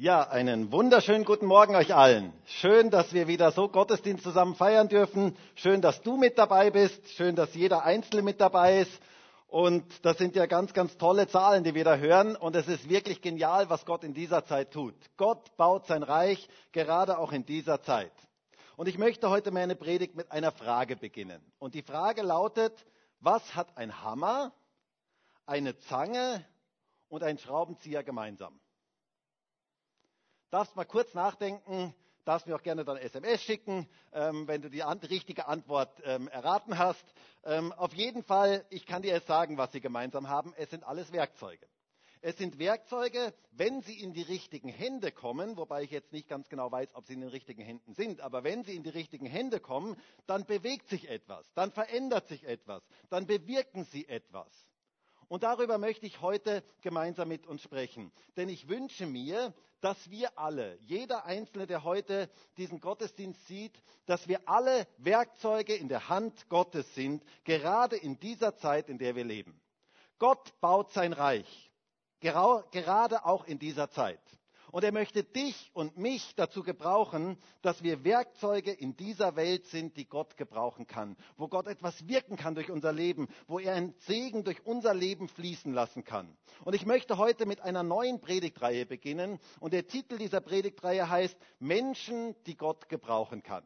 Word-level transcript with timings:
Ja, 0.00 0.22
einen 0.22 0.70
wunderschönen 0.70 1.24
guten 1.24 1.46
Morgen 1.46 1.74
euch 1.74 1.92
allen. 1.92 2.32
Schön, 2.44 2.88
dass 2.88 3.12
wir 3.12 3.26
wieder 3.26 3.50
so 3.50 3.68
Gottesdienst 3.68 4.22
zusammen 4.22 4.54
feiern 4.54 4.88
dürfen. 4.88 5.36
Schön, 5.56 5.82
dass 5.82 6.02
du 6.02 6.16
mit 6.16 6.38
dabei 6.38 6.70
bist. 6.70 7.08
Schön, 7.16 7.34
dass 7.34 7.52
jeder 7.54 7.82
Einzelne 7.82 8.22
mit 8.22 8.40
dabei 8.40 8.82
ist. 8.82 8.92
Und 9.48 9.84
das 10.06 10.16
sind 10.16 10.36
ja 10.36 10.46
ganz, 10.46 10.72
ganz 10.72 10.96
tolle 10.98 11.26
Zahlen, 11.26 11.64
die 11.64 11.74
wir 11.74 11.82
da 11.82 11.96
hören. 11.96 12.36
Und 12.36 12.54
es 12.54 12.68
ist 12.68 12.88
wirklich 12.88 13.22
genial, 13.22 13.70
was 13.70 13.84
Gott 13.86 14.04
in 14.04 14.14
dieser 14.14 14.44
Zeit 14.44 14.70
tut. 14.70 14.94
Gott 15.16 15.56
baut 15.56 15.88
sein 15.88 16.04
Reich 16.04 16.48
gerade 16.70 17.18
auch 17.18 17.32
in 17.32 17.44
dieser 17.44 17.82
Zeit. 17.82 18.12
Und 18.76 18.86
ich 18.86 18.98
möchte 18.98 19.30
heute 19.30 19.50
meine 19.50 19.74
Predigt 19.74 20.14
mit 20.14 20.30
einer 20.30 20.52
Frage 20.52 20.94
beginnen. 20.94 21.42
Und 21.58 21.74
die 21.74 21.82
Frage 21.82 22.22
lautet, 22.22 22.86
was 23.18 23.56
hat 23.56 23.76
ein 23.76 24.04
Hammer, 24.04 24.52
eine 25.44 25.76
Zange 25.76 26.46
und 27.08 27.24
ein 27.24 27.36
Schraubenzieher 27.36 28.04
gemeinsam? 28.04 28.60
Darfst 30.50 30.76
mal 30.76 30.84
kurz 30.84 31.12
nachdenken, 31.12 31.94
darfst 32.24 32.46
mir 32.46 32.56
auch 32.56 32.62
gerne 32.62 32.84
dann 32.84 32.96
SMS 32.96 33.42
schicken, 33.42 33.86
ähm, 34.12 34.48
wenn 34.48 34.62
du 34.62 34.70
die 34.70 34.82
an 34.82 34.98
richtige 34.98 35.46
Antwort 35.46 36.00
ähm, 36.04 36.28
erraten 36.28 36.78
hast. 36.78 37.04
Ähm, 37.44 37.72
auf 37.72 37.92
jeden 37.92 38.22
Fall, 38.22 38.64
ich 38.70 38.86
kann 38.86 39.02
dir 39.02 39.12
jetzt 39.12 39.26
sagen, 39.26 39.58
was 39.58 39.72
sie 39.72 39.80
gemeinsam 39.80 40.28
haben. 40.28 40.54
Es 40.56 40.70
sind 40.70 40.84
alles 40.84 41.12
Werkzeuge. 41.12 41.66
Es 42.20 42.36
sind 42.36 42.58
Werkzeuge, 42.58 43.32
wenn 43.52 43.82
sie 43.82 44.00
in 44.00 44.12
die 44.12 44.22
richtigen 44.22 44.68
Hände 44.68 45.12
kommen, 45.12 45.56
wobei 45.56 45.82
ich 45.82 45.90
jetzt 45.90 46.12
nicht 46.12 46.28
ganz 46.28 46.48
genau 46.48 46.72
weiß, 46.72 46.94
ob 46.94 47.06
sie 47.06 47.12
in 47.12 47.20
den 47.20 47.30
richtigen 47.30 47.62
Händen 47.62 47.94
sind, 47.94 48.20
aber 48.20 48.42
wenn 48.42 48.64
sie 48.64 48.74
in 48.74 48.82
die 48.82 48.88
richtigen 48.88 49.26
Hände 49.26 49.60
kommen, 49.60 49.96
dann 50.26 50.44
bewegt 50.44 50.88
sich 50.88 51.08
etwas, 51.08 51.46
dann 51.54 51.70
verändert 51.70 52.26
sich 52.26 52.44
etwas, 52.44 52.82
dann 53.08 53.26
bewirken 53.26 53.84
sie 53.84 54.08
etwas. 54.08 54.67
Und 55.28 55.42
darüber 55.42 55.76
möchte 55.76 56.06
ich 56.06 56.22
heute 56.22 56.62
gemeinsam 56.80 57.28
mit 57.28 57.46
uns 57.46 57.62
sprechen. 57.62 58.10
Denn 58.36 58.48
ich 58.48 58.68
wünsche 58.68 59.06
mir, 59.06 59.52
dass 59.80 60.10
wir 60.10 60.38
alle, 60.38 60.78
jeder 60.80 61.26
Einzelne, 61.26 61.66
der 61.66 61.84
heute 61.84 62.30
diesen 62.56 62.80
Gottesdienst 62.80 63.46
sieht, 63.46 63.80
dass 64.06 64.26
wir 64.26 64.48
alle 64.48 64.86
Werkzeuge 64.96 65.74
in 65.74 65.88
der 65.88 66.08
Hand 66.08 66.48
Gottes 66.48 66.94
sind, 66.94 67.22
gerade 67.44 67.96
in 67.96 68.18
dieser 68.18 68.56
Zeit, 68.56 68.88
in 68.88 68.98
der 68.98 69.14
wir 69.14 69.24
leben. 69.24 69.60
Gott 70.18 70.58
baut 70.60 70.92
sein 70.92 71.12
Reich, 71.12 71.70
gerade 72.20 73.24
auch 73.24 73.44
in 73.44 73.58
dieser 73.58 73.90
Zeit. 73.90 74.20
Und 74.70 74.84
er 74.84 74.92
möchte 74.92 75.24
dich 75.24 75.70
und 75.72 75.96
mich 75.96 76.34
dazu 76.34 76.62
gebrauchen, 76.62 77.38
dass 77.62 77.82
wir 77.82 78.04
Werkzeuge 78.04 78.72
in 78.72 78.96
dieser 78.96 79.36
Welt 79.36 79.66
sind, 79.66 79.96
die 79.96 80.06
Gott 80.06 80.36
gebrauchen 80.36 80.86
kann, 80.86 81.16
wo 81.36 81.48
Gott 81.48 81.66
etwas 81.66 82.06
wirken 82.06 82.36
kann 82.36 82.54
durch 82.54 82.70
unser 82.70 82.92
Leben, 82.92 83.28
wo 83.46 83.58
er 83.58 83.74
einen 83.74 83.94
Segen 84.00 84.44
durch 84.44 84.64
unser 84.66 84.94
Leben 84.94 85.28
fließen 85.28 85.72
lassen 85.72 86.04
kann. 86.04 86.36
Und 86.64 86.74
ich 86.74 86.84
möchte 86.84 87.18
heute 87.18 87.46
mit 87.46 87.60
einer 87.60 87.82
neuen 87.82 88.20
Predigtreihe 88.20 88.84
beginnen. 88.84 89.38
Und 89.60 89.72
der 89.72 89.86
Titel 89.86 90.18
dieser 90.18 90.40
Predigtreihe 90.40 91.08
heißt 91.08 91.36
Menschen, 91.58 92.34
die 92.46 92.56
Gott 92.56 92.88
gebrauchen 92.88 93.42
kann. 93.42 93.64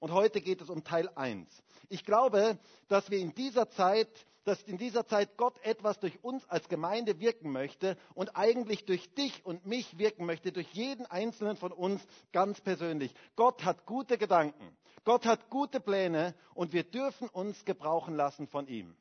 Und 0.00 0.12
heute 0.12 0.40
geht 0.40 0.62
es 0.62 0.70
um 0.70 0.82
Teil 0.82 1.10
1. 1.14 1.62
Ich 1.90 2.04
glaube, 2.04 2.58
dass 2.88 3.10
wir 3.10 3.18
in 3.18 3.34
dieser 3.34 3.68
Zeit 3.68 4.08
dass 4.50 4.62
in 4.64 4.78
dieser 4.78 5.06
Zeit 5.06 5.36
Gott 5.36 5.56
etwas 5.64 6.00
durch 6.00 6.24
uns 6.24 6.44
als 6.48 6.68
Gemeinde 6.68 7.20
wirken 7.20 7.52
möchte 7.52 7.96
und 8.14 8.36
eigentlich 8.36 8.84
durch 8.84 9.14
dich 9.14 9.46
und 9.46 9.64
mich 9.64 9.96
wirken 9.96 10.26
möchte, 10.26 10.50
durch 10.50 10.66
jeden 10.72 11.06
einzelnen 11.06 11.56
von 11.56 11.70
uns 11.70 12.04
ganz 12.32 12.60
persönlich. 12.60 13.14
Gott 13.36 13.64
hat 13.64 13.86
gute 13.86 14.18
Gedanken, 14.18 14.76
Gott 15.04 15.24
hat 15.24 15.50
gute 15.50 15.78
Pläne 15.78 16.34
und 16.52 16.72
wir 16.72 16.82
dürfen 16.82 17.28
uns 17.28 17.64
gebrauchen 17.64 18.16
lassen 18.16 18.48
von 18.48 18.66
ihm. 18.66 18.96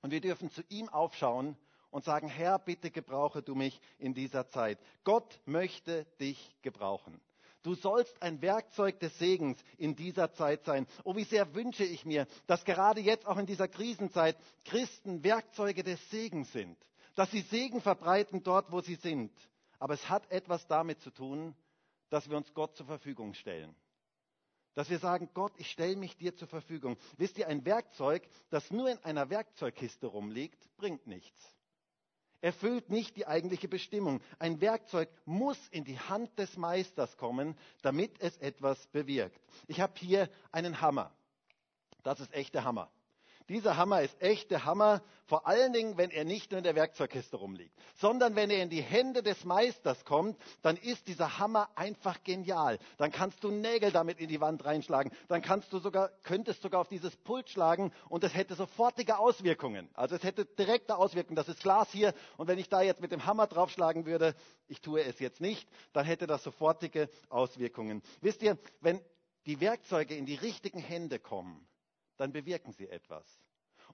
Und 0.00 0.10
wir 0.10 0.22
dürfen 0.22 0.50
zu 0.50 0.62
ihm 0.70 0.88
aufschauen 0.88 1.54
und 1.90 2.04
sagen, 2.04 2.28
Herr, 2.28 2.58
bitte 2.58 2.90
gebrauche 2.90 3.42
du 3.42 3.54
mich 3.54 3.78
in 3.98 4.14
dieser 4.14 4.48
Zeit. 4.48 4.78
Gott 5.04 5.38
möchte 5.44 6.06
dich 6.18 6.56
gebrauchen. 6.62 7.20
Du 7.62 7.74
sollst 7.74 8.20
ein 8.20 8.42
Werkzeug 8.42 8.98
des 8.98 9.16
Segens 9.18 9.62
in 9.78 9.94
dieser 9.94 10.32
Zeit 10.32 10.64
sein. 10.64 10.86
Oh, 11.04 11.14
wie 11.14 11.24
sehr 11.24 11.54
wünsche 11.54 11.84
ich 11.84 12.04
mir, 12.04 12.26
dass 12.46 12.64
gerade 12.64 13.00
jetzt 13.00 13.26
auch 13.26 13.38
in 13.38 13.46
dieser 13.46 13.68
Krisenzeit 13.68 14.36
Christen 14.64 15.22
Werkzeuge 15.22 15.84
des 15.84 16.10
Segens 16.10 16.52
sind. 16.52 16.76
Dass 17.14 17.30
sie 17.30 17.42
Segen 17.42 17.80
verbreiten 17.80 18.42
dort, 18.42 18.72
wo 18.72 18.80
sie 18.80 18.96
sind. 18.96 19.32
Aber 19.78 19.94
es 19.94 20.08
hat 20.08 20.30
etwas 20.30 20.66
damit 20.66 21.00
zu 21.02 21.10
tun, 21.10 21.54
dass 22.10 22.28
wir 22.28 22.36
uns 22.36 22.52
Gott 22.52 22.76
zur 22.76 22.86
Verfügung 22.86 23.34
stellen. 23.34 23.74
Dass 24.74 24.90
wir 24.90 24.98
sagen, 24.98 25.28
Gott, 25.34 25.52
ich 25.56 25.70
stelle 25.70 25.96
mich 25.96 26.16
dir 26.16 26.34
zur 26.34 26.48
Verfügung. 26.48 26.96
Wisst 27.16 27.38
ihr, 27.38 27.46
ein 27.46 27.64
Werkzeug, 27.64 28.26
das 28.50 28.70
nur 28.70 28.90
in 28.90 28.98
einer 29.04 29.30
Werkzeugkiste 29.30 30.06
rumliegt, 30.06 30.68
bringt 30.76 31.06
nichts 31.06 31.54
erfüllt 32.42 32.90
nicht 32.90 33.16
die 33.16 33.26
eigentliche 33.26 33.68
Bestimmung. 33.68 34.20
Ein 34.38 34.60
Werkzeug 34.60 35.08
muss 35.24 35.58
in 35.68 35.84
die 35.84 35.98
Hand 35.98 36.38
des 36.38 36.56
Meisters 36.58 37.16
kommen, 37.16 37.56
damit 37.80 38.20
es 38.20 38.36
etwas 38.36 38.86
bewirkt. 38.88 39.40
Ich 39.68 39.80
habe 39.80 39.94
hier 39.96 40.28
einen 40.50 40.80
Hammer. 40.82 41.10
Das 42.02 42.20
ist 42.20 42.34
echter 42.34 42.64
Hammer. 42.64 42.90
Dieser 43.48 43.76
Hammer 43.76 44.02
ist 44.02 44.20
echt 44.20 44.50
der 44.50 44.64
Hammer, 44.64 45.02
vor 45.26 45.46
allen 45.46 45.72
Dingen, 45.72 45.96
wenn 45.96 46.10
er 46.10 46.24
nicht 46.24 46.50
nur 46.50 46.58
in 46.58 46.64
der 46.64 46.74
Werkzeugkiste 46.74 47.36
rumliegt, 47.36 47.76
sondern 47.94 48.36
wenn 48.36 48.50
er 48.50 48.62
in 48.62 48.70
die 48.70 48.82
Hände 48.82 49.22
des 49.22 49.44
Meisters 49.44 50.04
kommt, 50.04 50.36
dann 50.62 50.76
ist 50.76 51.08
dieser 51.08 51.38
Hammer 51.38 51.68
einfach 51.74 52.22
genial. 52.22 52.78
Dann 52.98 53.10
kannst 53.10 53.42
du 53.42 53.50
Nägel 53.50 53.90
damit 53.90 54.20
in 54.20 54.28
die 54.28 54.40
Wand 54.40 54.64
reinschlagen, 54.64 55.12
dann 55.28 55.42
kannst 55.42 55.72
du 55.72 55.78
sogar, 55.78 56.10
könntest 56.22 56.62
sogar 56.62 56.80
auf 56.80 56.88
dieses 56.88 57.16
Pult 57.16 57.48
schlagen 57.48 57.92
und 58.08 58.24
es 58.24 58.34
hätte 58.34 58.54
sofortige 58.54 59.18
Auswirkungen. 59.18 59.88
Also 59.94 60.16
es 60.16 60.22
hätte 60.22 60.44
direkte 60.44 60.96
Auswirkungen. 60.96 61.36
Das 61.36 61.48
ist 61.48 61.62
Glas 61.62 61.90
hier 61.90 62.14
und 62.36 62.48
wenn 62.48 62.58
ich 62.58 62.68
da 62.68 62.82
jetzt 62.82 63.00
mit 63.00 63.12
dem 63.12 63.26
Hammer 63.26 63.46
draufschlagen 63.46 64.06
würde, 64.06 64.34
ich 64.68 64.80
tue 64.80 65.02
es 65.02 65.18
jetzt 65.18 65.40
nicht, 65.40 65.68
dann 65.92 66.04
hätte 66.04 66.26
das 66.26 66.42
sofortige 66.42 67.08
Auswirkungen. 67.28 68.02
Wisst 68.20 68.42
ihr, 68.42 68.58
wenn 68.80 69.00
die 69.46 69.60
Werkzeuge 69.60 70.14
in 70.14 70.26
die 70.26 70.34
richtigen 70.34 70.78
Hände 70.78 71.18
kommen, 71.18 71.66
dann 72.16 72.32
bewirken 72.32 72.72
sie 72.72 72.88
etwas. 72.88 73.24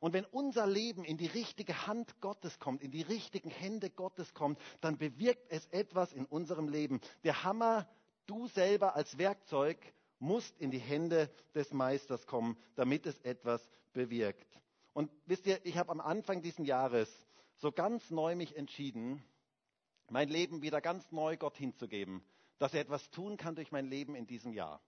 Und 0.01 0.13
wenn 0.13 0.25
unser 0.27 0.67
Leben 0.67 1.05
in 1.05 1.17
die 1.17 1.27
richtige 1.27 1.87
Hand 1.87 2.21
Gottes 2.21 2.59
kommt, 2.59 2.83
in 2.83 2.91
die 2.91 3.03
richtigen 3.03 3.51
Hände 3.51 3.91
Gottes 3.91 4.33
kommt, 4.35 4.61
dann 4.81 4.97
bewirkt 4.97 5.51
es 5.51 5.67
etwas 5.67 6.13
in 6.13 6.25
unserem 6.25 6.69
Leben. 6.69 7.01
Der 7.25 7.43
Hammer, 7.45 7.89
du 8.27 8.47
selber 8.49 8.95
als 8.95 9.19
Werkzeug, 9.19 9.79
musst 10.21 10.59
in 10.59 10.71
die 10.71 10.79
Hände 10.79 11.31
des 11.55 11.73
Meisters 11.73 12.27
kommen, 12.27 12.57
damit 12.77 13.07
es 13.07 13.19
etwas 13.21 13.69
bewirkt. 13.93 14.61
Und 14.93 15.11
wisst 15.27 15.47
ihr, 15.47 15.65
ich 15.65 15.77
habe 15.77 15.91
am 15.91 16.01
Anfang 16.01 16.43
dieses 16.43 16.67
Jahres 16.67 17.09
so 17.57 17.73
ganz 17.73 18.11
neu 18.11 18.37
mich 18.37 18.57
entschieden, 18.57 19.23
mein 20.11 20.29
Leben 20.29 20.63
wieder 20.63 20.81
ganz 20.81 21.11
neu 21.13 21.37
Gott 21.37 21.57
hinzugeben, 21.57 22.23
dass 22.59 22.75
er 22.75 22.81
etwas 22.81 23.11
tun 23.11 23.37
kann 23.37 23.55
durch 23.55 23.73
mein 23.73 23.87
Leben 23.87 24.15
in 24.15 24.27
diesem 24.27 24.53
Jahr. 24.53 24.81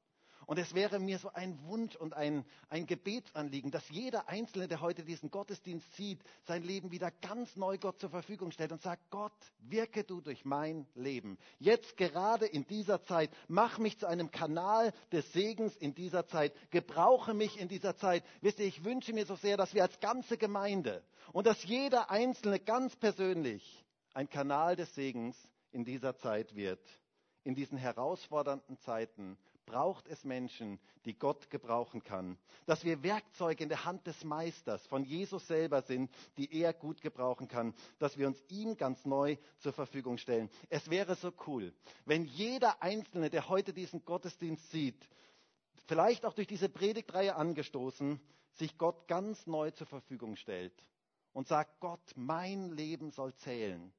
Und 0.50 0.58
es 0.58 0.74
wäre 0.74 0.98
mir 0.98 1.20
so 1.20 1.32
ein 1.32 1.56
Wunsch 1.66 1.94
und 1.94 2.12
ein, 2.12 2.44
ein 2.70 2.84
Gebetsanliegen, 2.84 3.70
dass 3.70 3.88
jeder 3.88 4.28
Einzelne, 4.28 4.66
der 4.66 4.80
heute 4.80 5.04
diesen 5.04 5.30
Gottesdienst 5.30 5.94
sieht, 5.94 6.18
sein 6.44 6.64
Leben 6.64 6.90
wieder 6.90 7.12
ganz 7.12 7.54
neu 7.54 7.78
Gott 7.78 8.00
zur 8.00 8.10
Verfügung 8.10 8.50
stellt 8.50 8.72
und 8.72 8.82
sagt, 8.82 9.10
Gott, 9.10 9.32
wirke 9.60 10.02
du 10.02 10.20
durch 10.20 10.44
mein 10.44 10.88
Leben. 10.96 11.38
Jetzt 11.60 11.96
gerade 11.96 12.46
in 12.46 12.66
dieser 12.66 13.00
Zeit, 13.04 13.30
mach 13.46 13.78
mich 13.78 13.96
zu 13.98 14.08
einem 14.08 14.32
Kanal 14.32 14.92
des 15.12 15.32
Segens 15.32 15.76
in 15.76 15.94
dieser 15.94 16.26
Zeit. 16.26 16.52
Gebrauche 16.72 17.32
mich 17.32 17.56
in 17.60 17.68
dieser 17.68 17.96
Zeit. 17.96 18.24
Wisst 18.40 18.58
ihr, 18.58 18.66
ich 18.66 18.82
wünsche 18.82 19.12
mir 19.12 19.26
so 19.26 19.36
sehr, 19.36 19.56
dass 19.56 19.72
wir 19.72 19.84
als 19.84 20.00
ganze 20.00 20.36
Gemeinde 20.36 21.04
und 21.32 21.46
dass 21.46 21.62
jeder 21.62 22.10
Einzelne 22.10 22.58
ganz 22.58 22.96
persönlich 22.96 23.84
ein 24.14 24.28
Kanal 24.28 24.74
des 24.74 24.92
Segens 24.96 25.36
in 25.70 25.84
dieser 25.84 26.16
Zeit 26.16 26.56
wird. 26.56 26.84
In 27.44 27.54
diesen 27.54 27.78
herausfordernden 27.78 28.76
Zeiten 28.78 29.38
braucht 29.70 30.08
es 30.08 30.24
Menschen, 30.24 30.80
die 31.04 31.16
Gott 31.16 31.48
gebrauchen 31.48 32.02
kann. 32.02 32.36
Dass 32.66 32.84
wir 32.84 33.04
Werkzeuge 33.04 33.62
in 33.62 33.68
der 33.68 33.84
Hand 33.84 34.04
des 34.06 34.24
Meisters 34.24 34.84
von 34.88 35.04
Jesus 35.04 35.46
selber 35.46 35.82
sind, 35.82 36.10
die 36.36 36.52
er 36.60 36.72
gut 36.72 37.00
gebrauchen 37.00 37.46
kann. 37.46 37.72
Dass 38.00 38.18
wir 38.18 38.26
uns 38.26 38.42
ihm 38.48 38.76
ganz 38.76 39.04
neu 39.04 39.36
zur 39.58 39.72
Verfügung 39.72 40.18
stellen. 40.18 40.50
Es 40.70 40.90
wäre 40.90 41.14
so 41.14 41.32
cool, 41.46 41.72
wenn 42.04 42.24
jeder 42.24 42.82
Einzelne, 42.82 43.30
der 43.30 43.48
heute 43.48 43.72
diesen 43.72 44.04
Gottesdienst 44.04 44.70
sieht, 44.72 45.08
vielleicht 45.86 46.26
auch 46.26 46.34
durch 46.34 46.48
diese 46.48 46.68
Predigtreihe 46.68 47.36
angestoßen, 47.36 48.20
sich 48.54 48.76
Gott 48.76 49.06
ganz 49.06 49.46
neu 49.46 49.70
zur 49.70 49.86
Verfügung 49.86 50.34
stellt 50.34 50.74
und 51.32 51.46
sagt, 51.46 51.78
Gott, 51.78 52.12
mein 52.16 52.72
Leben 52.72 53.12
soll 53.12 53.34
zählen. 53.34 53.92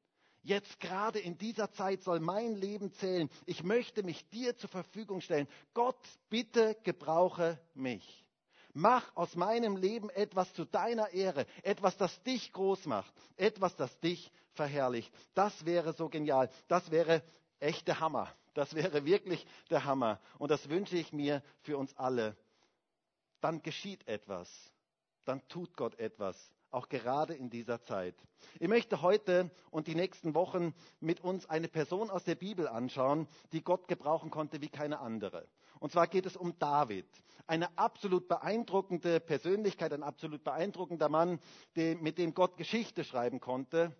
Jetzt 0.44 0.80
gerade 0.80 1.20
in 1.20 1.38
dieser 1.38 1.72
Zeit 1.72 2.02
soll 2.02 2.20
mein 2.20 2.56
Leben 2.56 2.92
zählen. 2.94 3.30
Ich 3.46 3.64
möchte 3.64 4.02
mich 4.02 4.28
dir 4.30 4.58
zur 4.58 4.70
Verfügung 4.70 5.22
stellen. 5.22 5.48
Gott, 5.74 6.00
bitte 6.30 6.76
gebrauche 6.84 7.60
mich. 7.76 8.26
Mach 8.74 9.16
aus 9.16 9.36
meinem 9.36 9.76
Leben 9.76 10.10
etwas 10.10 10.52
zu 10.54 10.66
deiner 10.66 11.10
Ehre, 11.10 11.46
etwas, 11.62 11.98
das 11.98 12.24
dich 12.24 12.54
groß 12.54 12.86
macht, 12.86 13.14
etwas, 13.36 13.76
das 13.76 14.00
dich 14.00 14.32
verherrlicht. 14.54 15.14
Das 15.34 15.66
wäre 15.66 15.94
so 15.94 16.10
genial. 16.10 16.50
Das 16.68 16.90
wäre 16.90 17.22
echt 17.60 17.88
der 17.88 18.00
Hammer. 18.00 18.34
Das 18.54 18.74
wäre 18.74 19.06
wirklich 19.06 19.46
der 19.70 19.86
Hammer. 19.86 20.20
Und 20.40 20.50
das 20.52 20.70
wünsche 20.70 20.98
ich 20.98 21.14
mir 21.14 21.44
für 21.62 21.78
uns 21.78 21.96
alle. 21.98 22.36
Dann 23.42 23.62
geschieht 23.62 24.08
etwas. 24.08 24.50
Dann 25.26 25.48
tut 25.50 25.76
Gott 25.78 26.00
etwas 26.00 26.52
auch 26.72 26.90
gerade 26.90 27.34
in 27.34 27.50
dieser 27.50 27.82
Zeit. 27.82 28.16
Ich 28.60 28.68
möchte 28.68 29.02
heute 29.02 29.52
und 29.70 29.88
die 29.88 29.96
nächsten 29.96 30.34
Wochen 30.34 30.74
mit 31.00 31.22
uns 31.22 31.46
eine 31.46 31.68
Person 31.68 32.10
aus 32.10 32.24
der 32.24 32.36
Bibel 32.36 32.68
anschauen, 32.68 33.28
die 33.52 33.64
Gott 33.64 33.88
gebrauchen 33.88 34.32
konnte 34.32 34.62
wie 34.62 34.70
keine 34.70 35.00
andere. 35.00 35.48
Und 35.80 35.92
zwar 35.92 36.08
geht 36.08 36.26
es 36.26 36.38
um 36.38 36.58
David, 36.60 37.08
eine 37.48 37.78
absolut 37.78 38.28
beeindruckende 38.28 39.20
Persönlichkeit, 39.20 39.94
ein 39.94 40.04
absolut 40.04 40.44
beeindruckender 40.44 41.10
Mann, 41.10 41.40
mit 41.76 42.18
dem 42.18 42.34
Gott 42.34 42.58
Geschichte 42.58 43.04
schreiben 43.04 43.40
konnte 43.40 43.96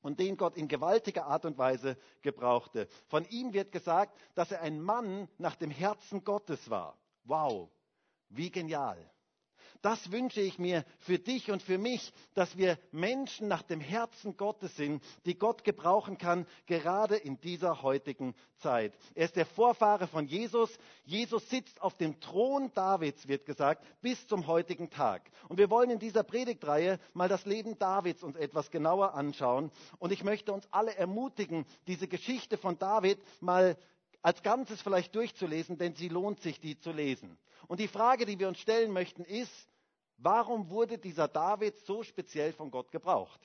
und 0.00 0.18
den 0.18 0.36
Gott 0.36 0.56
in 0.56 0.68
gewaltiger 0.68 1.26
Art 1.26 1.44
und 1.44 1.58
Weise 1.58 1.96
gebrauchte. 2.22 2.88
Von 3.06 3.24
ihm 3.26 3.52
wird 3.52 3.72
gesagt, 3.72 4.18
dass 4.34 4.50
er 4.50 4.60
ein 4.62 4.80
Mann 4.80 5.28
nach 5.38 5.56
dem 5.56 5.70
Herzen 5.70 6.24
Gottes 6.24 6.68
war. 6.68 6.98
Wow, 7.24 7.70
wie 8.28 8.50
genial. 8.50 9.11
Das 9.80 10.12
wünsche 10.12 10.40
ich 10.40 10.58
mir 10.58 10.84
für 11.00 11.18
dich 11.18 11.50
und 11.50 11.62
für 11.62 11.78
mich, 11.78 12.12
dass 12.34 12.56
wir 12.56 12.78
Menschen 12.90 13.48
nach 13.48 13.62
dem 13.62 13.80
Herzen 13.80 14.36
Gottes 14.36 14.76
sind, 14.76 15.02
die 15.24 15.38
Gott 15.38 15.64
gebrauchen 15.64 16.18
kann, 16.18 16.46
gerade 16.66 17.16
in 17.16 17.40
dieser 17.40 17.82
heutigen 17.82 18.34
Zeit. 18.58 18.92
Er 19.14 19.24
ist 19.24 19.36
der 19.36 19.46
Vorfahre 19.46 20.06
von 20.06 20.26
Jesus. 20.26 20.70
Jesus 21.04 21.48
sitzt 21.48 21.80
auf 21.82 21.96
dem 21.96 22.20
Thron 22.20 22.70
Davids, 22.74 23.26
wird 23.26 23.46
gesagt, 23.46 23.84
bis 24.00 24.26
zum 24.26 24.46
heutigen 24.46 24.90
Tag. 24.90 25.22
Und 25.48 25.58
wir 25.58 25.70
wollen 25.70 25.90
in 25.90 25.98
dieser 25.98 26.22
Predigtreihe 26.22 26.98
mal 27.12 27.28
das 27.28 27.44
Leben 27.46 27.78
Davids 27.78 28.22
uns 28.22 28.36
etwas 28.36 28.70
genauer 28.70 29.14
anschauen. 29.14 29.70
Und 29.98 30.12
ich 30.12 30.22
möchte 30.22 30.52
uns 30.52 30.68
alle 30.70 30.94
ermutigen, 30.96 31.66
diese 31.86 32.08
Geschichte 32.08 32.56
von 32.56 32.78
David 32.78 33.18
mal 33.40 33.76
als 34.22 34.42
Ganzes 34.42 34.80
vielleicht 34.80 35.14
durchzulesen, 35.14 35.78
denn 35.78 35.94
sie 35.94 36.08
lohnt 36.08 36.40
sich, 36.40 36.60
die 36.60 36.78
zu 36.78 36.92
lesen. 36.92 37.38
Und 37.68 37.80
die 37.80 37.88
Frage, 37.88 38.24
die 38.24 38.38
wir 38.38 38.48
uns 38.48 38.58
stellen 38.58 38.92
möchten, 38.92 39.24
ist, 39.24 39.68
Warum 40.22 40.70
wurde 40.70 40.98
dieser 40.98 41.26
David 41.26 41.76
so 41.80 42.04
speziell 42.04 42.52
von 42.52 42.70
Gott 42.70 42.92
gebraucht? 42.92 43.40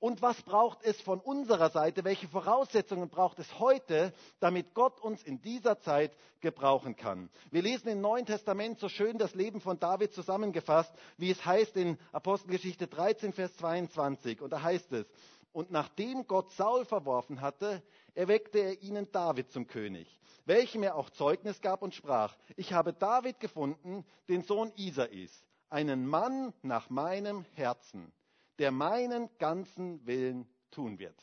Und 0.00 0.20
was 0.20 0.42
braucht 0.42 0.82
es 0.82 1.00
von 1.00 1.18
unserer 1.18 1.70
Seite? 1.70 2.04
Welche 2.04 2.28
Voraussetzungen 2.28 3.08
braucht 3.08 3.38
es 3.38 3.58
heute, 3.58 4.12
damit 4.38 4.74
Gott 4.74 5.00
uns 5.00 5.22
in 5.22 5.40
dieser 5.40 5.80
Zeit 5.80 6.14
gebrauchen 6.40 6.94
kann? 6.94 7.30
Wir 7.50 7.62
lesen 7.62 7.88
im 7.88 8.02
Neuen 8.02 8.26
Testament 8.26 8.80
so 8.80 8.90
schön 8.90 9.16
das 9.16 9.34
Leben 9.34 9.62
von 9.62 9.80
David 9.80 10.12
zusammengefasst, 10.12 10.92
wie 11.16 11.30
es 11.30 11.42
heißt 11.42 11.74
in 11.78 11.96
Apostelgeschichte 12.12 12.86
13, 12.86 13.32
Vers 13.32 13.56
22. 13.56 14.42
Und 14.42 14.50
da 14.50 14.60
heißt 14.60 14.92
es, 14.92 15.06
und 15.52 15.70
nachdem 15.70 16.26
Gott 16.26 16.50
Saul 16.50 16.84
verworfen 16.84 17.40
hatte, 17.40 17.82
erweckte 18.14 18.58
er 18.58 18.82
ihnen 18.82 19.10
David 19.12 19.50
zum 19.50 19.66
König, 19.66 20.20
welchem 20.44 20.82
er 20.82 20.96
auch 20.96 21.10
Zeugnis 21.10 21.60
gab 21.60 21.82
und 21.82 21.94
sprach, 21.94 22.36
ich 22.56 22.72
habe 22.72 22.92
David 22.92 23.40
gefunden, 23.40 24.04
den 24.28 24.42
Sohn 24.42 24.72
Isais 24.76 25.44
einen 25.70 26.06
Mann 26.06 26.52
nach 26.62 26.88
meinem 26.88 27.44
Herzen, 27.54 28.12
der 28.58 28.70
meinen 28.70 29.28
ganzen 29.38 30.06
Willen 30.06 30.48
tun 30.70 30.98
wird. 30.98 31.16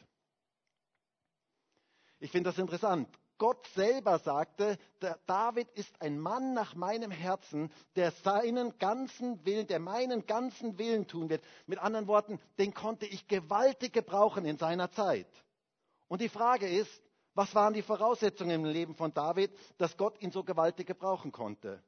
Ich 2.20 2.32
finde 2.32 2.50
das 2.50 2.60
interessant. 2.60 3.08
Gott 3.38 3.66
selber 3.70 4.20
sagte, 4.20 4.78
David 5.26 5.72
ist 5.72 6.00
ein 6.00 6.20
Mann 6.20 6.54
nach 6.54 6.76
meinem 6.76 7.10
Herzen, 7.10 7.72
der 7.96 8.12
seinen 8.12 8.78
ganzen 8.78 9.44
Willen, 9.46 9.66
der 9.66 9.80
meinen 9.80 10.28
ganzen 10.28 10.78
Willen 10.78 11.08
tun 11.08 11.30
wird. 11.30 11.44
Mit 11.66 11.80
anderen 11.80 12.06
Worten, 12.06 12.40
den 12.60 12.76
konnte 12.76 13.08
ich 13.08 13.28
gewaltig 13.28 13.94
gebrauchen 13.94 14.46
in 14.46 14.58
seiner 14.58 14.92
Zeit. 14.92 15.26
Und 16.12 16.20
die 16.20 16.28
Frage 16.28 16.68
ist, 16.68 17.02
was 17.36 17.56
waren 17.56 17.74
die 17.74 17.82
Voraussetzungen 17.82 18.52
im 18.52 18.66
Leben 18.66 18.96
von 18.96 19.14
David, 19.14 19.50
dass 19.78 19.96
Gott 19.96 20.22
ihn 20.22 20.32
so 20.32 20.44
gewaltig 20.44 20.86
gebrauchen 20.86 21.32
konnte? 21.32 21.82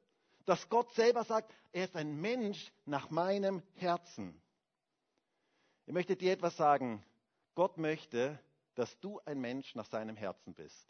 dass 0.44 0.68
Gott 0.68 0.92
selber 0.94 1.24
sagt, 1.24 1.52
er 1.72 1.84
ist 1.84 1.96
ein 1.96 2.20
Mensch 2.20 2.72
nach 2.84 3.10
meinem 3.10 3.62
Herzen. 3.74 4.40
Ich 5.86 5.92
möchte 5.92 6.16
dir 6.16 6.32
etwas 6.32 6.56
sagen. 6.56 7.04
Gott 7.54 7.78
möchte, 7.78 8.38
dass 8.74 8.98
du 9.00 9.20
ein 9.24 9.40
Mensch 9.40 9.74
nach 9.74 9.86
seinem 9.86 10.16
Herzen 10.16 10.54
bist. 10.54 10.88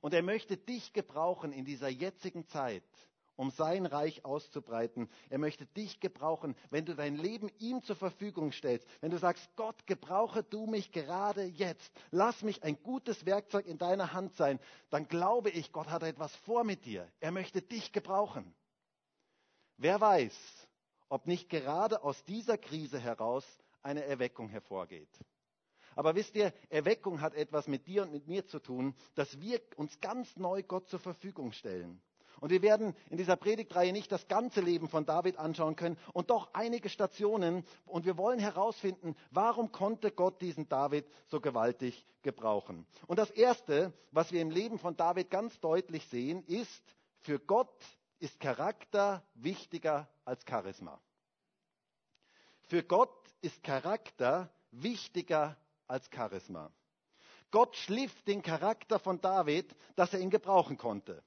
Und 0.00 0.14
er 0.14 0.22
möchte 0.22 0.56
dich 0.56 0.92
gebrauchen 0.92 1.52
in 1.52 1.64
dieser 1.64 1.88
jetzigen 1.88 2.46
Zeit, 2.46 2.84
um 3.40 3.50
sein 3.50 3.86
Reich 3.86 4.22
auszubreiten. 4.26 5.08
Er 5.30 5.38
möchte 5.38 5.64
dich 5.64 5.98
gebrauchen, 5.98 6.54
wenn 6.68 6.84
du 6.84 6.94
dein 6.94 7.16
Leben 7.16 7.48
ihm 7.58 7.82
zur 7.82 7.96
Verfügung 7.96 8.52
stellst. 8.52 8.86
Wenn 9.00 9.10
du 9.10 9.16
sagst, 9.16 9.48
Gott, 9.56 9.86
gebrauche 9.86 10.42
du 10.42 10.66
mich 10.66 10.92
gerade 10.92 11.44
jetzt. 11.44 11.90
Lass 12.10 12.42
mich 12.42 12.62
ein 12.64 12.82
gutes 12.82 13.24
Werkzeug 13.24 13.64
in 13.64 13.78
deiner 13.78 14.12
Hand 14.12 14.34
sein. 14.34 14.60
Dann 14.90 15.08
glaube 15.08 15.48
ich, 15.48 15.72
Gott 15.72 15.88
hat 15.88 16.02
etwas 16.02 16.36
vor 16.36 16.64
mit 16.64 16.84
dir. 16.84 17.10
Er 17.18 17.30
möchte 17.30 17.62
dich 17.62 17.92
gebrauchen. 17.92 18.54
Wer 19.78 19.98
weiß, 20.02 20.68
ob 21.08 21.26
nicht 21.26 21.48
gerade 21.48 22.04
aus 22.04 22.22
dieser 22.24 22.58
Krise 22.58 22.98
heraus 22.98 23.46
eine 23.82 24.04
Erweckung 24.04 24.50
hervorgeht. 24.50 25.08
Aber 25.96 26.14
wisst 26.14 26.34
ihr, 26.34 26.52
Erweckung 26.68 27.22
hat 27.22 27.34
etwas 27.34 27.68
mit 27.68 27.86
dir 27.86 28.02
und 28.02 28.12
mit 28.12 28.28
mir 28.28 28.46
zu 28.46 28.58
tun, 28.58 28.94
dass 29.14 29.40
wir 29.40 29.62
uns 29.76 29.98
ganz 30.00 30.36
neu 30.36 30.62
Gott 30.62 30.90
zur 30.90 31.00
Verfügung 31.00 31.52
stellen. 31.52 32.02
Und 32.38 32.50
wir 32.50 32.62
werden 32.62 32.94
in 33.10 33.16
dieser 33.16 33.36
Predigtreihe 33.36 33.92
nicht 33.92 34.12
das 34.12 34.28
ganze 34.28 34.60
Leben 34.60 34.88
von 34.88 35.04
David 35.04 35.38
anschauen 35.38 35.76
können 35.76 35.98
und 36.12 36.30
doch 36.30 36.50
einige 36.52 36.88
Stationen. 36.88 37.64
Und 37.86 38.06
wir 38.06 38.16
wollen 38.16 38.38
herausfinden, 38.38 39.16
warum 39.30 39.72
konnte 39.72 40.10
Gott 40.10 40.40
diesen 40.40 40.68
David 40.68 41.06
so 41.28 41.40
gewaltig 41.40 42.06
gebrauchen. 42.22 42.86
Und 43.06 43.18
das 43.18 43.30
Erste, 43.30 43.92
was 44.10 44.32
wir 44.32 44.40
im 44.40 44.50
Leben 44.50 44.78
von 44.78 44.96
David 44.96 45.30
ganz 45.30 45.58
deutlich 45.60 46.06
sehen, 46.06 46.44
ist, 46.44 46.82
für 47.20 47.38
Gott 47.38 47.74
ist 48.18 48.38
Charakter 48.40 49.24
wichtiger 49.34 50.08
als 50.24 50.44
Charisma. 50.48 51.00
Für 52.62 52.82
Gott 52.82 53.10
ist 53.40 53.62
Charakter 53.62 54.52
wichtiger 54.70 55.56
als 55.86 56.08
Charisma. 56.14 56.70
Gott 57.50 57.76
schliff 57.76 58.22
den 58.22 58.42
Charakter 58.42 58.98
von 58.98 59.20
David, 59.20 59.74
dass 59.96 60.12
er 60.14 60.20
ihn 60.20 60.30
gebrauchen 60.30 60.76
konnte. 60.76 61.22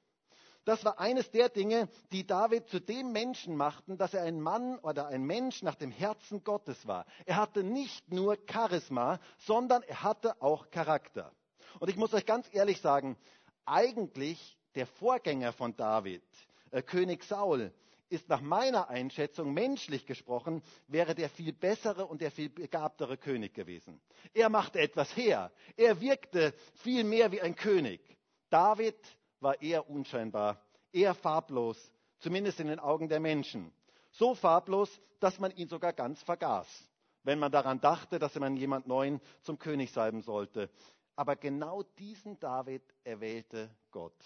Das 0.66 0.86
war 0.86 1.00
eines 1.00 1.30
der 1.32 1.50
Dinge, 1.50 1.90
die 2.12 2.26
David 2.26 2.70
zu 2.70 2.80
dem 2.80 3.12
Menschen 3.12 3.58
machten, 3.58 3.98
dass 3.98 4.14
er 4.14 4.24
ein 4.24 4.40
Mann 4.40 4.80
oder 4.80 5.08
ein 5.08 5.24
Mensch 5.24 5.62
nach 5.62 5.76
dem 5.76 5.92
Herzen 5.92 6.44
Gottes 6.44 6.88
war. 6.88 7.06
Er 7.26 7.36
hatte 7.36 7.64
nicht 7.64 8.12
nur 8.12 8.38
Charisma, 8.50 9.20
sondern 9.40 9.84
er 9.84 10.04
hatte 10.04 10.42
auch 10.42 10.70
Charakter. 10.72 11.34
Und 11.80 11.90
ich 11.90 11.98
muss 11.98 12.14
euch 12.14 12.26
ganz 12.26 12.48
ehrlich 12.54 12.80
sagen, 12.80 13.18
eigentlich 13.66 14.58
der 14.76 14.88
Vorgänger 14.88 15.52
von 15.54 15.76
David, 15.76 16.24
äh, 16.72 16.82
König 16.82 17.24
Saul 17.24 17.74
ist 18.10 18.30
nach 18.30 18.42
meiner 18.42 18.90
Einschätzung 18.90 19.54
menschlich 19.54 20.06
gesprochen, 20.06 20.62
wäre 20.88 21.16
der 21.16 21.30
viel 21.30 21.52
bessere 21.52 22.06
und 22.06 22.22
der 22.22 22.32
viel 22.32 22.50
begabtere 22.50 23.18
König 23.18 23.54
gewesen. 23.54 24.00
Er 24.34 24.50
machte 24.50 24.80
etwas 24.80 25.16
her. 25.18 25.52
Er 25.76 26.00
wirkte 26.00 26.54
viel 26.76 27.04
mehr 27.04 27.32
wie 27.32 27.42
ein 27.42 27.56
König. 27.56 28.02
David 28.50 28.96
war 29.44 29.62
eher 29.62 29.90
unscheinbar, 29.90 30.62
eher 30.92 31.14
farblos, 31.14 31.92
zumindest 32.20 32.60
in 32.60 32.68
den 32.68 32.80
Augen 32.80 33.10
der 33.10 33.20
Menschen. 33.20 33.72
So 34.12 34.36
farblos, 34.36 35.02
dass 35.20 35.40
man 35.40 35.52
ihn 35.52 35.68
sogar 35.68 35.94
ganz 35.94 36.22
vergaß, 36.24 36.68
wenn 37.24 37.40
man 37.40 37.52
daran 37.52 37.80
dachte, 37.80 38.20
dass 38.20 38.36
man 38.36 38.56
jemand 38.56 38.88
Neuen 38.88 39.22
zum 39.42 39.60
König 39.60 39.92
salben 39.92 40.22
sollte. 40.22 40.70
Aber 41.16 41.36
genau 41.36 41.84
diesen 41.84 42.40
David 42.40 42.84
erwählte 43.04 43.70
Gott. 43.92 44.18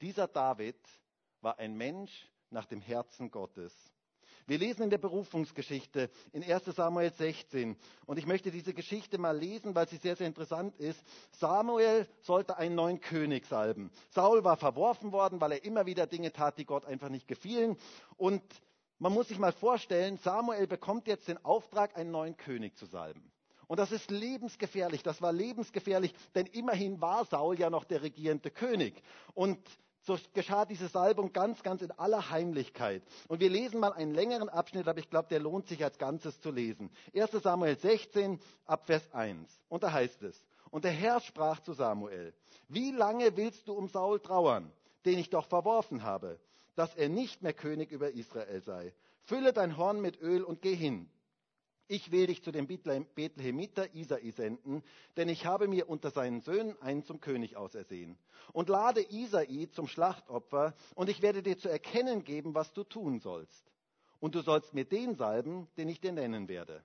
Dieser 0.00 0.28
David 0.28 0.78
war 1.40 1.58
ein 1.58 1.76
Mensch 1.76 2.26
nach 2.50 2.66
dem 2.66 2.80
Herzen 2.80 3.30
Gottes. 3.30 3.74
Wir 4.50 4.58
lesen 4.58 4.82
in 4.82 4.90
der 4.90 4.98
Berufungsgeschichte 4.98 6.10
in 6.32 6.42
1 6.42 6.64
Samuel 6.64 7.12
16 7.12 7.76
und 8.04 8.18
ich 8.18 8.26
möchte 8.26 8.50
diese 8.50 8.74
Geschichte 8.74 9.16
mal 9.16 9.38
lesen, 9.38 9.76
weil 9.76 9.88
sie 9.88 9.98
sehr, 9.98 10.16
sehr 10.16 10.26
interessant 10.26 10.74
ist. 10.74 11.00
Samuel 11.30 12.08
sollte 12.20 12.56
einen 12.56 12.74
neuen 12.74 13.00
König 13.00 13.46
salben. 13.46 13.92
Saul 14.08 14.42
war 14.42 14.56
verworfen 14.56 15.12
worden, 15.12 15.40
weil 15.40 15.52
er 15.52 15.64
immer 15.64 15.86
wieder 15.86 16.08
Dinge 16.08 16.32
tat, 16.32 16.58
die 16.58 16.64
Gott 16.64 16.84
einfach 16.84 17.10
nicht 17.10 17.28
gefielen. 17.28 17.76
Und 18.16 18.42
man 18.98 19.12
muss 19.12 19.28
sich 19.28 19.38
mal 19.38 19.52
vorstellen, 19.52 20.16
Samuel 20.16 20.66
bekommt 20.66 21.06
jetzt 21.06 21.28
den 21.28 21.38
Auftrag, 21.44 21.96
einen 21.96 22.10
neuen 22.10 22.36
König 22.36 22.76
zu 22.76 22.86
salben. 22.86 23.30
Und 23.68 23.78
das 23.78 23.92
ist 23.92 24.10
lebensgefährlich, 24.10 25.04
das 25.04 25.22
war 25.22 25.32
lebensgefährlich, 25.32 26.12
denn 26.34 26.46
immerhin 26.46 27.00
war 27.00 27.24
Saul 27.24 27.56
ja 27.56 27.70
noch 27.70 27.84
der 27.84 28.02
regierende 28.02 28.50
König. 28.50 29.00
Und 29.32 29.60
so 30.02 30.18
geschah 30.32 30.64
diese 30.64 30.88
Salbung 30.88 31.32
ganz, 31.32 31.62
ganz 31.62 31.82
in 31.82 31.90
aller 31.92 32.30
Heimlichkeit. 32.30 33.02
Und 33.28 33.40
wir 33.40 33.50
lesen 33.50 33.80
mal 33.80 33.92
einen 33.92 34.14
längeren 34.14 34.48
Abschnitt, 34.48 34.88
aber 34.88 34.98
ich 34.98 35.10
glaube, 35.10 35.28
der 35.28 35.40
lohnt 35.40 35.68
sich 35.68 35.84
als 35.84 35.98
Ganzes 35.98 36.40
zu 36.40 36.50
lesen. 36.50 36.90
1 37.14 37.30
Samuel 37.32 37.76
16, 37.76 38.40
ab 38.66 38.86
Vers 38.86 39.12
1. 39.12 39.48
Und 39.68 39.82
da 39.82 39.92
heißt 39.92 40.22
es, 40.22 40.42
und 40.70 40.84
der 40.84 40.92
Herr 40.92 41.20
sprach 41.20 41.60
zu 41.60 41.72
Samuel, 41.72 42.32
wie 42.68 42.92
lange 42.92 43.36
willst 43.36 43.68
du 43.68 43.74
um 43.74 43.88
Saul 43.88 44.20
trauern, 44.20 44.72
den 45.04 45.18
ich 45.18 45.30
doch 45.30 45.46
verworfen 45.46 46.02
habe, 46.02 46.38
dass 46.76 46.94
er 46.94 47.08
nicht 47.08 47.42
mehr 47.42 47.52
König 47.52 47.90
über 47.90 48.12
Israel 48.12 48.60
sei? 48.62 48.94
Fülle 49.22 49.52
dein 49.52 49.76
Horn 49.76 50.00
mit 50.00 50.20
Öl 50.20 50.42
und 50.42 50.62
geh 50.62 50.74
hin 50.74 51.10
ich 51.90 52.12
will 52.12 52.28
dich 52.28 52.42
zu 52.44 52.52
dem 52.52 52.68
Bethlehemiter 52.68 53.92
Isai 53.94 54.30
senden, 54.30 54.84
denn 55.16 55.28
ich 55.28 55.44
habe 55.44 55.66
mir 55.66 55.88
unter 55.88 56.10
seinen 56.12 56.40
Söhnen 56.40 56.80
einen 56.80 57.04
zum 57.04 57.20
König 57.20 57.56
ausersehen. 57.56 58.16
Und 58.52 58.68
lade 58.68 59.04
Isai 59.10 59.68
zum 59.72 59.88
Schlachtopfer, 59.88 60.74
und 60.94 61.08
ich 61.08 61.20
werde 61.20 61.42
dir 61.42 61.58
zu 61.58 61.68
erkennen 61.68 62.22
geben, 62.22 62.54
was 62.54 62.72
du 62.72 62.84
tun 62.84 63.18
sollst. 63.18 63.64
Und 64.20 64.36
du 64.36 64.40
sollst 64.40 64.72
mir 64.72 64.84
den 64.84 65.16
salben, 65.16 65.66
den 65.76 65.88
ich 65.88 66.00
dir 66.00 66.12
nennen 66.12 66.48
werde. 66.48 66.84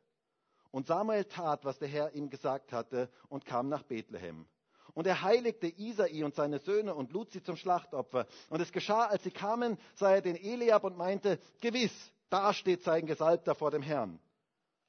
Und 0.72 0.88
Samuel 0.88 1.26
tat, 1.26 1.66
was 1.66 1.78
der 1.78 1.88
Herr 1.88 2.16
ihm 2.16 2.32
gesagt 2.32 2.74
hatte, 2.74 3.10
und 3.30 3.46
kam 3.46 3.70
nach 3.70 3.84
Bethlehem. 3.84 4.48
Und 4.96 5.06
er 5.06 5.22
heiligte 5.22 5.68
Isai 5.68 6.24
und 6.24 6.34
seine 6.34 6.58
Söhne 6.58 6.96
und 6.96 7.12
lud 7.12 7.32
sie 7.32 7.44
zum 7.44 7.58
Schlachtopfer. 7.58 8.26
Und 8.50 8.60
es 8.60 8.72
geschah, 8.72 9.06
als 9.06 9.24
sie 9.24 9.32
kamen, 9.32 9.78
sah 9.94 10.16
er 10.16 10.22
den 10.22 10.36
Eliab 10.36 10.84
und 10.84 10.98
meinte, 10.98 11.38
gewiss, 11.62 11.94
da 12.30 12.54
steht 12.54 12.82
sein 12.82 13.06
Gesalbter 13.06 13.54
vor 13.54 13.70
dem 13.70 13.84
Herrn. 13.84 14.20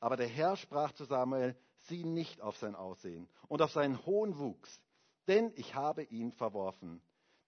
Aber 0.01 0.17
der 0.17 0.29
Herr 0.29 0.57
sprach 0.57 0.93
zu 0.93 1.05
Samuel, 1.05 1.57
sieh 1.89 2.05
nicht 2.05 2.41
auf 2.41 2.57
sein 2.59 2.75
Aussehen 2.75 3.29
und 3.49 3.63
auf 3.63 3.73
seinen 3.73 4.05
hohen 4.05 4.39
Wuchs, 4.39 4.81
denn 5.29 5.53
ich 5.57 5.75
habe 5.75 6.03
ihn 6.05 6.33
verworfen. 6.33 7.01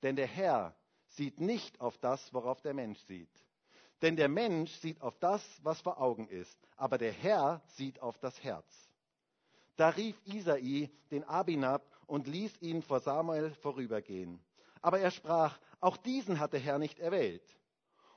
Denn 0.02 0.17
der 0.17 0.26
Herr 0.26 0.75
sieht 1.09 1.40
nicht 1.40 1.81
auf 1.81 1.99
das, 1.99 2.33
worauf 2.33 2.61
der 2.61 2.75
Mensch 2.75 3.00
sieht. 3.00 3.31
Denn 4.02 4.17
der 4.17 4.28
Mensch 4.28 4.73
sieht 4.76 5.00
auf 5.00 5.19
das, 5.19 5.43
was 5.62 5.81
vor 5.81 6.00
Augen 6.00 6.28
ist, 6.28 6.59
aber 6.76 6.99
der 6.99 7.12
Herr 7.12 7.62
sieht 7.76 8.00
auf 8.00 8.19
das 8.19 8.43
Herz. 8.43 8.67
Da 9.76 9.90
rief 9.90 10.21
Isai 10.25 10.90
den 11.11 11.25
Abinab 11.25 11.85
und 12.07 12.26
ließ 12.26 12.61
ihn 12.62 12.83
vor 12.83 13.00
Samuel 13.00 13.52
vorübergehen. 13.62 14.40
Aber 14.83 15.00
er 15.00 15.11
sprach, 15.11 15.59
auch 15.81 15.97
diesen 15.97 16.40
hat 16.40 16.52
der 16.52 16.61
Herr 16.61 16.78
nicht 16.78 16.99
erwählt. 16.99 17.43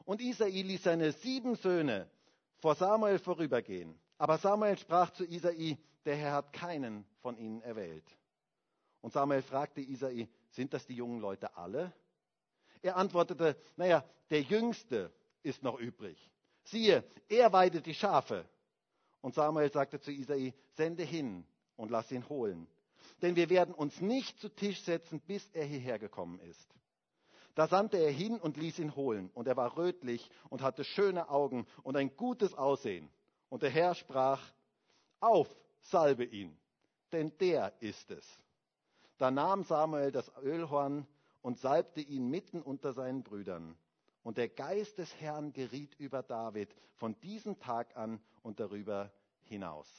Und 0.05 0.21
Isai 0.21 0.50
ließ 0.50 0.83
seine 0.83 1.11
sieben 1.11 1.55
Söhne 1.55 2.09
vor 2.57 2.75
Samuel 2.75 3.19
vorübergehen. 3.19 4.00
Aber 4.21 4.37
Samuel 4.37 4.77
sprach 4.77 5.09
zu 5.09 5.25
Isai, 5.25 5.79
der 6.05 6.15
Herr 6.15 6.33
hat 6.33 6.53
keinen 6.53 7.07
von 7.23 7.39
ihnen 7.39 7.63
erwählt. 7.63 8.05
Und 9.01 9.13
Samuel 9.13 9.41
fragte 9.41 9.81
Isai, 9.81 10.29
sind 10.51 10.75
das 10.75 10.85
die 10.85 10.93
jungen 10.93 11.19
Leute 11.19 11.57
alle? 11.57 11.91
Er 12.83 12.97
antwortete, 12.97 13.57
naja, 13.77 14.05
der 14.29 14.43
Jüngste 14.43 15.11
ist 15.41 15.63
noch 15.63 15.79
übrig. 15.79 16.29
Siehe, 16.65 17.03
er 17.29 17.51
weidet 17.51 17.87
die 17.87 17.95
Schafe. 17.95 18.47
Und 19.21 19.33
Samuel 19.33 19.71
sagte 19.71 19.99
zu 19.99 20.11
Isai, 20.11 20.53
sende 20.75 21.01
hin 21.01 21.43
und 21.75 21.89
lass 21.89 22.11
ihn 22.11 22.29
holen. 22.29 22.67
Denn 23.23 23.35
wir 23.35 23.49
werden 23.49 23.73
uns 23.73 24.01
nicht 24.01 24.39
zu 24.39 24.49
Tisch 24.49 24.83
setzen, 24.83 25.19
bis 25.21 25.49
er 25.49 25.65
hierher 25.65 25.97
gekommen 25.97 26.39
ist. 26.41 26.75
Da 27.55 27.67
sandte 27.67 27.97
er 27.97 28.11
hin 28.11 28.39
und 28.39 28.57
ließ 28.57 28.77
ihn 28.77 28.95
holen. 28.95 29.31
Und 29.33 29.47
er 29.47 29.57
war 29.57 29.77
rötlich 29.77 30.29
und 30.51 30.61
hatte 30.61 30.83
schöne 30.83 31.27
Augen 31.29 31.65
und 31.81 31.97
ein 31.97 32.15
gutes 32.15 32.53
Aussehen. 32.53 33.09
Und 33.51 33.63
der 33.63 33.70
Herr 33.70 33.96
sprach, 33.96 34.41
auf, 35.20 35.53
salbe 35.81 36.24
ihn, 36.24 36.58
denn 37.12 37.38
der 37.39 37.74
ist 37.81 38.10
es. 38.10 38.25
Da 39.17 39.29
nahm 39.29 39.65
Samuel 39.65 40.13
das 40.13 40.31
Ölhorn 40.38 41.05
und 41.41 41.60
salbte 41.60 42.00
ihn 42.00 42.29
mitten 42.29 42.62
unter 42.62 42.93
seinen 42.93 43.24
Brüdern. 43.24 43.77
Und 44.24 44.38
der 44.38 44.48
Geist 44.48 44.98
des 45.00 45.13
Herrn 45.20 45.51
geriet 45.51 45.93
über 45.96 46.24
David 46.24 46.74
von 46.96 47.20
diesem 47.20 47.60
Tag 47.60 47.98
an 47.98 48.22
und 48.41 48.62
darüber 48.62 49.12
hinaus. 49.41 49.89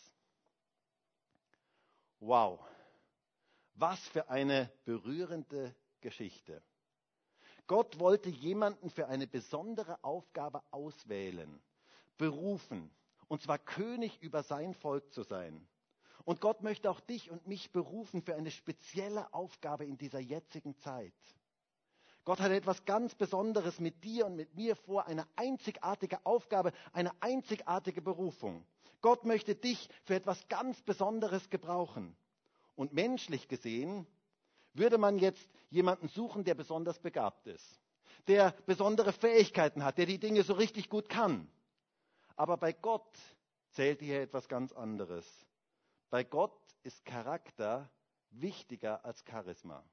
Wow, 2.20 2.58
was 3.74 4.00
für 4.08 4.30
eine 4.30 4.72
berührende 4.86 5.74
Geschichte. 6.00 6.62
Gott 7.66 7.98
wollte 7.98 8.30
jemanden 8.30 8.88
für 8.88 9.08
eine 9.08 9.26
besondere 9.26 10.02
Aufgabe 10.02 10.62
auswählen, 10.70 11.62
berufen, 12.16 12.90
und 13.32 13.40
zwar 13.40 13.58
König 13.58 14.20
über 14.20 14.42
sein 14.42 14.74
Volk 14.74 15.10
zu 15.14 15.22
sein. 15.22 15.66
Und 16.26 16.42
Gott 16.42 16.62
möchte 16.62 16.90
auch 16.90 17.00
dich 17.00 17.30
und 17.30 17.46
mich 17.46 17.72
berufen 17.72 18.20
für 18.20 18.34
eine 18.34 18.50
spezielle 18.50 19.32
Aufgabe 19.32 19.86
in 19.86 19.96
dieser 19.96 20.18
jetzigen 20.18 20.76
Zeit. 20.76 21.14
Gott 22.26 22.40
hat 22.40 22.52
etwas 22.52 22.84
ganz 22.84 23.14
Besonderes 23.14 23.80
mit 23.80 24.04
dir 24.04 24.26
und 24.26 24.36
mit 24.36 24.54
mir 24.54 24.76
vor, 24.76 25.06
eine 25.06 25.26
einzigartige 25.34 26.26
Aufgabe, 26.26 26.72
eine 26.92 27.10
einzigartige 27.22 28.02
Berufung. 28.02 28.66
Gott 29.00 29.24
möchte 29.24 29.54
dich 29.54 29.88
für 30.04 30.14
etwas 30.14 30.46
ganz 30.48 30.82
Besonderes 30.82 31.48
gebrauchen. 31.48 32.14
Und 32.74 32.92
menschlich 32.92 33.48
gesehen 33.48 34.06
würde 34.74 34.98
man 34.98 35.18
jetzt 35.18 35.48
jemanden 35.70 36.08
suchen, 36.08 36.44
der 36.44 36.54
besonders 36.54 36.98
begabt 36.98 37.46
ist, 37.46 37.80
der 38.28 38.50
besondere 38.66 39.14
Fähigkeiten 39.14 39.84
hat, 39.84 39.96
der 39.96 40.04
die 40.04 40.18
Dinge 40.18 40.42
so 40.42 40.52
richtig 40.52 40.90
gut 40.90 41.08
kann. 41.08 41.50
Aber 42.36 42.56
bei 42.56 42.72
Gott 42.72 43.18
zählt 43.72 44.00
hier 44.00 44.22
etwas 44.22 44.48
ganz 44.48 44.72
anderes. 44.72 45.26
Bei 46.10 46.24
Gott 46.24 46.56
ist 46.82 47.04
Charakter 47.04 47.90
wichtiger 48.30 49.04
als 49.04 49.24
Charisma. 49.28 49.84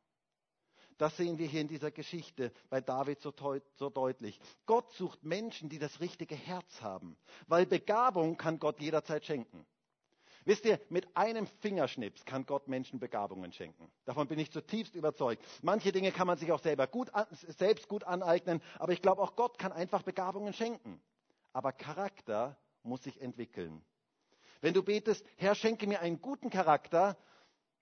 Das 0.98 1.15
sehen 1.15 1.38
wir 1.38 1.48
hier 1.48 1.62
in 1.62 1.69
dieser 1.69 1.91
Geschichte 1.91 2.51
bei 2.69 2.81
David 2.81 3.22
so, 3.22 3.34
so, 3.75 3.89
deutlich. 3.89 4.38
Gott 4.65 4.91
sucht 4.91 5.24
Menschen, 5.24 5.69
die 5.69 5.79
das 5.79 6.01
richtige 6.01 6.36
Herz 6.36 6.81
haben, 6.81 7.17
weil 7.48 7.65
Begabung 7.65 8.36
kann 8.36 8.60
Gott 8.60 8.81
jederzeit 8.81 9.25
schenken. 9.25 9.65
Wisst 10.43 10.65
ihr, 10.65 10.79
mit 10.89 11.15
einem 11.15 11.48
Fingerschnips 11.48 12.25
kann 12.25 12.46
Gott 12.46 12.67
Menschen 12.67 13.00
Begabungen 13.00 13.53
schenken. 13.53 13.89
Davon 14.05 14.27
bin 14.27 14.39
ich 14.39 14.51
zutiefst 14.51 14.96
überzeugt. 14.96 15.46
Manche 15.62 15.91
Dinge 15.93 16.12
kann 16.12 16.27
man 16.27 16.38
sich 16.38 16.51
auch 16.51 16.62
selber 16.62 16.88
gut, 16.88 17.10
selbst 17.31 17.88
gut 17.88 18.03
aneignen, 18.03 18.62
aber 18.77 18.91
ich 18.91 19.01
glaube 19.01 19.22
auch 19.22 19.36
Gott 19.38 19.58
kann 19.58 19.72
einfach 19.72 20.03
Begabungen 20.03 20.53
schenken. 20.53 21.01
Aber 21.53 21.72
Charakter 21.72 22.58
muss 22.84 23.03
sich 23.03 23.22
entwickeln. 23.22 23.82
Wenn 24.62 24.74
du 24.74 24.84
betest, 24.84 25.25
Herr, 25.38 25.56
schenke 25.56 25.88
mir 25.88 26.01
einen 26.01 26.22
guten 26.22 26.50
Charakter, 26.50 27.18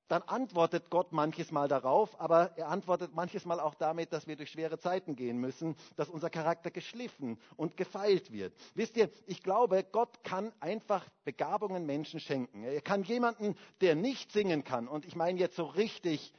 dann 0.08 0.22
antwortet 0.24 0.90
Gott 0.90 1.12
manches 1.12 1.52
Mal 1.52 1.68
darauf, 1.68 2.20
aber 2.20 2.58
er 2.58 2.70
antwortet 2.70 3.14
manches 3.14 3.46
Mal 3.46 3.60
auch 3.60 3.76
damit, 3.76 4.14
dass 4.14 4.26
wir 4.26 4.38
durch 4.38 4.52
schwere 4.52 4.80
Zeiten 4.80 5.16
gehen 5.16 5.38
müssen, 5.38 5.76
dass 5.98 6.10
unser 6.10 6.30
Charakter 6.30 6.72
geschliffen 6.72 7.40
und 7.58 7.76
gefeilt 7.76 8.32
wird. 8.32 8.54
Wisst 8.74 8.96
ihr, 8.96 9.10
ich 9.26 9.44
glaube, 9.44 9.84
Gott 9.92 10.24
kann 10.24 10.54
einfach 10.60 11.06
Begabungen 11.26 11.86
Menschen 11.86 12.20
schenken. 12.20 12.64
Er 12.64 12.82
kann 12.82 13.04
jemanden, 13.04 13.58
der 13.82 13.96
nicht 13.96 14.32
singen 14.32 14.64
kann, 14.64 14.88
und 14.88 15.06
ich 15.06 15.16
meine 15.16 15.40
jetzt 15.40 15.58
so 15.58 15.66
richtig, 15.66 16.34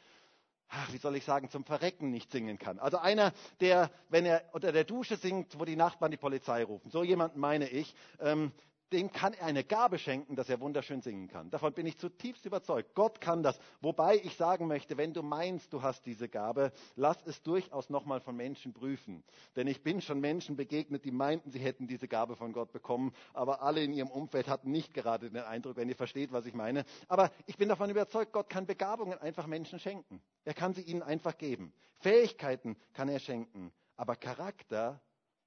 ach, 0.68 0.92
wie 0.92 0.98
soll 0.98 1.16
ich 1.16 1.24
sagen, 1.24 1.50
zum 1.50 1.64
Verrecken 1.64 2.10
nicht 2.10 2.30
singen 2.30 2.58
kann. 2.58 2.78
Also 2.78 2.98
einer, 2.98 3.32
der, 3.60 3.90
wenn 4.08 4.26
er 4.26 4.42
unter 4.52 4.72
der 4.72 4.84
Dusche 4.84 5.16
singt, 5.16 5.58
wo 5.58 5.64
die 5.64 5.76
Nachbarn 5.76 6.10
die 6.10 6.16
Polizei 6.16 6.64
rufen. 6.64 6.90
So 6.90 7.02
jemanden 7.02 7.40
meine 7.40 7.68
ich. 7.68 7.94
Ähm, 8.20 8.52
dem 8.92 9.12
kann 9.12 9.34
er 9.34 9.46
eine 9.46 9.64
Gabe 9.64 9.98
schenken, 9.98 10.36
dass 10.36 10.48
er 10.48 10.60
wunderschön 10.60 11.02
singen 11.02 11.28
kann. 11.28 11.50
Davon 11.50 11.72
bin 11.72 11.86
ich 11.86 11.98
zutiefst 11.98 12.46
überzeugt. 12.46 12.94
Gott 12.94 13.20
kann 13.20 13.42
das. 13.42 13.58
Wobei 13.80 14.16
ich 14.16 14.36
sagen 14.36 14.66
möchte, 14.66 14.96
wenn 14.96 15.12
du 15.12 15.22
meinst, 15.22 15.72
du 15.72 15.82
hast 15.82 16.06
diese 16.06 16.28
Gabe, 16.28 16.72
lass 16.96 17.18
es 17.26 17.42
durchaus 17.42 17.90
nochmal 17.90 18.20
von 18.20 18.36
Menschen 18.36 18.72
prüfen. 18.72 19.22
Denn 19.56 19.66
ich 19.66 19.82
bin 19.82 20.00
schon 20.00 20.20
Menschen 20.20 20.56
begegnet, 20.56 21.04
die 21.04 21.10
meinten, 21.10 21.50
sie 21.50 21.58
hätten 21.58 21.86
diese 21.86 22.08
Gabe 22.08 22.36
von 22.36 22.52
Gott 22.52 22.72
bekommen, 22.72 23.12
aber 23.34 23.62
alle 23.62 23.82
in 23.82 23.92
ihrem 23.92 24.10
Umfeld 24.10 24.48
hatten 24.48 24.70
nicht 24.70 24.94
gerade 24.94 25.30
den 25.30 25.42
Eindruck, 25.42 25.76
wenn 25.76 25.88
ihr 25.88 25.96
versteht, 25.96 26.32
was 26.32 26.46
ich 26.46 26.54
meine. 26.54 26.84
Aber 27.08 27.30
ich 27.46 27.56
bin 27.56 27.68
davon 27.68 27.90
überzeugt, 27.90 28.32
Gott 28.32 28.48
kann 28.48 28.66
Begabungen 28.66 29.18
einfach 29.18 29.46
Menschen 29.46 29.78
schenken. 29.78 30.22
Er 30.44 30.54
kann 30.54 30.74
sie 30.74 30.82
ihnen 30.82 31.02
einfach 31.02 31.36
geben. 31.36 31.72
Fähigkeiten 32.00 32.76
kann 32.92 33.08
er 33.08 33.18
schenken. 33.18 33.72
Aber 33.96 34.16
Charakter 34.16 35.00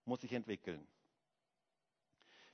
muss 0.06 0.22
sich 0.22 0.34
entwickeln. 0.34 0.86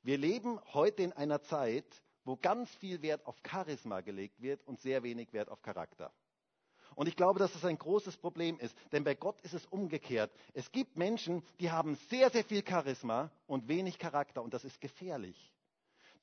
Wir 0.08 0.18
leben 0.18 0.58
heute 0.74 1.04
in 1.04 1.12
einer 1.12 1.42
Zeit, 1.42 1.84
wo 2.24 2.38
ganz 2.38 2.74
viel 2.76 3.02
Wert 3.02 3.26
auf 3.26 3.36
Charisma 3.46 4.00
gelegt 4.00 4.42
wird 4.42 4.66
und 4.66 4.80
sehr 4.80 5.04
wenig 5.04 5.34
Wert 5.34 5.50
auf 5.50 5.62
Charakter. 5.62 6.14
Und 6.96 7.08
ich 7.08 7.18
glaube, 7.18 7.40
dass 7.40 7.52
das 7.52 7.66
ein 7.66 7.78
großes 7.78 8.16
Problem 8.16 8.58
ist, 8.58 8.74
denn 8.94 9.04
bei 9.04 9.16
Gott 9.16 9.42
ist 9.42 9.54
es 9.54 9.66
umgekehrt. 9.66 10.32
Es 10.54 10.72
gibt 10.72 10.96
Menschen, 10.96 11.44
die 11.60 11.72
haben 11.72 11.96
sehr, 12.10 12.30
sehr 12.30 12.46
viel 12.46 12.64
Charisma 12.66 13.32
und 13.48 13.68
wenig 13.68 14.00
Charakter 14.00 14.42
und 14.42 14.54
das 14.54 14.64
ist 14.64 14.80
gefährlich. 14.80 15.54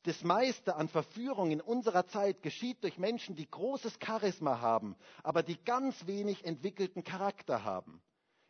Das 0.04 0.24
meiste 0.24 0.76
an 0.76 0.88
Verführung 0.88 1.50
in 1.50 1.60
unserer 1.60 2.06
Zeit 2.06 2.40
geschieht 2.40 2.82
durch 2.84 2.96
Menschen, 2.96 3.36
die 3.36 3.50
großes 3.50 3.98
Charisma 4.02 4.62
haben, 4.62 4.96
aber 5.22 5.42
die 5.42 5.62
ganz 5.62 6.06
wenig 6.06 6.46
entwickelten 6.46 7.04
Charakter 7.04 7.64
haben. 7.64 8.02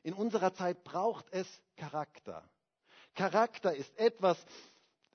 In 0.05 0.15
unserer 0.15 0.55
Zeit 0.55 0.85
braucht 0.85 1.27
es 1.33 1.61
Charakter. 1.75 2.49
Charakter 3.17 3.75
ist 3.75 3.97
etwas, 3.99 4.37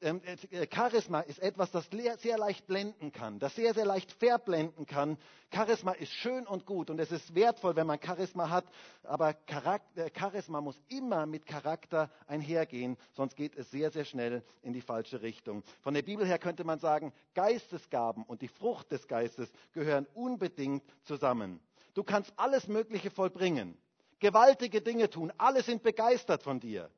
Charisma 0.01 1.20
ist 1.22 1.39
etwas, 1.39 1.72
das 1.72 1.89
sehr 1.89 2.38
leicht 2.38 2.68
blenden 2.68 3.12
kann, 3.12 3.38
das 3.39 3.56
sehr, 3.56 3.74
sehr 3.74 3.86
leicht 3.86 4.12
verblenden 4.13 4.86
kann. 4.86 5.18
Charisma 5.53 5.91
ist 5.91 6.13
schön 6.13 6.48
und 6.48 6.65
gut 6.65 6.89
und 6.89 7.00
es 7.00 7.12
ist 7.12 7.36
wertvoll, 7.36 7.75
wenn 7.75 7.88
man 7.88 8.00
Charisma 8.01 8.50
hat, 8.50 8.65
aber 9.03 9.32
äh, 9.48 10.10
Charisma 10.18 10.62
muss 10.62 10.79
immer 10.88 11.25
mit 11.25 11.46
Charakter 11.46 12.10
einhergehen, 12.27 12.98
sonst 13.13 13.36
geht 13.36 13.58
es 13.58 13.70
sehr, 13.72 13.91
sehr 13.91 14.06
schnell 14.06 14.44
in 14.62 14.72
die 14.72 14.82
falsche 14.82 15.22
Richtung. 15.22 15.63
Von 15.82 15.94
der 15.94 16.03
Bibel 16.03 16.25
her 16.25 16.39
könnte 16.39 16.63
man 16.63 16.79
sagen, 16.79 17.12
Geistesgaben 17.34 18.24
und 18.24 18.41
die 18.41 18.48
Frucht 18.48 18.91
des 18.91 19.08
Geistes 19.08 19.51
gehören 19.74 20.08
unbedingt 20.13 20.84
zusammen. 21.03 21.60
Du 21.94 22.03
kannst 22.03 22.32
alles 22.38 22.68
Mögliche 22.68 23.12
vollbringen, 23.12 23.77
gewaltige 24.20 24.82
Dinge 24.82 25.10
tun, 25.10 25.34
alle 25.38 25.62
sind 25.62 25.84
begeistert 25.84 26.41
von 26.44 26.62
dir. 26.62 26.89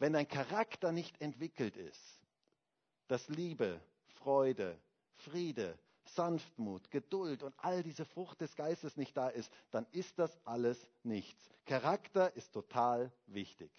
Wenn 0.00 0.14
dein 0.14 0.26
Charakter 0.26 0.92
nicht 0.92 1.20
entwickelt 1.20 1.76
ist, 1.76 2.19
dass 3.10 3.28
Liebe, 3.28 3.80
Freude, 4.20 4.78
Friede, 5.16 5.76
Sanftmut, 6.04 6.90
Geduld 6.90 7.42
und 7.42 7.54
all 7.58 7.82
diese 7.82 8.04
Frucht 8.04 8.40
des 8.40 8.54
Geistes 8.54 8.96
nicht 8.96 9.16
da 9.16 9.28
ist, 9.28 9.52
dann 9.70 9.86
ist 9.90 10.18
das 10.18 10.38
alles 10.44 10.78
nichts. 11.02 11.50
Charakter 11.66 12.34
ist 12.36 12.52
total 12.52 13.12
wichtig. 13.26 13.70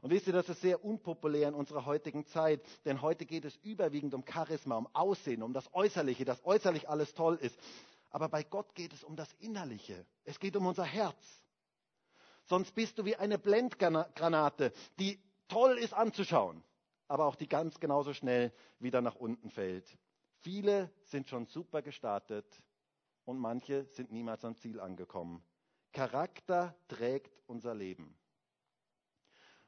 Und 0.00 0.10
wisst 0.10 0.26
ihr, 0.26 0.32
das 0.32 0.48
ist 0.48 0.62
sehr 0.62 0.84
unpopulär 0.84 1.48
in 1.48 1.54
unserer 1.54 1.84
heutigen 1.84 2.26
Zeit, 2.26 2.60
denn 2.84 3.02
heute 3.02 3.26
geht 3.26 3.44
es 3.44 3.56
überwiegend 3.58 4.14
um 4.14 4.24
Charisma, 4.26 4.76
um 4.76 4.88
Aussehen, 4.94 5.42
um 5.42 5.52
das 5.52 5.72
Äußerliche, 5.74 6.24
dass 6.24 6.44
äußerlich 6.44 6.88
alles 6.88 7.14
toll 7.14 7.36
ist. 7.36 7.56
Aber 8.10 8.28
bei 8.28 8.42
Gott 8.42 8.74
geht 8.74 8.92
es 8.92 9.04
um 9.04 9.14
das 9.14 9.32
Innerliche. 9.40 10.04
Es 10.24 10.40
geht 10.40 10.56
um 10.56 10.66
unser 10.66 10.84
Herz. 10.84 11.44
Sonst 12.46 12.74
bist 12.74 12.98
du 12.98 13.04
wie 13.04 13.16
eine 13.16 13.38
Blendgranate, 13.38 14.72
die 14.98 15.22
toll 15.48 15.78
ist 15.78 15.94
anzuschauen, 15.94 16.64
aber 17.12 17.26
auch 17.26 17.36
die 17.36 17.46
ganz 17.46 17.78
genauso 17.78 18.14
schnell 18.14 18.54
wieder 18.78 19.02
nach 19.02 19.16
unten 19.16 19.50
fällt. 19.50 19.98
Viele 20.38 20.90
sind 21.04 21.28
schon 21.28 21.44
super 21.44 21.82
gestartet 21.82 22.46
und 23.26 23.38
manche 23.38 23.84
sind 23.84 24.10
niemals 24.10 24.46
am 24.46 24.56
Ziel 24.56 24.80
angekommen. 24.80 25.44
Charakter 25.92 26.74
trägt 26.88 27.38
unser 27.46 27.74
Leben. 27.74 28.16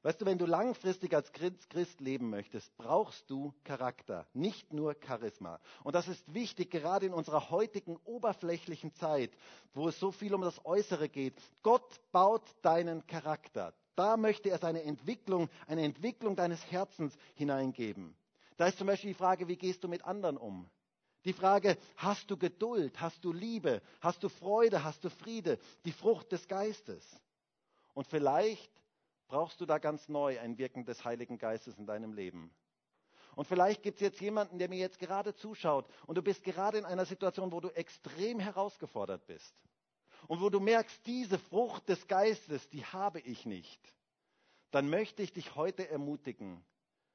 Weißt 0.00 0.22
du, 0.22 0.24
wenn 0.24 0.38
du 0.38 0.46
langfristig 0.46 1.12
als 1.12 1.32
Christ 1.32 2.00
leben 2.00 2.30
möchtest, 2.30 2.74
brauchst 2.78 3.28
du 3.28 3.52
Charakter, 3.62 4.26
nicht 4.32 4.72
nur 4.72 4.96
Charisma. 5.06 5.60
Und 5.82 5.94
das 5.94 6.08
ist 6.08 6.32
wichtig, 6.32 6.70
gerade 6.70 7.04
in 7.04 7.12
unserer 7.12 7.50
heutigen 7.50 7.98
oberflächlichen 8.04 8.94
Zeit, 8.94 9.36
wo 9.74 9.88
es 9.88 10.00
so 10.00 10.12
viel 10.12 10.32
um 10.32 10.40
das 10.40 10.64
Äußere 10.64 11.10
geht. 11.10 11.38
Gott 11.62 12.00
baut 12.10 12.42
deinen 12.62 13.06
Charakter. 13.06 13.74
Da 13.96 14.16
möchte 14.16 14.50
er 14.50 14.58
seine 14.58 14.82
Entwicklung, 14.82 15.48
eine 15.66 15.82
Entwicklung 15.82 16.36
deines 16.36 16.70
Herzens 16.70 17.16
hineingeben. 17.34 18.16
Da 18.56 18.66
ist 18.66 18.78
zum 18.78 18.86
Beispiel 18.86 19.10
die 19.10 19.18
Frage, 19.18 19.48
wie 19.48 19.56
gehst 19.56 19.84
du 19.84 19.88
mit 19.88 20.04
anderen 20.04 20.36
um? 20.36 20.68
Die 21.24 21.32
Frage, 21.32 21.78
hast 21.96 22.30
du 22.30 22.36
Geduld, 22.36 23.00
hast 23.00 23.24
du 23.24 23.32
Liebe, 23.32 23.80
hast 24.00 24.22
du 24.22 24.28
Freude, 24.28 24.84
hast 24.84 25.04
du 25.04 25.10
Friede, 25.10 25.58
die 25.84 25.92
Frucht 25.92 26.30
des 26.32 26.46
Geistes? 26.48 27.20
Und 27.94 28.06
vielleicht 28.06 28.70
brauchst 29.28 29.60
du 29.60 29.66
da 29.66 29.78
ganz 29.78 30.08
neu 30.08 30.38
ein 30.38 30.58
Wirken 30.58 30.84
des 30.84 31.04
Heiligen 31.04 31.38
Geistes 31.38 31.78
in 31.78 31.86
deinem 31.86 32.12
Leben. 32.12 32.54
Und 33.36 33.46
vielleicht 33.46 33.82
gibt 33.82 33.96
es 33.96 34.02
jetzt 34.02 34.20
jemanden, 34.20 34.58
der 34.58 34.68
mir 34.68 34.78
jetzt 34.78 34.98
gerade 34.98 35.34
zuschaut 35.34 35.86
und 36.06 36.16
du 36.16 36.22
bist 36.22 36.44
gerade 36.44 36.78
in 36.78 36.84
einer 36.84 37.04
Situation, 37.04 37.50
wo 37.52 37.60
du 37.60 37.68
extrem 37.70 38.38
herausgefordert 38.38 39.26
bist 39.26 39.54
und 40.26 40.40
wo 40.40 40.50
du 40.50 40.60
merkst, 40.60 41.06
diese 41.06 41.38
Frucht 41.38 41.88
des 41.88 42.06
Geistes, 42.06 42.68
die 42.70 42.84
habe 42.84 43.20
ich 43.20 43.46
nicht. 43.46 43.80
Dann 44.70 44.88
möchte 44.88 45.22
ich 45.22 45.32
dich 45.32 45.54
heute 45.54 45.88
ermutigen, 45.88 46.64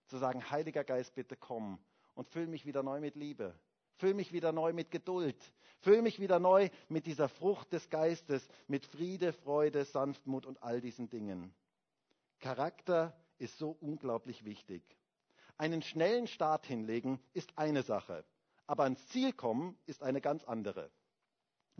zu 0.07 0.17
sagen, 0.17 0.49
Heiliger 0.49 0.83
Geist, 0.83 1.15
bitte 1.15 1.35
komm 1.35 1.79
und 2.15 2.27
füll 2.29 2.47
mich 2.47 2.65
wieder 2.65 2.83
neu 2.83 2.99
mit 2.99 3.15
Liebe. 3.15 3.53
Füll 3.97 4.13
mich 4.13 4.31
wieder 4.31 4.51
neu 4.51 4.71
mit 4.71 4.91
Geduld. 4.91 5.35
Füll 5.81 6.01
mich 6.01 6.19
wieder 6.19 6.39
neu 6.39 6.69
mit 6.87 7.05
dieser 7.05 7.27
Frucht 7.27 7.73
des 7.73 7.89
Geistes, 7.89 8.47
mit 8.67 8.85
Friede, 8.85 9.33
Freude, 9.33 9.83
Sanftmut 9.85 10.45
und 10.45 10.61
all 10.63 10.79
diesen 10.79 11.09
Dingen. 11.09 11.53
Charakter 12.39 13.13
ist 13.37 13.57
so 13.57 13.77
unglaublich 13.81 14.45
wichtig. 14.45 14.81
Einen 15.57 15.81
schnellen 15.81 16.27
Start 16.27 16.65
hinlegen 16.65 17.19
ist 17.33 17.57
eine 17.57 17.83
Sache, 17.83 18.23
aber 18.67 18.83
ans 18.83 19.05
Ziel 19.09 19.33
kommen 19.33 19.77
ist 19.85 20.03
eine 20.03 20.21
ganz 20.21 20.45
andere. 20.45 20.89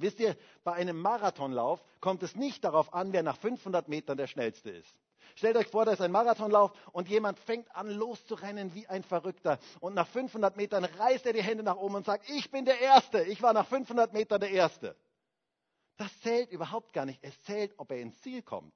Wisst 0.02 0.20
ihr, 0.20 0.36
bei 0.64 0.74
einem 0.74 1.00
Marathonlauf 1.02 1.84
kommt 2.00 2.24
es 2.24 2.36
nicht 2.36 2.64
darauf 2.64 2.94
an, 2.94 3.14
wer 3.14 3.24
nach 3.24 3.38
500 3.38 3.88
Metern 3.88 4.18
der 4.18 4.28
schnellste 4.28 4.70
ist. 4.70 4.96
Stellt 5.36 5.56
euch 5.56 5.68
vor, 5.68 5.86
da 5.86 5.94
ist 5.94 6.02
ein 6.02 6.12
Marathonlauf 6.12 6.72
und 6.92 7.08
jemand 7.08 7.40
fängt 7.40 7.74
an 7.76 7.90
loszurennen 7.90 8.74
wie 8.74 8.88
ein 8.88 9.04
Verrückter. 9.04 9.60
Und 9.80 9.94
nach 9.94 10.08
500 10.08 10.58
Metern 10.58 10.84
reißt 10.84 11.26
er 11.26 11.34
die 11.34 11.44
Hände 11.44 11.64
nach 11.64 11.78
oben 11.78 11.96
und 11.96 12.06
sagt, 12.06 12.30
ich 12.30 12.52
bin 12.52 12.66
der 12.66 12.80
Erste. 12.82 13.24
Ich 13.24 13.42
war 13.42 13.54
nach 13.54 13.68
500 13.68 14.12
Metern 14.12 14.42
der 14.42 14.52
Erste. 14.52 14.96
Das 15.98 16.10
zählt 16.22 16.52
überhaupt 16.52 16.94
gar 16.94 17.06
nicht. 17.06 17.20
Es 17.22 17.42
zählt, 17.44 17.74
ob 17.78 17.92
er 17.92 18.00
ins 18.00 18.20
Ziel 18.22 18.42
kommt. 18.42 18.74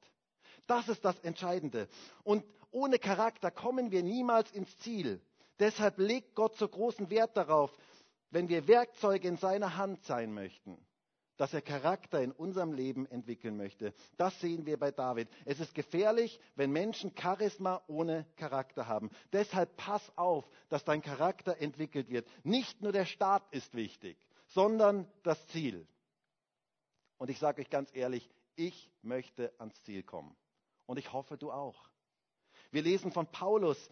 Das 0.68 0.88
ist 0.88 1.04
das 1.04 1.20
Entscheidende. 1.20 1.88
Und 2.24 2.46
ohne 2.72 3.00
Charakter 3.00 3.52
kommen 3.52 3.92
wir 3.92 4.04
niemals 4.04 4.52
ins 4.52 4.78
Ziel. 4.80 5.22
Deshalb 5.60 5.98
legt 6.00 6.36
Gott 6.36 6.56
so 6.58 6.68
großen 6.68 7.10
Wert 7.10 7.38
darauf, 7.38 7.72
wenn 8.32 8.50
wir 8.50 8.68
Werkzeuge 8.68 9.28
in 9.28 9.38
seiner 9.38 9.78
Hand 9.78 10.04
sein 10.06 10.34
möchten, 10.34 10.78
dass 11.38 11.54
er 11.54 11.62
Charakter 11.62 12.22
in 12.22 12.32
unserem 12.32 12.74
Leben 12.74 13.06
entwickeln 13.08 13.58
möchte. 13.58 13.94
Das 14.18 14.40
sehen 14.40 14.66
wir 14.66 14.78
bei 14.78 14.92
David. 14.92 15.30
Es 15.46 15.60
ist 15.60 15.74
gefährlich, 15.74 16.40
wenn 16.56 16.72
Menschen 16.72 17.12
Charisma 17.20 17.82
ohne 17.88 18.26
Charakter 18.36 18.88
haben. 18.88 19.10
Deshalb 19.32 19.76
pass 19.78 20.12
auf, 20.16 20.48
dass 20.70 20.84
dein 20.84 21.02
Charakter 21.02 21.58
entwickelt 21.60 22.10
wird. 22.10 22.28
Nicht 22.44 22.82
nur 22.82 22.92
der 22.92 23.06
Start 23.06 23.44
ist 23.52 23.74
wichtig, 23.74 24.18
sondern 24.48 25.08
das 25.24 25.48
Ziel. 25.48 25.88
Und 27.18 27.30
ich 27.30 27.40
sage 27.40 27.62
euch 27.62 27.70
ganz 27.70 27.90
ehrlich, 27.94 28.30
ich 28.56 28.92
möchte 29.02 29.54
ans 29.58 29.82
Ziel 29.84 30.04
kommen. 30.04 30.36
Und 30.86 30.98
ich 30.98 31.14
hoffe, 31.14 31.38
du 31.38 31.52
auch. 31.52 31.90
Wir 32.72 32.82
lesen 32.82 33.12
von 33.12 33.28
Paulus 33.28 33.90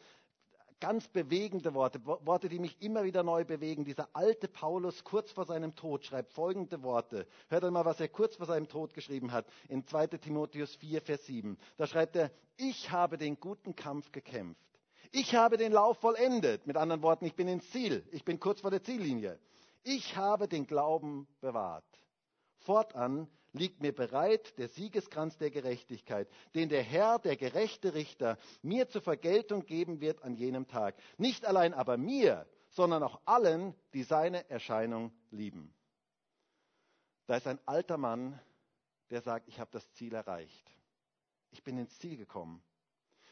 ganz 0.81 1.07
bewegende 1.07 1.73
Worte, 1.73 2.05
Worte, 2.05 2.49
die 2.49 2.59
mich 2.59 2.81
immer 2.81 3.05
wieder 3.05 3.23
neu 3.23 3.45
bewegen. 3.45 3.85
Dieser 3.85 4.09
alte 4.11 4.49
Paulus 4.49 5.05
kurz 5.05 5.31
vor 5.31 5.45
seinem 5.45 5.75
Tod 5.75 6.03
schreibt 6.03 6.33
folgende 6.33 6.83
Worte. 6.83 7.25
Hört 7.47 7.63
einmal, 7.63 7.85
was 7.85 8.01
er 8.01 8.09
kurz 8.09 8.35
vor 8.35 8.47
seinem 8.47 8.67
Tod 8.67 8.93
geschrieben 8.93 9.31
hat 9.31 9.45
in 9.69 9.85
2 9.85 10.07
Timotheus 10.07 10.75
4, 10.75 11.01
Vers 11.01 11.25
7. 11.27 11.57
Da 11.77 11.87
schreibt 11.87 12.17
er, 12.17 12.31
ich 12.57 12.91
habe 12.91 13.17
den 13.17 13.39
guten 13.39 13.75
Kampf 13.75 14.11
gekämpft. 14.11 14.59
Ich 15.11 15.35
habe 15.35 15.57
den 15.57 15.71
Lauf 15.71 15.97
vollendet. 15.99 16.67
Mit 16.67 16.77
anderen 16.77 17.01
Worten, 17.01 17.25
ich 17.25 17.35
bin 17.35 17.47
ins 17.47 17.69
Ziel. 17.71 18.05
Ich 18.11 18.25
bin 18.25 18.39
kurz 18.39 18.61
vor 18.61 18.71
der 18.71 18.83
Ziellinie. 18.83 19.39
Ich 19.83 20.17
habe 20.17 20.47
den 20.47 20.67
Glauben 20.67 21.27
bewahrt. 21.39 21.85
Fortan 22.59 23.27
liegt 23.53 23.81
mir 23.81 23.93
bereit 23.93 24.57
der 24.57 24.67
Siegeskranz 24.67 25.37
der 25.37 25.51
Gerechtigkeit, 25.51 26.29
den 26.55 26.69
der 26.69 26.83
Herr, 26.83 27.19
der 27.19 27.35
gerechte 27.35 27.93
Richter, 27.93 28.37
mir 28.61 28.87
zur 28.87 29.01
Vergeltung 29.01 29.65
geben 29.65 30.01
wird 30.01 30.23
an 30.23 30.35
jenem 30.35 30.67
Tag. 30.67 30.95
Nicht 31.17 31.45
allein 31.45 31.73
aber 31.73 31.97
mir, 31.97 32.47
sondern 32.69 33.03
auch 33.03 33.19
allen, 33.25 33.75
die 33.93 34.03
seine 34.03 34.49
Erscheinung 34.49 35.11
lieben. 35.29 35.73
Da 37.27 37.37
ist 37.37 37.47
ein 37.47 37.59
alter 37.65 37.97
Mann, 37.97 38.39
der 39.09 39.21
sagt, 39.21 39.47
ich 39.47 39.59
habe 39.59 39.71
das 39.71 39.91
Ziel 39.93 40.13
erreicht. 40.13 40.71
Ich 41.51 41.63
bin 41.63 41.77
ins 41.77 41.97
Ziel 41.99 42.17
gekommen. 42.17 42.63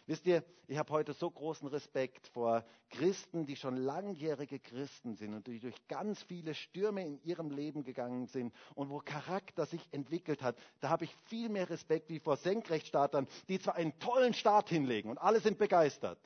Wisst 0.10 0.26
ihr, 0.26 0.44
ich 0.68 0.76
habe 0.80 0.92
heute 0.92 1.14
so 1.14 1.30
großen 1.30 1.68
Respekt 1.68 2.26
vor 2.30 2.66
Christen, 2.90 3.46
die 3.46 3.56
schon 3.56 3.78
langjährige 3.78 4.58
Christen 4.58 5.14
sind 5.14 5.36
und 5.36 5.46
die 5.46 5.60
durch 5.60 5.88
ganz 5.88 6.24
viele 6.24 6.56
Stürme 6.56 7.06
in 7.06 7.22
ihrem 7.22 7.52
Leben 7.52 7.84
gegangen 7.84 8.26
sind 8.26 8.52
und 8.74 8.90
wo 8.90 8.98
Charakter 9.06 9.68
sich 9.68 9.88
entwickelt 9.92 10.42
hat. 10.42 10.58
Da 10.80 10.90
habe 10.90 11.06
ich 11.06 11.16
viel 11.26 11.48
mehr 11.50 11.70
Respekt 11.70 12.10
wie 12.10 12.20
vor 12.20 12.38
Senkrechtstartern, 12.38 13.28
die 13.50 13.60
zwar 13.60 13.76
einen 13.76 14.00
tollen 14.00 14.34
Start 14.34 14.70
hinlegen 14.70 15.12
und 15.12 15.20
alle 15.20 15.42
sind 15.42 15.60
begeistert, 15.60 16.18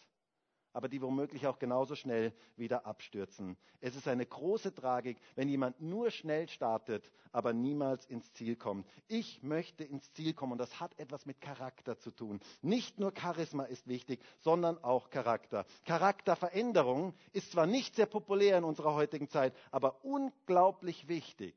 aber 0.73 0.89
die 0.89 1.01
womöglich 1.01 1.47
auch 1.47 1.59
genauso 1.59 1.95
schnell 1.95 2.33
wieder 2.57 2.85
abstürzen. 2.85 3.55
Es 3.79 3.95
ist 3.95 4.07
eine 4.07 4.25
große 4.25 4.73
Tragik, 4.73 5.17
wenn 5.35 5.47
jemand 5.47 5.79
nur 5.79 6.09
schnell 6.09 6.49
startet, 6.49 7.09
aber 7.31 7.53
niemals 7.53 8.05
ins 8.07 8.33
Ziel 8.33 8.55
kommt. 8.55 8.87
Ich 9.07 9.41
möchte 9.43 9.83
ins 9.83 10.11
Ziel 10.13 10.33
kommen 10.33 10.53
und 10.53 10.57
das 10.57 10.79
hat 10.79 10.97
etwas 10.99 11.25
mit 11.25 11.39
Charakter 11.41 11.97
zu 11.99 12.11
tun. 12.11 12.39
Nicht 12.61 12.99
nur 12.99 13.13
Charisma 13.15 13.63
ist 13.65 13.87
wichtig, 13.87 14.19
sondern 14.39 14.83
auch 14.83 15.09
Charakter. 15.11 15.65
Charakterveränderung 15.85 17.13
ist 17.31 17.51
zwar 17.51 17.67
nicht 17.67 17.95
sehr 17.95 18.07
populär 18.07 18.57
in 18.57 18.63
unserer 18.63 18.95
heutigen 18.95 19.29
Zeit, 19.29 19.53
aber 19.71 20.03
unglaublich 20.03 21.07
wichtig, 21.07 21.55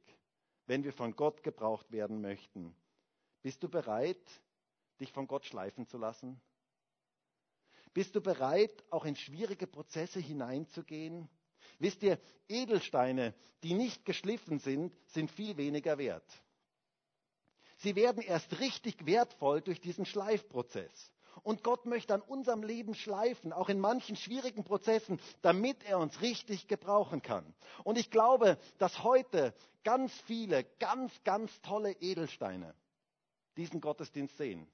wenn 0.67 0.85
wir 0.85 0.93
von 0.93 1.17
Gott 1.17 1.43
gebraucht 1.43 1.91
werden 1.91 2.21
möchten. 2.21 2.77
Bist 3.43 3.63
du 3.63 3.69
bereit, 3.69 4.43
dich 5.01 5.13
von 5.13 5.27
Gott 5.27 5.47
schleifen 5.47 5.87
zu 5.87 5.97
lassen? 5.99 6.41
Bist 7.97 8.15
du 8.15 8.21
bereit, 8.21 8.85
auch 8.91 9.07
in 9.07 9.17
schwierige 9.17 9.67
Prozesse 9.67 10.21
hineinzugehen? 10.21 11.31
Wisst 11.79 12.03
ihr, 12.03 12.19
Edelsteine, 12.47 13.33
die 13.63 13.73
nicht 13.73 14.05
geschliffen 14.05 14.59
sind, 14.59 14.95
sind 15.07 15.31
viel 15.31 15.57
weniger 15.57 15.97
wert. 15.97 16.31
Sie 17.79 17.97
werden 17.97 18.23
erst 18.23 18.61
richtig 18.61 19.07
wertvoll 19.07 19.63
durch 19.63 19.81
diesen 19.81 20.05
Schleifprozess. 20.05 21.11
Und 21.43 21.65
Gott 21.65 21.87
möchte 21.87 22.13
an 22.13 22.21
unserem 22.21 22.63
Leben 22.63 22.95
schleifen, 22.95 23.55
auch 23.55 23.71
in 23.71 23.81
manchen 23.81 24.17
schwierigen 24.17 24.63
Prozessen, 24.63 25.19
damit 25.41 25.83
er 25.85 25.99
uns 25.99 26.21
richtig 26.21 26.69
gebrauchen 26.69 27.23
kann. 27.23 27.55
Und 27.83 27.97
ich 27.97 28.11
glaube, 28.11 28.59
dass 28.77 29.05
heute 29.05 29.55
ganz 29.85 30.13
viele, 30.27 30.65
ganz, 30.81 31.15
ganz 31.25 31.63
tolle 31.63 31.93
Edelsteine 31.93 32.75
diesen 33.57 33.81
Gottesdienst 33.81 34.37
sehen. 34.37 34.69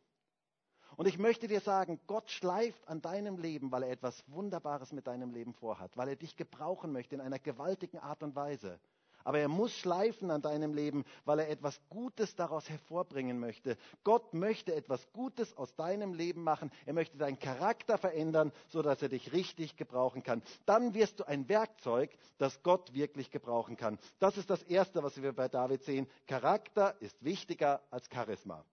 Und 0.97 1.07
ich 1.07 1.19
möchte 1.19 1.49
dir 1.49 1.61
sagen, 1.61 2.01
Gott 2.07 2.31
schleift 2.31 2.87
an 2.89 3.01
deinem 3.01 3.39
Leben, 3.39 3.73
weil 3.73 3.85
er 3.85 3.91
etwas 3.91 4.25
Wunderbares 4.29 4.93
mit 4.93 5.07
deinem 5.07 5.33
Leben 5.33 5.55
vorhat, 5.55 5.97
weil 5.97 6.09
er 6.09 6.17
dich 6.17 6.37
gebrauchen 6.37 6.93
möchte 6.93 7.15
in 7.15 7.21
einer 7.21 7.39
gewaltigen 7.39 7.99
Art 7.99 8.23
und 8.23 8.37
Weise. 8.37 8.79
Aber 9.25 9.39
er 9.39 9.49
muss 9.49 9.73
schleifen 9.73 10.31
an 10.31 10.43
deinem 10.43 10.75
Leben, 10.75 11.05
weil 11.25 11.39
er 11.41 11.49
etwas 11.49 11.81
Gutes 11.89 12.35
daraus 12.35 12.69
hervorbringen 12.69 13.39
möchte. 13.39 13.77
Gott 14.05 14.35
möchte 14.35 14.75
etwas 14.75 15.07
Gutes 15.13 15.57
aus 15.57 15.75
deinem 15.77 16.15
Leben 16.15 16.43
machen. 16.43 16.71
Er 16.87 16.93
möchte 16.93 17.19
deinen 17.19 17.39
Charakter 17.39 17.99
verändern, 17.99 18.53
sodass 18.69 19.03
er 19.03 19.09
dich 19.09 19.33
richtig 19.33 19.77
gebrauchen 19.77 20.23
kann. 20.23 20.43
Dann 20.67 20.95
wirst 20.95 21.21
du 21.21 21.25
ein 21.25 21.49
Werkzeug, 21.49 22.11
das 22.39 22.63
Gott 22.63 22.95
wirklich 22.95 23.31
gebrauchen 23.31 23.77
kann. 23.77 23.99
Das 24.19 24.37
ist 24.37 24.51
das 24.51 24.63
Erste, 24.65 25.03
was 25.03 25.23
wir 25.23 25.33
bei 25.33 25.49
David 25.49 25.85
sehen. 25.85 26.09
Charakter 26.27 27.01
ist 27.01 27.23
wichtiger 27.23 27.81
als 27.91 28.09
Charisma. 28.13 28.65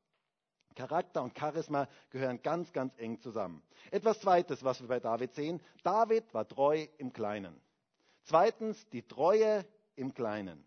Charakter 0.79 1.21
und 1.21 1.37
Charisma 1.37 1.89
gehören 2.09 2.41
ganz, 2.41 2.71
ganz 2.71 2.97
eng 2.97 3.19
zusammen. 3.19 3.61
Etwas 3.91 4.21
Zweites, 4.21 4.63
was 4.63 4.79
wir 4.79 4.87
bei 4.87 5.01
David 5.01 5.33
sehen. 5.33 5.59
David 5.83 6.33
war 6.33 6.47
treu 6.47 6.87
im 6.97 7.11
Kleinen. 7.11 7.59
Zweitens, 8.23 8.87
die 8.87 9.05
Treue 9.05 9.65
im 9.97 10.13
Kleinen. 10.13 10.63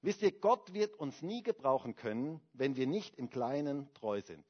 Wisst 0.00 0.22
ihr, 0.22 0.30
Gott 0.30 0.72
wird 0.74 0.94
uns 0.94 1.22
nie 1.22 1.42
gebrauchen 1.42 1.96
können, 1.96 2.40
wenn 2.52 2.76
wir 2.76 2.86
nicht 2.86 3.16
im 3.16 3.30
Kleinen 3.30 3.92
treu 3.94 4.20
sind. 4.20 4.44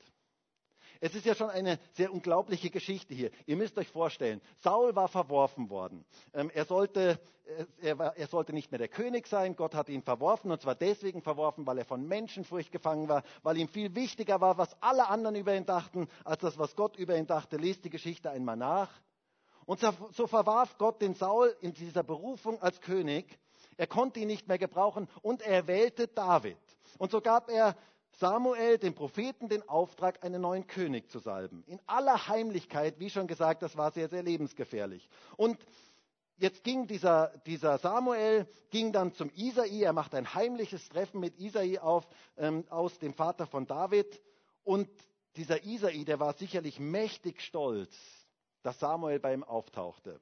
Es 1.02 1.14
ist 1.14 1.24
ja 1.24 1.34
schon 1.34 1.48
eine 1.48 1.78
sehr 1.92 2.12
unglaubliche 2.12 2.68
Geschichte 2.68 3.14
hier. 3.14 3.30
Ihr 3.46 3.56
müsst 3.56 3.78
euch 3.78 3.88
vorstellen, 3.88 4.42
Saul 4.58 4.94
war 4.94 5.08
verworfen 5.08 5.70
worden. 5.70 6.04
Ähm, 6.34 6.50
er, 6.52 6.66
sollte, 6.66 7.18
äh, 7.46 7.64
er, 7.80 7.98
war, 7.98 8.16
er 8.16 8.26
sollte 8.26 8.52
nicht 8.52 8.70
mehr 8.70 8.78
der 8.78 8.88
König 8.88 9.26
sein. 9.26 9.56
Gott 9.56 9.74
hat 9.74 9.88
ihn 9.88 10.02
verworfen 10.02 10.50
und 10.50 10.60
zwar 10.60 10.74
deswegen 10.74 11.22
verworfen, 11.22 11.66
weil 11.66 11.78
er 11.78 11.86
von 11.86 12.06
Menschenfurcht 12.06 12.70
gefangen 12.70 13.08
war, 13.08 13.22
weil 13.42 13.56
ihm 13.56 13.68
viel 13.68 13.94
wichtiger 13.94 14.42
war, 14.42 14.58
was 14.58 14.76
alle 14.82 15.08
anderen 15.08 15.36
über 15.36 15.56
ihn 15.56 15.64
dachten, 15.64 16.06
als 16.22 16.42
das, 16.42 16.58
was 16.58 16.76
Gott 16.76 16.96
über 16.96 17.16
ihn 17.16 17.26
dachte. 17.26 17.56
Lest 17.56 17.84
die 17.84 17.90
Geschichte 17.90 18.30
einmal 18.30 18.56
nach. 18.56 18.90
Und 19.64 19.80
so, 20.12 20.26
verwarf 20.26 20.76
Gott 20.78 21.00
den 21.00 21.14
Saul 21.14 21.54
in 21.60 21.72
dieser 21.72 22.02
Berufung 22.02 22.60
als 22.60 22.80
König. 22.80 23.38
Er 23.76 23.86
konnte 23.86 24.20
ihn 24.20 24.26
nicht 24.26 24.48
mehr 24.48 24.58
gebrauchen 24.58 25.08
und 25.22 25.42
er 25.42 25.66
wählte 25.66 26.08
David. 26.08 26.58
Und 26.98 27.10
so 27.10 27.20
gab 27.20 27.48
er 27.48 27.76
Samuel, 28.12 28.78
dem 28.78 28.94
Propheten, 28.94 29.48
den 29.48 29.68
Auftrag, 29.68 30.24
einen 30.24 30.42
neuen 30.42 30.66
König 30.66 31.08
zu 31.10 31.18
salben. 31.18 31.62
In 31.66 31.80
aller 31.86 32.28
Heimlichkeit, 32.28 32.98
wie 32.98 33.10
schon 33.10 33.26
gesagt, 33.26 33.62
das 33.62 33.76
war 33.76 33.92
sehr, 33.92 34.08
sehr 34.08 34.22
lebensgefährlich. 34.22 35.08
Und 35.36 35.58
jetzt 36.36 36.64
ging 36.64 36.86
dieser, 36.86 37.28
dieser 37.46 37.78
Samuel, 37.78 38.46
ging 38.70 38.92
dann 38.92 39.12
zum 39.12 39.30
Isai, 39.34 39.82
er 39.82 39.92
macht 39.92 40.14
ein 40.14 40.34
heimliches 40.34 40.88
Treffen 40.88 41.20
mit 41.20 41.38
Isai 41.38 41.80
auf, 41.80 42.06
ähm, 42.36 42.64
aus 42.68 42.98
dem 42.98 43.14
Vater 43.14 43.46
von 43.46 43.66
David. 43.66 44.20
Und 44.64 44.88
dieser 45.36 45.64
Isai, 45.64 46.04
der 46.04 46.20
war 46.20 46.34
sicherlich 46.34 46.78
mächtig 46.80 47.40
stolz, 47.40 47.96
dass 48.62 48.78
Samuel 48.78 49.20
bei 49.20 49.32
ihm 49.32 49.44
auftauchte 49.44 50.20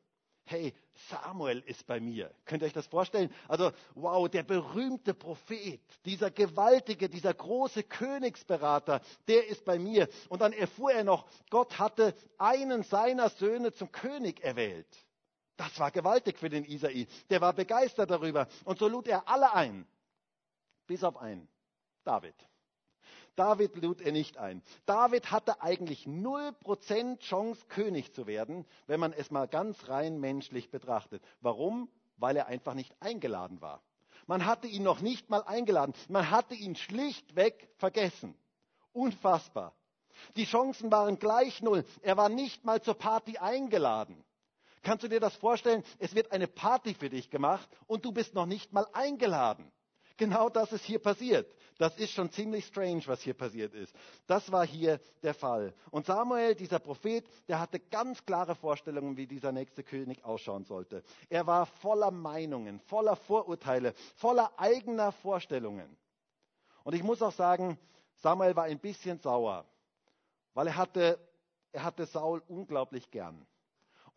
hey, 0.50 0.74
Samuel 1.08 1.61
ist 1.66 1.87
bei 1.87 2.00
mir. 2.00 2.34
Könnt 2.44 2.62
ihr 2.62 2.66
euch 2.66 2.72
das 2.72 2.87
vorstellen? 2.87 3.32
Also, 3.46 3.70
wow, 3.94 4.28
der 4.28 4.42
berühmte 4.42 5.14
Prophet, 5.14 5.80
dieser 6.04 6.30
gewaltige, 6.30 7.08
dieser 7.08 7.34
große 7.34 7.84
Königsberater, 7.84 9.00
der 9.28 9.46
ist 9.46 9.64
bei 9.64 9.78
mir. 9.78 10.08
Und 10.28 10.40
dann 10.40 10.52
erfuhr 10.52 10.92
er 10.92 11.04
noch, 11.04 11.26
Gott 11.50 11.78
hatte 11.78 12.14
einen 12.38 12.82
seiner 12.82 13.30
Söhne 13.30 13.72
zum 13.72 13.92
König 13.92 14.42
erwählt. 14.42 14.88
Das 15.56 15.78
war 15.78 15.90
gewaltig 15.90 16.38
für 16.38 16.48
den 16.48 16.64
Isai. 16.64 17.06
Der 17.30 17.40
war 17.40 17.52
begeistert 17.52 18.11
darüber. 18.11 18.46
Und 18.64 18.78
so 18.78 18.88
lud 18.88 19.08
er 19.08 19.28
alle 19.28 19.52
ein. 19.52 19.87
Bis 20.87 21.02
auf 21.04 21.16
einen. 21.16 21.48
David. 22.04 22.34
David 23.38 23.77
lud 23.77 24.01
er 24.01 24.11
nicht 24.11 24.37
ein. 24.37 24.62
David 24.85 25.31
hatte 25.31 25.62
eigentlich 25.62 26.07
0% 26.07 27.20
Chance, 27.20 27.66
König 27.68 28.12
zu 28.12 28.27
werden, 28.27 28.66
wenn 28.88 28.98
man 28.98 29.12
es 29.12 29.31
mal 29.31 29.46
ganz 29.46 29.88
rein 29.88 30.18
menschlich 30.18 30.70
betrachtet. 30.70 31.22
Warum? 31.40 31.88
Weil 32.16 32.37
er 32.37 32.48
einfach 32.48 32.74
nicht 32.74 32.96
eingeladen 33.01 33.61
war. 33.61 33.81
Man 34.27 34.44
hatte 34.44 34.66
ihn 34.66 34.83
noch 34.83 35.01
nicht 35.01 35.31
mal 35.31 35.44
eingeladen. 35.44 35.94
Man 36.09 36.31
hatte 36.31 36.57
ihn 36.57 36.74
schlichtweg 36.74 37.68
vergessen. 37.77 38.35
Unfassbar. 38.92 39.72
Die 40.35 40.44
Chancen 40.44 40.90
waren 40.90 41.20
gleich 41.20 41.62
null. 41.62 41.85
Er 42.03 42.16
war 42.16 42.29
nicht 42.29 42.64
mal 42.64 42.83
zur 42.83 42.94
Party 42.94 43.38
eingeladen. 43.38 44.24
Kannst 44.83 45.05
du 45.05 45.09
dir 45.09 45.20
das 45.20 45.37
vorstellen? 45.37 45.85
Es 46.01 46.12
wird 46.16 46.33
eine 46.33 46.48
Party 46.48 46.92
für 46.92 47.09
dich 47.09 47.31
gemacht 47.31 47.68
und 47.87 48.05
du 48.05 48.11
bist 48.11 48.35
noch 48.35 48.46
nicht 48.46 48.72
mal 48.72 48.88
eingeladen. 48.92 49.70
Genau 50.16 50.48
das 50.48 50.72
ist 50.72 50.85
hier 50.85 50.98
passiert. 50.98 51.48
Das 51.78 51.96
ist 51.96 52.10
schon 52.10 52.30
ziemlich 52.32 52.66
strange, 52.66 53.02
was 53.06 53.22
hier 53.22 53.34
passiert 53.34 53.72
ist. 53.72 53.94
Das 54.26 54.50
war 54.50 54.66
hier 54.66 55.00
der 55.22 55.32
Fall. 55.32 55.72
Und 55.92 56.06
Samuel, 56.06 56.56
dieser 56.56 56.80
Prophet, 56.80 57.24
der 57.46 57.60
hatte 57.60 57.78
ganz 57.78 58.24
klare 58.26 58.56
Vorstellungen, 58.56 59.16
wie 59.16 59.28
dieser 59.28 59.52
nächste 59.52 59.84
König 59.84 60.24
ausschauen 60.24 60.64
sollte. 60.64 61.04
Er 61.30 61.46
war 61.46 61.66
voller 61.66 62.10
Meinungen, 62.10 62.80
voller 62.80 63.14
Vorurteile, 63.14 63.94
voller 64.16 64.52
eigener 64.58 65.12
Vorstellungen. 65.12 65.96
Und 66.82 66.94
ich 66.94 67.04
muss 67.04 67.22
auch 67.22 67.32
sagen, 67.32 67.78
Samuel 68.16 68.56
war 68.56 68.64
ein 68.64 68.80
bisschen 68.80 69.20
sauer, 69.20 69.64
weil 70.54 70.66
er 70.66 70.76
hatte, 70.76 71.18
er 71.70 71.84
hatte 71.84 72.06
Saul 72.06 72.42
unglaublich 72.48 73.08
gern. 73.12 73.46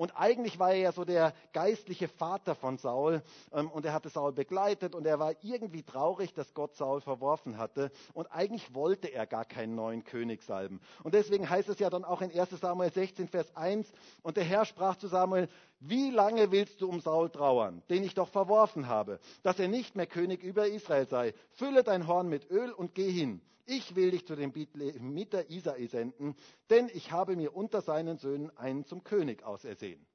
Und 0.02 0.18
eigentlich 0.18 0.58
war 0.58 0.72
er 0.72 0.78
ja 0.80 0.92
so 0.92 1.06
der 1.06 1.32
geistliche 1.54 2.08
Vater 2.08 2.56
von 2.56 2.80
Saul 2.80 3.22
ähm, 3.54 3.70
und 3.70 3.86
er 3.86 3.94
hatte 3.94 4.10
Saul 4.10 4.32
begleitet 4.32 4.96
und 4.96 5.06
er 5.06 5.20
war 5.20 5.36
irgendwie 5.44 5.84
traurig, 5.84 6.34
dass 6.34 6.56
Gott 6.56 6.76
Saul 6.76 7.02
verworfen 7.02 7.60
hatte 7.60 7.92
und 8.16 8.26
eigentlich 8.32 8.74
wollte 8.74 9.10
er 9.10 9.28
gar 9.28 9.46
keinen 9.46 9.76
neuen 9.76 10.04
König 10.04 10.42
salben. 10.42 10.82
Und 11.04 11.14
deswegen 11.14 11.48
heißt 11.48 11.70
es 11.70 11.78
ja 11.78 11.92
dann 11.92 12.04
auch 12.04 12.22
in 12.24 12.32
1 12.32 12.50
Samuel 12.50 12.92
16, 12.92 13.28
Vers 13.28 13.56
1, 13.56 13.92
und 14.24 14.38
der 14.38 14.44
Herr 14.44 14.66
sprach 14.66 14.96
zu 14.96 15.06
Samuel, 15.06 15.48
wie 15.82 16.12
lange 16.12 16.52
willst 16.52 16.80
du 16.80 16.88
um 16.88 17.00
Saul 17.02 17.32
trauern, 17.32 17.82
den 17.90 18.04
ich 18.04 18.14
doch 18.14 18.30
verworfen 18.30 18.88
habe, 18.88 19.20
dass 19.42 19.60
er 19.60 19.68
nicht 19.68 19.96
mehr 19.96 20.06
König 20.06 20.44
über 20.44 20.68
Israel 20.68 21.08
sei? 21.08 21.34
Fülle 21.54 21.84
dein 21.84 22.08
Horn 22.08 22.30
mit 22.30 22.50
Öl 22.52 22.72
und 22.72 22.94
geh 22.94 23.12
hin. 23.12 23.42
Ich 23.66 23.96
will 23.96 24.12
dich 24.12 24.26
zu 24.28 24.36
dem 24.36 24.54
Mieter 25.00 25.50
Isai 25.50 25.88
senden, 25.88 26.36
denn 26.70 26.90
ich 26.94 27.12
habe 27.12 27.36
mir 27.36 27.56
unter 27.56 27.82
seinen 27.82 28.18
Söhnen 28.18 28.56
einen 28.58 28.86
zum 28.86 29.04
König 29.04 29.44
ausersehen. 29.44 30.06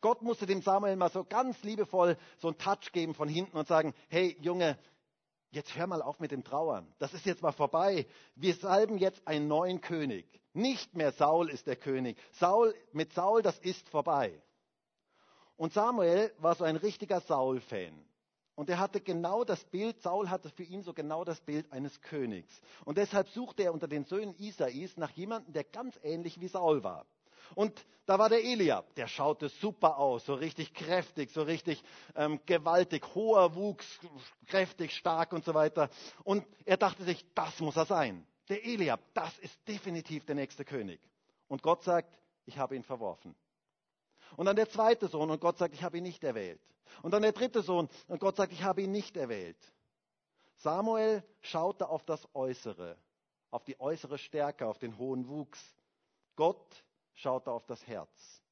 Gott 0.00 0.22
musste 0.22 0.46
dem 0.46 0.62
Samuel 0.62 0.94
mal 0.94 1.10
so 1.10 1.24
ganz 1.24 1.60
liebevoll 1.64 2.16
so 2.38 2.48
einen 2.48 2.58
Touch 2.58 2.92
geben 2.92 3.14
von 3.14 3.28
hinten 3.28 3.56
und 3.56 3.66
sagen, 3.66 3.92
hey 4.08 4.36
Junge, 4.40 4.78
jetzt 5.50 5.76
hör 5.76 5.86
mal 5.86 6.02
auf 6.02 6.20
mit 6.20 6.30
dem 6.30 6.44
Trauern. 6.44 6.92
Das 6.98 7.14
ist 7.14 7.26
jetzt 7.26 7.42
mal 7.42 7.52
vorbei. 7.52 8.06
Wir 8.34 8.54
salben 8.54 8.98
jetzt 8.98 9.26
einen 9.26 9.48
neuen 9.48 9.80
König. 9.80 10.26
Nicht 10.52 10.94
mehr 10.94 11.12
Saul 11.12 11.50
ist 11.50 11.66
der 11.66 11.76
König. 11.76 12.18
Saul, 12.32 12.74
mit 12.92 13.12
Saul, 13.12 13.42
das 13.42 13.58
ist 13.58 13.88
vorbei. 13.88 14.42
Und 15.56 15.72
Samuel 15.72 16.32
war 16.38 16.54
so 16.54 16.64
ein 16.64 16.76
richtiger 16.76 17.20
Saul-Fan. 17.20 18.04
Und 18.54 18.70
er 18.70 18.78
hatte 18.80 19.00
genau 19.00 19.44
das 19.44 19.64
Bild, 19.64 20.00
Saul 20.02 20.30
hatte 20.30 20.50
für 20.50 20.64
ihn 20.64 20.82
so 20.82 20.92
genau 20.92 21.24
das 21.24 21.40
Bild 21.40 21.70
eines 21.72 22.00
Königs. 22.00 22.60
Und 22.84 22.98
deshalb 22.98 23.28
suchte 23.28 23.62
er 23.62 23.72
unter 23.72 23.86
den 23.86 24.04
Söhnen 24.04 24.34
Isais 24.36 24.96
nach 24.96 25.10
jemandem, 25.10 25.52
der 25.52 25.64
ganz 25.64 25.98
ähnlich 26.02 26.40
wie 26.40 26.48
Saul 26.48 26.82
war. 26.82 27.06
Und 27.54 27.84
da 28.06 28.18
war 28.18 28.30
der 28.30 28.42
Eliab, 28.42 28.94
der 28.94 29.06
schaute 29.06 29.48
super 29.48 29.98
aus, 29.98 30.24
so 30.24 30.34
richtig 30.34 30.72
kräftig, 30.72 31.30
so 31.30 31.42
richtig 31.42 31.82
ähm, 32.14 32.40
gewaltig, 32.46 33.04
hoher 33.14 33.54
Wuchs, 33.54 33.86
kräftig, 34.46 34.94
stark 34.96 35.32
und 35.32 35.44
so 35.44 35.52
weiter. 35.52 35.90
Und 36.24 36.46
er 36.64 36.78
dachte 36.78 37.04
sich, 37.04 37.24
das 37.34 37.60
muss 37.60 37.76
er 37.76 37.84
sein. 37.84 38.26
Der 38.48 38.64
Eliab, 38.64 39.00
das 39.12 39.38
ist 39.40 39.56
definitiv 39.68 40.24
der 40.24 40.36
nächste 40.36 40.64
König. 40.64 41.00
Und 41.48 41.62
Gott 41.62 41.82
sagt, 41.82 42.18
ich 42.46 42.56
habe 42.56 42.76
ihn 42.76 42.82
verworfen. 42.82 43.34
Und 44.36 44.46
dann 44.46 44.56
der 44.56 44.70
zweite 44.70 45.08
Sohn 45.08 45.30
und 45.30 45.40
Gott 45.40 45.58
sagt, 45.58 45.74
ich 45.74 45.82
habe 45.82 45.98
ihn 45.98 46.04
nicht 46.04 46.24
erwählt. 46.24 46.60
Und 47.02 47.12
dann 47.12 47.22
der 47.22 47.32
dritte 47.32 47.62
Sohn 47.62 47.88
und 48.06 48.20
Gott 48.20 48.36
sagt, 48.36 48.52
ich 48.52 48.62
habe 48.62 48.82
ihn 48.82 48.90
nicht 48.90 49.16
erwählt. 49.16 49.58
Samuel 50.56 51.22
schaute 51.40 51.88
auf 51.88 52.04
das 52.04 52.26
Äußere, 52.34 52.96
auf 53.50 53.64
die 53.64 53.78
äußere 53.78 54.18
Stärke, 54.18 54.66
auf 54.66 54.78
den 54.78 54.96
hohen 54.98 55.28
Wuchs. 55.28 55.62
Gott 56.36 56.84
schaute 57.18 57.50
auf 57.50 57.66
das 57.66 57.86
Herz, 57.86 58.42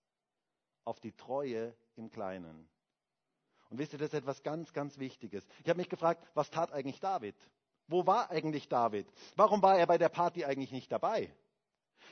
auf 0.84 1.00
die 1.00 1.12
Treue 1.12 1.74
im 1.96 2.10
Kleinen. 2.10 2.68
Und 3.70 3.78
wisst 3.78 3.92
ihr, 3.92 3.98
das 3.98 4.08
ist 4.08 4.14
etwas 4.14 4.42
ganz, 4.42 4.72
ganz 4.72 4.98
Wichtiges. 4.98 5.46
Ich 5.62 5.68
habe 5.68 5.78
mich 5.78 5.88
gefragt, 5.88 6.24
was 6.34 6.50
tat 6.50 6.72
eigentlich 6.72 7.00
David? 7.00 7.36
Wo 7.88 8.06
war 8.06 8.30
eigentlich 8.30 8.68
David? 8.68 9.06
Warum 9.36 9.62
war 9.62 9.78
er 9.78 9.86
bei 9.86 9.98
der 9.98 10.08
Party 10.08 10.44
eigentlich 10.44 10.72
nicht 10.72 10.90
dabei? 10.90 11.32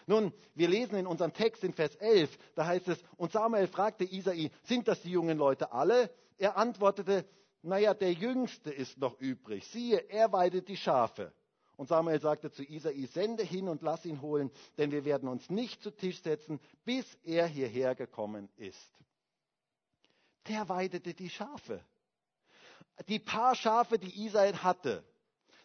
Nun, 0.06 0.32
wir 0.54 0.68
lesen 0.68 0.96
in 0.96 1.06
unserem 1.06 1.32
Text 1.32 1.64
in 1.64 1.72
Vers 1.72 1.94
11, 1.96 2.36
da 2.54 2.66
heißt 2.66 2.88
es, 2.88 3.02
und 3.16 3.32
Samuel 3.32 3.66
fragte 3.68 4.04
Isai, 4.04 4.50
sind 4.62 4.88
das 4.88 5.00
die 5.02 5.10
jungen 5.10 5.38
Leute 5.38 5.72
alle? 5.72 6.10
Er 6.36 6.56
antwortete, 6.56 7.24
naja, 7.62 7.94
der 7.94 8.12
Jüngste 8.12 8.70
ist 8.70 8.98
noch 8.98 9.18
übrig. 9.20 9.66
Siehe, 9.68 9.98
er 10.10 10.32
weidet 10.32 10.68
die 10.68 10.76
Schafe. 10.76 11.32
Und 11.76 11.88
Samuel 11.88 12.20
sagte 12.20 12.50
zu 12.50 12.62
Isai, 12.62 13.06
sende 13.06 13.42
hin 13.42 13.68
und 13.68 13.82
lass 13.82 14.04
ihn 14.04 14.20
holen, 14.20 14.50
denn 14.78 14.92
wir 14.92 15.04
werden 15.04 15.28
uns 15.28 15.50
nicht 15.50 15.82
zu 15.82 15.90
Tisch 15.90 16.22
setzen, 16.22 16.60
bis 16.84 17.06
er 17.24 17.46
hierher 17.46 17.94
gekommen 17.94 18.48
ist. 18.56 18.90
Der 20.48 20.68
weidete 20.68 21.14
die 21.14 21.30
Schafe. 21.30 21.84
Die 23.08 23.18
paar 23.18 23.54
Schafe, 23.54 23.98
die 23.98 24.24
Israel 24.24 24.56
hatte, 24.62 25.04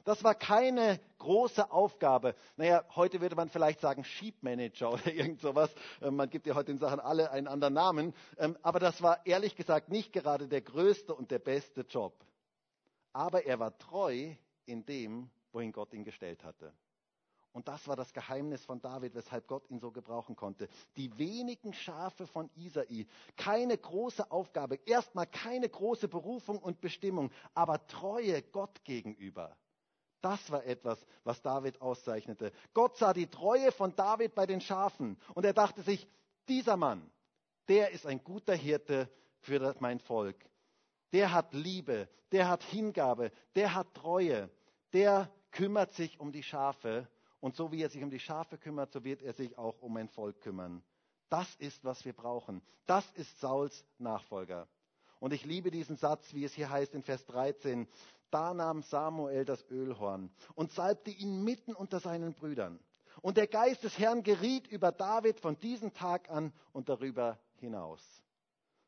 das 0.10 0.24
war 0.24 0.34
keine 0.34 1.00
große 1.20 1.72
Aufgabe. 1.72 2.34
Naja, 2.56 2.84
heute 2.96 3.22
würde 3.22 3.36
man 3.36 3.50
vielleicht 3.50 3.80
sagen 3.80 4.04
Sheep 4.04 4.42
Manager 4.42 4.94
oder 4.94 5.06
irgend 5.06 5.40
sowas. 5.40 5.70
Ähm, 6.02 6.16
man 6.16 6.30
gibt 6.30 6.48
ja 6.48 6.56
heute 6.56 6.72
den 6.72 6.80
Sachen 6.80 7.00
alle 7.00 7.30
einen 7.32 7.48
anderen 7.48 7.74
Namen. 7.76 8.16
Ähm, 8.38 8.58
aber 8.62 8.80
das 8.80 9.02
war 9.02 9.26
ehrlich 9.26 9.56
gesagt 9.56 9.90
nicht 9.90 10.14
gerade 10.14 10.48
der 10.48 10.62
größte 10.62 11.14
und 11.14 11.32
der 11.32 11.40
beste 11.40 11.82
Job. 11.82 12.14
Aber 13.14 13.46
er 13.46 13.60
war 13.60 13.78
treu 13.78 14.34
in 14.66 14.86
dem, 14.86 15.30
wohin 15.52 15.72
Gott 15.72 15.94
ihn 15.94 16.04
gestellt 16.04 16.44
hatte. 16.44 16.74
Und 17.52 17.68
das 17.68 17.88
war 17.88 17.96
das 17.96 18.14
Geheimnis 18.14 18.64
von 18.64 18.80
David, 18.80 19.16
weshalb 19.16 19.48
Gott 19.48 19.70
ihn 19.70 19.80
so 19.80 19.92
gebrauchen 19.92 20.36
konnte. 20.36 20.70
Die 20.98 21.18
wenigen 21.18 21.74
Schafe 21.74 22.28
von 22.28 22.50
Isai. 22.56 23.08
Keine 23.38 23.78
große 23.78 24.30
Aufgabe. 24.32 24.76
Erstmal 24.86 25.26
keine 25.26 25.68
große 25.68 26.08
Berufung 26.08 26.60
und 26.60 26.80
Bestimmung, 26.80 27.32
aber 27.56 27.86
Treue 27.88 28.42
Gott 28.44 28.84
gegenüber. 28.84 29.58
Das 30.22 30.52
war 30.52 30.66
etwas, 30.66 31.04
was 31.24 31.42
David 31.42 31.82
auszeichnete. 31.82 32.52
Gott 32.74 32.98
sah 32.98 33.14
die 33.14 33.28
Treue 33.28 33.72
von 33.72 33.96
David 33.96 34.36
bei 34.36 34.46
den 34.46 34.62
Schafen 34.62 35.18
und 35.34 35.46
er 35.46 35.54
dachte 35.54 35.82
sich, 35.82 36.08
dieser 36.48 36.78
Mann, 36.78 37.10
der 37.68 37.92
ist 37.92 38.06
ein 38.06 38.24
guter 38.24 38.56
Hirte 38.56 39.10
für 39.40 39.76
mein 39.80 40.00
Volk. 40.00 40.38
Der 41.14 41.32
hat 41.32 41.54
Liebe, 41.54 42.10
der 42.32 42.50
hat 42.50 42.64
Hingabe, 42.64 43.32
der 43.56 43.74
hat 43.74 43.94
Treue, 43.94 44.50
der 44.94 45.32
kümmert 45.52 45.94
sich 45.94 46.20
um 46.20 46.32
die 46.32 46.44
Schafe 46.44 47.08
und 47.40 47.56
so 47.56 47.72
wie 47.72 47.82
er 47.82 47.90
sich 47.90 48.04
um 48.04 48.10
die 48.10 48.20
Schafe 48.20 48.58
kümmert, 48.58 48.92
so 48.92 49.04
wird 49.04 49.22
er 49.22 49.34
sich 49.34 49.58
auch 49.58 49.82
um 49.82 49.94
mein 49.94 50.10
Volk 50.10 50.42
kümmern. 50.42 50.84
Das 51.30 51.56
ist, 51.56 51.86
was 51.86 52.06
wir 52.06 52.14
brauchen. 52.14 52.62
Das 52.86 53.10
ist 53.14 53.40
Sauls 53.40 53.86
Nachfolger. 53.98 54.68
Und 55.20 55.34
ich 55.34 55.46
liebe 55.46 55.70
diesen 55.70 55.96
Satz, 55.96 56.34
wie 56.34 56.44
es 56.44 56.54
hier 56.54 56.70
heißt 56.70 56.96
in 56.96 57.04
Vers 57.04 57.26
13. 57.28 57.88
Da 58.32 58.54
nahm 58.54 58.82
Samuel 58.84 59.46
das 59.46 59.64
Ölhorn 59.70 60.32
und 60.56 60.72
salbte 60.72 61.12
ihn 61.12 61.44
mitten 61.44 61.74
unter 61.74 62.00
seinen 62.00 62.34
Brüdern. 62.34 62.80
Und 63.22 63.38
der 63.38 63.48
Geist 63.48 63.84
des 63.84 63.98
Herrn 64.00 64.24
geriet 64.24 64.68
über 64.68 64.92
David 64.92 65.40
von 65.40 65.60
diesem 65.60 65.94
Tag 65.94 66.30
an 66.30 66.54
und 66.72 66.90
darüber 66.90 67.38
hinaus. 67.58 68.02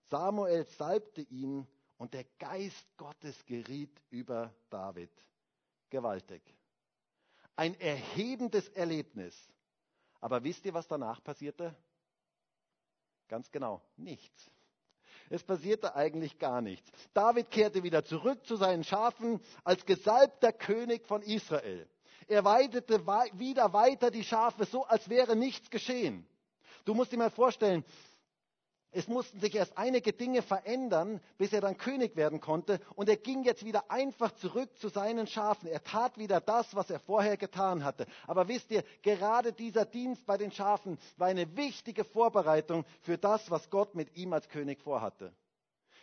Samuel 0.10 0.66
salbte 0.78 1.22
ihn 1.22 1.68
und 1.98 2.14
der 2.14 2.26
Geist 2.40 2.98
Gottes 2.98 3.46
geriet 3.46 4.02
über 4.10 4.54
David. 4.70 5.12
Gewaltig. 5.92 6.42
Ein 7.56 7.80
erhebendes 7.80 8.68
Erlebnis. 8.70 9.36
Aber 10.20 10.44
wisst 10.44 10.66
ihr, 10.66 10.74
was 10.74 10.88
danach 10.88 11.24
passierte? 11.24 11.76
Ganz 13.28 13.52
genau, 13.52 13.82
nichts. 13.98 14.50
Es 15.30 15.44
passierte 15.44 15.96
eigentlich 15.96 16.40
gar 16.40 16.62
nichts. 16.62 16.90
David 17.14 17.52
kehrte 17.52 17.84
wieder 17.84 18.04
zurück 18.04 18.46
zu 18.46 18.56
seinen 18.56 18.84
Schafen 18.84 19.40
als 19.64 19.86
gesalbter 19.86 20.52
König 20.52 21.06
von 21.08 21.22
Israel. 21.22 21.88
Er 22.28 22.46
weidete 22.46 23.06
wieder 23.38 23.74
weiter 23.74 24.12
die 24.12 24.24
Schafe, 24.24 24.66
so 24.66 24.86
als 24.86 25.10
wäre 25.10 25.36
nichts 25.36 25.70
geschehen. 25.70 26.26
Du 26.86 26.94
musst 26.94 27.12
dir 27.12 27.18
mal 27.18 27.30
vorstellen, 27.30 27.84
es 28.94 29.08
mussten 29.08 29.40
sich 29.40 29.56
erst 29.56 29.78
einige 29.78 30.12
Dinge 30.12 30.42
verändern, 30.42 31.22
bis 31.38 31.54
er 31.54 31.62
dann 31.62 31.78
König 31.78 32.16
werden 32.16 32.42
konnte. 32.42 32.80
Und 32.96 33.08
er 33.08 33.16
ging 33.16 33.44
jetzt 33.44 33.64
wieder 33.64 33.90
einfach 33.90 34.32
zurück 34.34 34.70
zu 34.80 34.90
seinen 34.90 35.28
Schafen. 35.28 35.68
Er 35.70 35.84
tat 35.84 36.18
wieder 36.18 36.42
das, 36.42 36.76
was 36.76 36.90
er 36.90 37.00
vorher 37.00 37.38
getan 37.38 37.86
hatte. 37.86 38.06
Aber 38.28 38.48
wisst 38.50 38.70
ihr, 38.72 38.84
gerade 39.02 39.54
dieser 39.54 39.86
Dienst 39.86 40.26
bei 40.26 40.38
den 40.38 40.52
Schafen 40.52 40.98
war 41.18 41.28
eine 41.28 41.56
wichtige 41.56 42.04
Vorbereitung 42.04 42.86
für 43.02 43.18
das, 43.18 43.50
was 43.50 43.70
Gott 43.70 43.96
mit 43.96 44.16
ihm 44.18 44.34
als 44.34 44.50
König 44.50 44.82
vorhatte. 44.82 45.34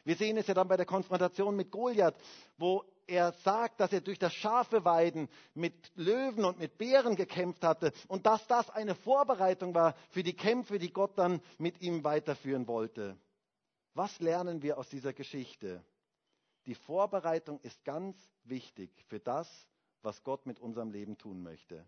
Wir 0.05 0.17
sehen 0.17 0.39
es 0.39 0.47
ja 0.47 0.55
dann 0.55 0.69
bei 0.69 0.79
der 0.79 0.87
Konfrontation 0.87 1.55
mit 1.57 1.71
Goliath, 1.71 2.15
wo 2.57 2.85
er 3.09 3.33
sagt, 3.33 3.81
dass 3.81 3.93
er 3.93 4.03
durch 4.03 4.19
das 4.19 4.35
Schafeweiden 4.35 5.29
mit 5.55 5.75
Löwen 5.97 6.45
und 6.45 6.59
mit 6.59 6.79
Bären 6.79 7.17
gekämpft 7.17 7.65
hatte 7.65 7.93
und 8.07 8.27
dass 8.27 8.47
das 8.47 8.69
eine 8.71 8.95
Vorbereitung 8.95 9.75
war 9.75 9.95
für 10.11 10.23
die 10.23 10.37
Kämpfe, 10.37 10.79
die 10.79 10.93
Gott 10.93 11.17
dann 11.17 11.41
mit 11.57 11.81
ihm 11.81 12.05
weiterführen 12.05 12.69
wollte. 12.69 13.17
Was 13.95 14.21
lernen 14.21 14.63
wir 14.63 14.79
aus 14.79 14.89
dieser 14.89 15.13
Geschichte? 15.13 15.83
Die 16.67 16.75
Vorbereitung 16.75 17.61
ist 17.63 17.83
ganz 17.85 18.17
wichtig 18.45 18.91
für 19.09 19.19
das, 19.19 19.49
was 20.03 20.23
Gott 20.23 20.45
mit 20.47 20.61
unserem 20.61 20.91
Leben 20.91 21.17
tun 21.17 21.43
möchte. 21.43 21.85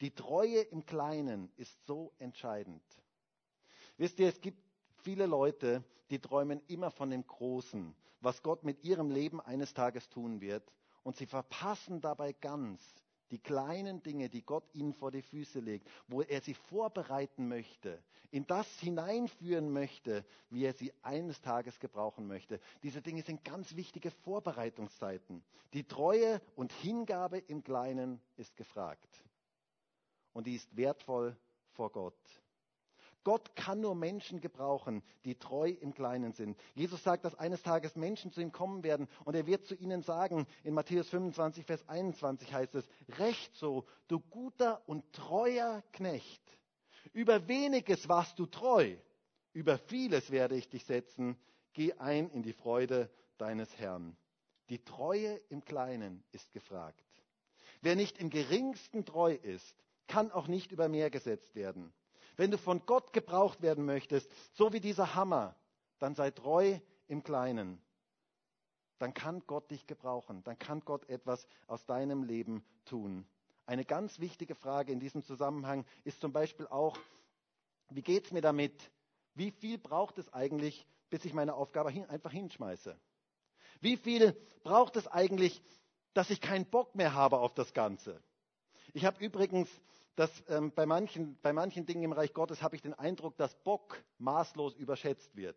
Die 0.00 0.12
Treue 0.14 0.60
im 0.60 0.86
Kleinen 0.86 1.50
ist 1.56 1.76
so 1.86 2.12
entscheidend. 2.18 2.82
Wisst 3.98 4.18
ihr, 4.20 4.28
es 4.28 4.40
gibt 4.40 4.62
viele 5.02 5.26
Leute, 5.26 5.82
die 6.10 6.20
träumen 6.20 6.62
immer 6.68 6.90
von 6.90 7.10
dem 7.10 7.26
Großen, 7.26 7.94
was 8.22 8.42
Gott 8.42 8.64
mit 8.64 8.82
ihrem 8.84 9.10
Leben 9.10 9.40
eines 9.40 9.74
Tages 9.74 10.08
tun 10.08 10.40
wird. 10.40 10.72
Und 11.02 11.16
sie 11.16 11.26
verpassen 11.26 12.00
dabei 12.00 12.32
ganz 12.32 12.80
die 13.32 13.38
kleinen 13.38 14.02
Dinge, 14.02 14.28
die 14.28 14.42
Gott 14.42 14.68
ihnen 14.74 14.92
vor 14.92 15.10
die 15.10 15.22
Füße 15.22 15.58
legt, 15.58 15.88
wo 16.06 16.20
er 16.20 16.42
sie 16.42 16.54
vorbereiten 16.54 17.48
möchte, 17.48 18.02
in 18.30 18.46
das 18.46 18.68
hineinführen 18.78 19.72
möchte, 19.72 20.24
wie 20.50 20.64
er 20.64 20.74
sie 20.74 20.92
eines 21.02 21.40
Tages 21.40 21.80
gebrauchen 21.80 22.26
möchte. 22.26 22.60
Diese 22.82 23.00
Dinge 23.00 23.22
sind 23.22 23.42
ganz 23.42 23.74
wichtige 23.74 24.10
Vorbereitungszeiten. 24.10 25.42
Die 25.72 25.84
Treue 25.84 26.42
und 26.56 26.72
Hingabe 26.72 27.38
im 27.38 27.64
Kleinen 27.64 28.20
ist 28.36 28.54
gefragt. 28.54 29.24
Und 30.34 30.46
die 30.46 30.54
ist 30.56 30.76
wertvoll 30.76 31.36
vor 31.70 31.90
Gott. 31.90 32.41
Gott 33.24 33.54
kann 33.54 33.80
nur 33.80 33.94
Menschen 33.94 34.40
gebrauchen, 34.40 35.02
die 35.24 35.36
treu 35.36 35.68
im 35.68 35.94
Kleinen 35.94 36.32
sind. 36.32 36.58
Jesus 36.74 37.02
sagt, 37.02 37.24
dass 37.24 37.34
eines 37.34 37.62
Tages 37.62 37.94
Menschen 37.96 38.32
zu 38.32 38.40
ihm 38.40 38.52
kommen 38.52 38.82
werden 38.82 39.08
und 39.24 39.34
er 39.34 39.46
wird 39.46 39.66
zu 39.66 39.74
ihnen 39.74 40.02
sagen, 40.02 40.46
in 40.64 40.74
Matthäus 40.74 41.08
25, 41.08 41.64
Vers 41.64 41.88
21 41.88 42.52
heißt 42.52 42.74
es, 42.74 42.88
Recht 43.18 43.54
so, 43.54 43.84
du 44.08 44.20
guter 44.20 44.82
und 44.86 45.10
treuer 45.12 45.82
Knecht. 45.92 46.42
Über 47.12 47.48
weniges 47.48 48.08
warst 48.08 48.38
du 48.38 48.46
treu, 48.46 48.96
über 49.52 49.78
vieles 49.78 50.30
werde 50.30 50.56
ich 50.56 50.68
dich 50.68 50.84
setzen. 50.84 51.36
Geh 51.74 51.92
ein 51.94 52.30
in 52.30 52.42
die 52.42 52.52
Freude 52.52 53.10
deines 53.38 53.78
Herrn. 53.78 54.16
Die 54.68 54.84
Treue 54.84 55.40
im 55.48 55.64
Kleinen 55.64 56.22
ist 56.32 56.52
gefragt. 56.52 57.04
Wer 57.82 57.96
nicht 57.96 58.18
im 58.18 58.30
geringsten 58.30 59.04
treu 59.04 59.34
ist, 59.34 59.76
kann 60.06 60.30
auch 60.30 60.46
nicht 60.46 60.72
über 60.72 60.88
mehr 60.88 61.10
gesetzt 61.10 61.54
werden. 61.54 61.92
Wenn 62.42 62.50
du 62.50 62.58
von 62.58 62.84
Gott 62.86 63.12
gebraucht 63.12 63.62
werden 63.62 63.84
möchtest, 63.84 64.28
so 64.54 64.72
wie 64.72 64.80
dieser 64.80 65.14
Hammer, 65.14 65.54
dann 66.00 66.16
sei 66.16 66.32
treu 66.32 66.76
im 67.06 67.22
Kleinen. 67.22 67.80
Dann 68.98 69.14
kann 69.14 69.44
Gott 69.46 69.70
dich 69.70 69.86
gebrauchen. 69.86 70.42
Dann 70.42 70.58
kann 70.58 70.80
Gott 70.80 71.08
etwas 71.08 71.46
aus 71.68 71.86
deinem 71.86 72.24
Leben 72.24 72.64
tun. 72.84 73.28
Eine 73.64 73.84
ganz 73.84 74.18
wichtige 74.18 74.56
Frage 74.56 74.90
in 74.90 74.98
diesem 74.98 75.22
Zusammenhang 75.22 75.84
ist 76.02 76.20
zum 76.20 76.32
Beispiel 76.32 76.66
auch, 76.66 76.98
wie 77.90 78.02
geht 78.02 78.24
es 78.24 78.32
mir 78.32 78.42
damit? 78.42 78.90
Wie 79.34 79.52
viel 79.52 79.78
braucht 79.78 80.18
es 80.18 80.28
eigentlich, 80.32 80.84
bis 81.10 81.24
ich 81.24 81.34
meine 81.34 81.54
Aufgabe 81.54 81.92
hin, 81.92 82.06
einfach 82.06 82.32
hinschmeiße? 82.32 82.98
Wie 83.80 83.96
viel 83.96 84.32
braucht 84.64 84.96
es 84.96 85.06
eigentlich, 85.06 85.62
dass 86.12 86.28
ich 86.28 86.40
keinen 86.40 86.66
Bock 86.66 86.96
mehr 86.96 87.14
habe 87.14 87.38
auf 87.38 87.54
das 87.54 87.72
Ganze? 87.72 88.20
Ich 88.94 89.04
habe 89.04 89.24
übrigens 89.24 89.70
dass 90.16 90.44
ähm, 90.48 90.72
bei, 90.72 90.86
manchen, 90.86 91.38
bei 91.42 91.52
manchen 91.52 91.86
Dingen 91.86 92.02
im 92.02 92.12
Reich 92.12 92.34
Gottes 92.34 92.62
habe 92.62 92.76
ich 92.76 92.82
den 92.82 92.94
Eindruck, 92.94 93.36
dass 93.36 93.54
Bock 93.54 94.02
maßlos 94.18 94.76
überschätzt 94.76 95.36
wird. 95.36 95.56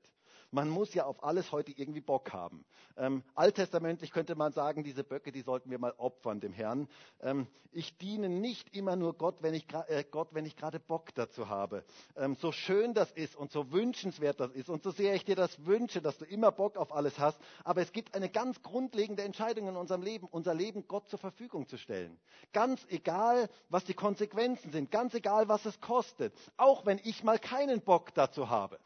Man 0.51 0.69
muss 0.69 0.93
ja 0.93 1.05
auf 1.05 1.23
alles 1.23 1.51
heute 1.51 1.71
irgendwie 1.71 2.01
Bock 2.01 2.33
haben. 2.33 2.65
Ähm, 2.97 3.23
alttestamentlich 3.35 4.11
könnte 4.11 4.35
man 4.35 4.53
sagen, 4.53 4.83
diese 4.83 5.03
Böcke, 5.03 5.31
die 5.31 5.41
sollten 5.41 5.69
wir 5.69 5.79
mal 5.79 5.93
opfern 5.97 6.39
dem 6.39 6.53
Herrn. 6.53 6.87
Ähm, 7.21 7.47
ich 7.71 7.97
diene 7.97 8.29
nicht 8.29 8.73
immer 8.75 8.95
nur 8.95 9.17
Gott, 9.17 9.35
wenn 9.41 9.53
ich, 9.53 9.65
äh, 9.87 10.05
Gott, 10.09 10.29
wenn 10.31 10.45
ich 10.45 10.55
gerade 10.55 10.79
Bock 10.79 11.13
dazu 11.13 11.49
habe. 11.49 11.83
Ähm, 12.15 12.35
so 12.35 12.51
schön 12.51 12.93
das 12.93 13.11
ist 13.11 13.35
und 13.35 13.51
so 13.51 13.71
wünschenswert 13.71 14.39
das 14.39 14.51
ist 14.51 14.69
und 14.69 14.81
so 14.83 14.91
sehr 14.91 15.13
ich 15.15 15.25
dir 15.25 15.35
das 15.35 15.65
wünsche, 15.65 16.01
dass 16.01 16.17
du 16.17 16.25
immer 16.25 16.51
Bock 16.51 16.77
auf 16.77 16.93
alles 16.93 17.19
hast. 17.19 17.37
Aber 17.63 17.81
es 17.81 17.91
gibt 17.91 18.15
eine 18.15 18.29
ganz 18.29 18.61
grundlegende 18.61 19.23
Entscheidung 19.23 19.67
in 19.67 19.75
unserem 19.75 20.01
Leben, 20.01 20.27
unser 20.31 20.53
Leben 20.53 20.87
Gott 20.87 21.09
zur 21.09 21.19
Verfügung 21.19 21.67
zu 21.67 21.77
stellen. 21.77 22.17
Ganz 22.53 22.85
egal, 22.89 23.49
was 23.69 23.83
die 23.83 23.93
Konsequenzen 23.93 24.71
sind, 24.71 24.89
ganz 24.89 25.13
egal, 25.13 25.49
was 25.49 25.65
es 25.65 25.81
kostet. 25.81 26.33
Auch 26.55 26.85
wenn 26.85 26.99
ich 27.03 27.23
mal 27.23 27.39
keinen 27.39 27.81
Bock 27.81 28.13
dazu 28.13 28.49
habe. 28.49 28.79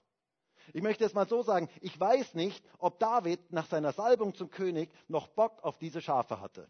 Ich 0.73 0.81
möchte 0.81 1.05
es 1.05 1.13
mal 1.13 1.27
so 1.27 1.41
sagen, 1.41 1.69
ich 1.81 1.99
weiß 1.99 2.33
nicht, 2.35 2.63
ob 2.77 2.99
David 2.99 3.51
nach 3.51 3.67
seiner 3.67 3.91
Salbung 3.91 4.33
zum 4.33 4.49
König 4.49 4.89
noch 5.07 5.27
Bock 5.27 5.63
auf 5.63 5.77
diese 5.77 6.01
Schafe 6.01 6.39
hatte. 6.39 6.69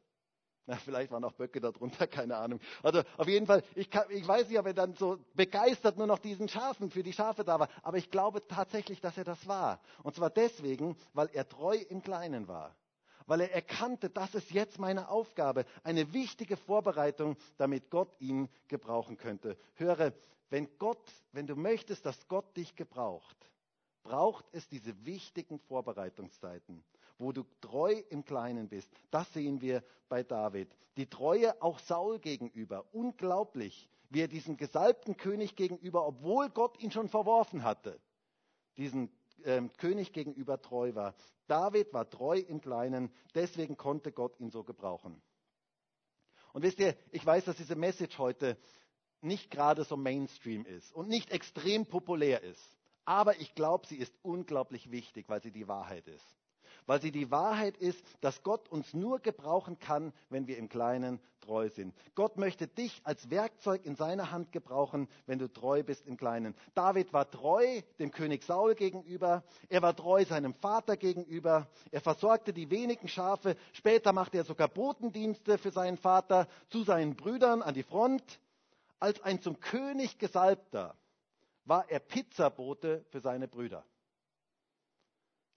Na, 0.69 0.75
vielleicht 0.75 1.09
waren 1.09 1.23
auch 1.23 1.33
Böcke 1.33 1.59
darunter, 1.59 2.05
keine 2.07 2.37
Ahnung. 2.37 2.59
Also 2.83 3.01
auf 3.17 3.27
jeden 3.27 3.47
Fall, 3.47 3.63
ich, 3.73 3.89
kann, 3.89 4.05
ich 4.09 4.27
weiß 4.27 4.49
nicht, 4.49 4.59
ob 4.59 4.67
er 4.67 4.75
dann 4.75 4.93
so 4.93 5.17
begeistert 5.33 5.97
nur 5.97 6.05
noch 6.05 6.19
diesen 6.19 6.47
Schafen, 6.47 6.91
für 6.91 7.01
die 7.01 7.11
Schafe 7.11 7.43
da 7.43 7.59
war, 7.59 7.69
aber 7.81 7.97
ich 7.97 8.11
glaube 8.11 8.47
tatsächlich, 8.47 9.01
dass 9.01 9.17
er 9.17 9.23
das 9.23 9.47
war. 9.47 9.81
Und 10.03 10.13
zwar 10.13 10.29
deswegen, 10.29 10.95
weil 11.13 11.27
er 11.33 11.49
treu 11.49 11.75
im 11.75 12.03
Kleinen 12.03 12.47
war. 12.47 12.75
Weil 13.25 13.41
er 13.41 13.51
erkannte, 13.51 14.11
das 14.11 14.35
ist 14.35 14.51
jetzt 14.51 14.77
meine 14.77 15.09
Aufgabe, 15.09 15.65
eine 15.83 16.13
wichtige 16.13 16.55
Vorbereitung, 16.55 17.35
damit 17.57 17.89
Gott 17.89 18.15
ihn 18.19 18.47
gebrauchen 18.67 19.17
könnte. 19.17 19.57
Höre, 19.73 20.13
wenn 20.51 20.69
Gott, 20.77 21.11
wenn 21.31 21.47
du 21.47 21.55
möchtest, 21.55 22.05
dass 22.05 22.27
Gott 22.27 22.55
dich 22.55 22.75
gebraucht, 22.75 23.37
braucht 24.03 24.45
es 24.51 24.67
diese 24.67 25.05
wichtigen 25.05 25.59
Vorbereitungszeiten, 25.59 26.83
wo 27.17 27.31
du 27.31 27.43
treu 27.61 27.93
im 28.09 28.25
Kleinen 28.25 28.69
bist. 28.69 28.89
Das 29.11 29.31
sehen 29.33 29.61
wir 29.61 29.83
bei 30.07 30.23
David. 30.23 30.73
Die 30.97 31.09
Treue 31.09 31.61
auch 31.61 31.79
Saul 31.79 32.19
gegenüber. 32.19 32.85
Unglaublich, 32.93 33.89
wie 34.09 34.21
er 34.21 34.27
diesem 34.27 34.57
gesalbten 34.57 35.17
König 35.17 35.55
gegenüber, 35.55 36.05
obwohl 36.05 36.49
Gott 36.49 36.79
ihn 36.79 36.91
schon 36.91 37.09
verworfen 37.09 37.63
hatte, 37.63 37.99
diesen 38.77 39.11
ähm, 39.43 39.71
König 39.77 40.13
gegenüber 40.13 40.61
treu 40.61 40.95
war. 40.95 41.15
David 41.47 41.93
war 41.93 42.09
treu 42.09 42.39
im 42.39 42.61
Kleinen, 42.61 43.11
deswegen 43.35 43.77
konnte 43.77 44.11
Gott 44.11 44.39
ihn 44.39 44.49
so 44.49 44.63
gebrauchen. 44.63 45.21
Und 46.53 46.63
wisst 46.63 46.79
ihr, 46.79 46.95
ich 47.11 47.25
weiß, 47.25 47.45
dass 47.45 47.57
diese 47.57 47.75
Message 47.75 48.17
heute 48.17 48.57
nicht 49.21 49.51
gerade 49.51 49.83
so 49.83 49.97
Mainstream 49.97 50.65
ist 50.65 50.93
und 50.93 51.07
nicht 51.07 51.31
extrem 51.31 51.85
populär 51.85 52.41
ist. 52.43 52.78
Aber 53.09 53.39
ich 53.39 53.55
glaube, 53.55 53.87
sie 53.87 53.95
ist 53.95 54.13
unglaublich 54.21 54.91
wichtig, 54.91 55.27
weil 55.29 55.41
sie 55.41 55.49
die 55.49 55.67
Wahrheit 55.67 56.07
ist. 56.07 56.35
weil 56.85 57.01
sie 57.01 57.11
die 57.11 57.29
Wahrheit 57.29 57.77
ist, 57.77 58.03
dass 58.21 58.41
Gott 58.41 58.69
uns 58.69 58.93
nur 58.93 59.19
gebrauchen 59.19 59.77
kann, 59.77 60.11
wenn 60.29 60.47
wir 60.47 60.57
im 60.57 60.69
Kleinen 60.69 61.19
treu 61.39 61.69
sind. 61.69 61.93
Gott 62.15 62.37
möchte 62.37 62.67
dich 62.67 63.01
als 63.03 63.29
Werkzeug 63.29 63.85
in 63.85 63.95
seiner 63.95 64.31
Hand 64.31 64.51
gebrauchen, 64.51 65.07
wenn 65.27 65.37
du 65.37 65.51
treu 65.51 65.83
bist 65.83 66.07
im 66.07 66.17
Kleinen. 66.17 66.55
David 66.73 67.11
war 67.13 67.29
treu 67.29 67.81
dem 67.99 68.11
König 68.11 68.43
Saul 68.43 68.73
gegenüber, 68.73 69.43
er 69.69 69.81
war 69.81 69.95
treu 69.95 70.23
seinem 70.25 70.53
Vater 70.55 70.95
gegenüber, 70.95 71.67
er 71.91 72.01
versorgte 72.01 72.53
die 72.53 72.71
wenigen 72.71 73.07
Schafe, 73.07 73.55
später 73.73 74.13
machte 74.13 74.37
er 74.37 74.45
sogar 74.45 74.67
Botendienste 74.67 75.57
für 75.59 75.71
seinen 75.71 75.97
Vater 75.97 76.47
zu 76.69 76.83
seinen 76.83 77.15
Brüdern 77.15 77.61
an 77.61 77.73
die 77.73 77.83
Front. 77.83 78.39
Als 78.99 79.21
ein 79.21 79.41
zum 79.41 79.59
König 79.59 80.17
Gesalbter 80.17 80.95
war 81.65 81.89
er 81.89 81.99
Pizzabote 81.99 83.05
für 83.09 83.19
seine 83.19 83.47
Brüder. 83.47 83.85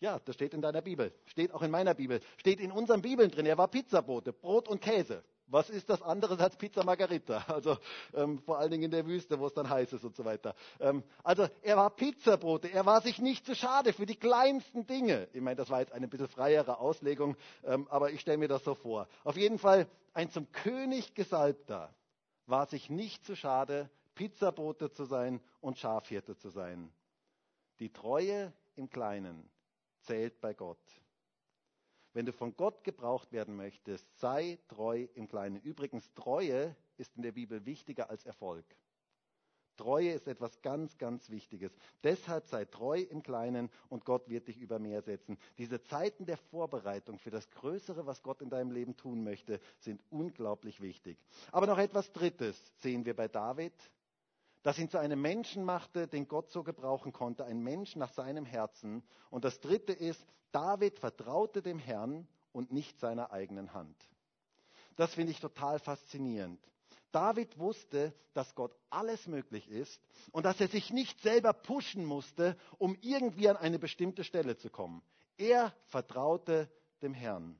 Ja, 0.00 0.18
das 0.18 0.34
steht 0.34 0.52
in 0.52 0.60
deiner 0.60 0.82
Bibel, 0.82 1.14
steht 1.26 1.52
auch 1.52 1.62
in 1.62 1.70
meiner 1.70 1.94
Bibel, 1.94 2.20
steht 2.36 2.58
in 2.58 2.72
unseren 2.72 3.02
Bibeln 3.02 3.30
drin. 3.30 3.46
Er 3.46 3.56
war 3.56 3.68
Pizzabote, 3.68 4.32
Brot 4.32 4.66
und 4.66 4.80
Käse. 4.80 5.22
Was 5.46 5.68
ist 5.70 5.90
das 5.90 6.00
anderes 6.02 6.40
als 6.40 6.56
Pizza 6.56 6.82
Margarita? 6.82 7.44
Also 7.48 7.76
ähm, 8.14 8.38
vor 8.40 8.58
allen 8.58 8.70
Dingen 8.70 8.84
in 8.84 8.90
der 8.90 9.06
Wüste, 9.06 9.38
wo 9.38 9.46
es 9.46 9.54
dann 9.54 9.68
heiß 9.68 9.92
ist 9.92 10.04
und 10.04 10.16
so 10.16 10.24
weiter. 10.24 10.54
Ähm, 10.80 11.04
also 11.22 11.46
er 11.60 11.76
war 11.76 11.90
Pizzabote, 11.90 12.68
er 12.72 12.86
war 12.86 13.00
sich 13.02 13.20
nicht 13.20 13.44
zu 13.44 13.54
schade 13.54 13.92
für 13.92 14.06
die 14.06 14.16
kleinsten 14.16 14.86
Dinge. 14.86 15.28
Ich 15.32 15.40
meine, 15.40 15.56
das 15.56 15.70
war 15.70 15.80
jetzt 15.80 15.92
eine 15.92 16.08
bisschen 16.08 16.28
freiere 16.28 16.78
Auslegung, 16.78 17.36
ähm, 17.64 17.86
aber 17.90 18.10
ich 18.10 18.22
stelle 18.22 18.38
mir 18.38 18.48
das 18.48 18.64
so 18.64 18.74
vor. 18.74 19.06
Auf 19.24 19.36
jeden 19.36 19.58
Fall 19.58 19.86
ein 20.14 20.30
zum 20.30 20.50
König 20.50 21.14
gesalbter 21.14 21.94
war 22.46 22.66
sich 22.66 22.90
nicht 22.90 23.24
zu 23.24 23.36
schade, 23.36 23.88
Pizzabote 24.14 24.90
zu 24.90 25.04
sein 25.04 25.40
und 25.60 25.78
Schafhirte 25.78 26.36
zu 26.36 26.50
sein. 26.50 26.92
Die 27.78 27.92
Treue 27.92 28.52
im 28.76 28.90
Kleinen 28.90 29.48
zählt 30.00 30.40
bei 30.40 30.54
Gott. 30.54 30.78
Wenn 32.12 32.26
du 32.26 32.32
von 32.32 32.54
Gott 32.56 32.84
gebraucht 32.84 33.32
werden 33.32 33.56
möchtest, 33.56 34.06
sei 34.18 34.58
treu 34.68 35.06
im 35.14 35.28
Kleinen. 35.28 35.60
Übrigens, 35.62 36.12
Treue 36.14 36.76
ist 36.98 37.16
in 37.16 37.22
der 37.22 37.32
Bibel 37.32 37.64
wichtiger 37.64 38.10
als 38.10 38.26
Erfolg. 38.26 38.66
Treue 39.76 40.12
ist 40.12 40.28
etwas 40.28 40.60
ganz, 40.60 40.98
ganz 40.98 41.30
Wichtiges. 41.30 41.72
Deshalb 42.04 42.46
sei 42.46 42.66
treu 42.66 43.00
im 43.00 43.22
Kleinen 43.22 43.70
und 43.88 44.04
Gott 44.04 44.28
wird 44.28 44.48
dich 44.48 44.58
über 44.58 44.78
mehr 44.78 45.00
setzen. 45.00 45.38
Diese 45.56 45.82
Zeiten 45.82 46.26
der 46.26 46.36
Vorbereitung 46.36 47.18
für 47.18 47.30
das 47.30 47.50
Größere, 47.50 48.06
was 48.06 48.22
Gott 48.22 48.42
in 48.42 48.50
deinem 48.50 48.70
Leben 48.70 48.96
tun 48.96 49.24
möchte, 49.24 49.60
sind 49.78 50.02
unglaublich 50.10 50.82
wichtig. 50.82 51.18
Aber 51.50 51.66
noch 51.66 51.78
etwas 51.78 52.12
Drittes 52.12 52.72
sehen 52.76 53.06
wir 53.06 53.16
bei 53.16 53.28
David 53.28 53.72
das 54.62 54.78
ihn 54.78 54.88
zu 54.88 54.98
einem 54.98 55.20
Menschen 55.20 55.64
machte, 55.64 56.06
den 56.06 56.28
Gott 56.28 56.50
so 56.50 56.62
gebrauchen 56.62 57.12
konnte, 57.12 57.44
ein 57.44 57.60
Mensch 57.60 57.96
nach 57.96 58.12
seinem 58.12 58.44
Herzen. 58.44 59.02
Und 59.30 59.44
das 59.44 59.60
Dritte 59.60 59.92
ist, 59.92 60.24
David 60.52 60.98
vertraute 60.98 61.62
dem 61.62 61.78
Herrn 61.78 62.28
und 62.52 62.72
nicht 62.72 62.98
seiner 63.00 63.32
eigenen 63.32 63.72
Hand. 63.74 63.96
Das 64.96 65.14
finde 65.14 65.32
ich 65.32 65.40
total 65.40 65.78
faszinierend. 65.78 66.60
David 67.10 67.58
wusste, 67.58 68.14
dass 68.32 68.54
Gott 68.54 68.74
alles 68.88 69.26
möglich 69.26 69.68
ist 69.68 70.00
und 70.30 70.44
dass 70.44 70.60
er 70.60 70.68
sich 70.68 70.90
nicht 70.90 71.20
selber 71.20 71.52
pushen 71.52 72.04
musste, 72.04 72.56
um 72.78 72.96
irgendwie 73.00 73.48
an 73.48 73.56
eine 73.56 73.78
bestimmte 73.78 74.24
Stelle 74.24 74.56
zu 74.56 74.70
kommen. 74.70 75.02
Er 75.36 75.74
vertraute 75.88 76.70
dem 77.02 77.12
Herrn. 77.12 77.58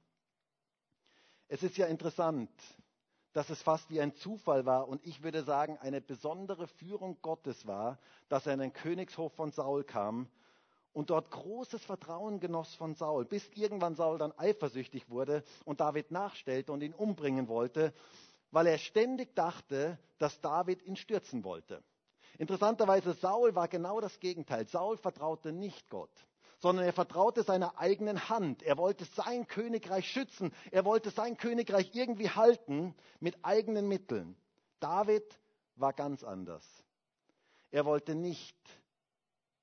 Es 1.49 1.63
ist 1.63 1.77
ja 1.77 1.87
interessant, 1.87 2.51
dass 3.33 3.51
es 3.51 3.63
fast 3.63 3.91
wie 3.91 4.01
ein 4.01 4.15
Zufall 4.15 4.67
war 4.67 4.89
und 4.89 5.05
ich 5.07 5.23
würde 5.23 5.43
sagen, 5.43 5.79
eine 5.81 6.01
besondere 6.01 6.67
Führung 6.67 7.19
Gottes 7.23 7.67
war, 7.67 7.99
dass 8.29 8.47
er 8.47 8.55
in 8.55 8.61
den 8.61 8.73
Königshof 8.73 9.33
von 9.33 9.51
Saul 9.51 9.85
kam 9.85 10.29
und 10.93 11.11
dort 11.11 11.31
großes 11.31 11.83
Vertrauen 11.85 12.41
genoss 12.41 12.75
von 12.75 12.95
Saul, 12.95 13.25
bis 13.25 13.49
irgendwann 13.55 13.95
Saul 13.95 14.19
dann 14.19 14.37
eifersüchtig 14.39 15.09
wurde 15.09 15.43
und 15.65 15.81
David 15.81 16.11
nachstellte 16.11 16.73
und 16.73 16.83
ihn 16.83 16.95
umbringen 16.95 17.49
wollte, 17.49 17.95
weil 18.51 18.67
er 18.67 18.79
ständig 18.79 19.35
dachte, 19.35 19.99
dass 20.19 20.41
David 20.41 20.83
ihn 20.83 20.97
stürzen 20.97 21.45
wollte. 21.45 21.83
Interessanterweise, 22.39 23.15
Saul 23.15 23.55
war 23.55 23.69
genau 23.69 24.01
das 24.01 24.19
Gegenteil. 24.21 24.67
Saul 24.67 24.97
vertraute 24.97 25.53
nicht 25.53 25.89
Gott 25.89 26.11
sondern 26.63 26.87
er 26.87 26.93
vertraute 26.93 27.43
seiner 27.43 27.77
eigenen 27.79 28.29
Hand. 28.29 28.63
Er 28.63 28.79
wollte 28.79 29.05
sein 29.05 29.49
Königreich 29.49 30.09
schützen. 30.09 30.53
Er 30.71 30.85
wollte 30.85 31.11
sein 31.11 31.37
Königreich 31.37 31.91
irgendwie 31.93 32.31
halten 32.31 32.95
mit 33.19 33.37
eigenen 33.45 33.89
Mitteln. 33.89 34.37
David 34.79 35.25
war 35.75 35.93
ganz 35.93 36.23
anders. 36.23 36.65
Er 37.73 37.85
wollte 37.85 38.15
nicht 38.15 38.57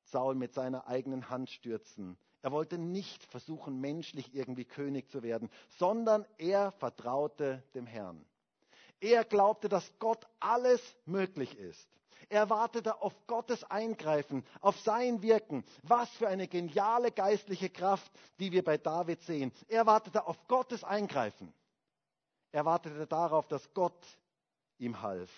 Saul 0.04 0.36
mit 0.36 0.54
seiner 0.54 0.88
eigenen 0.88 1.30
Hand 1.30 1.50
stürzen. 1.50 2.18
Er 2.42 2.52
wollte 2.52 2.78
nicht 2.78 3.24
versuchen, 3.26 3.80
menschlich 3.80 4.34
irgendwie 4.36 4.66
König 4.66 5.10
zu 5.10 5.24
werden, 5.24 5.50
sondern 5.78 6.26
er 6.38 6.74
vertraute 6.74 7.64
dem 7.76 7.86
Herrn. 7.86 8.26
Er 9.00 9.24
glaubte, 9.24 9.70
dass 9.70 9.90
Gott 10.00 10.28
alles 10.42 10.82
möglich 11.06 11.58
ist. 11.58 11.88
Er 12.28 12.50
wartete 12.50 13.02
auf 13.02 13.14
Gottes 13.28 13.64
Eingreifen, 13.64 14.46
auf 14.62 14.80
sein 14.82 15.22
Wirken. 15.22 15.64
Was 15.84 16.10
für 16.10 16.28
eine 16.28 16.48
geniale 16.48 17.12
geistliche 17.12 17.70
Kraft, 17.70 18.12
die 18.40 18.52
wir 18.52 18.64
bei 18.64 18.78
David 18.78 19.22
sehen. 19.22 19.52
Er 19.68 19.86
wartete 19.86 20.28
auf 20.28 20.48
Gottes 20.48 20.84
Eingreifen. 20.84 21.54
Er 22.52 22.66
wartete 22.66 23.08
darauf, 23.08 23.48
dass 23.48 23.74
Gott 23.74 24.06
ihm 24.78 25.02
half. 25.02 25.30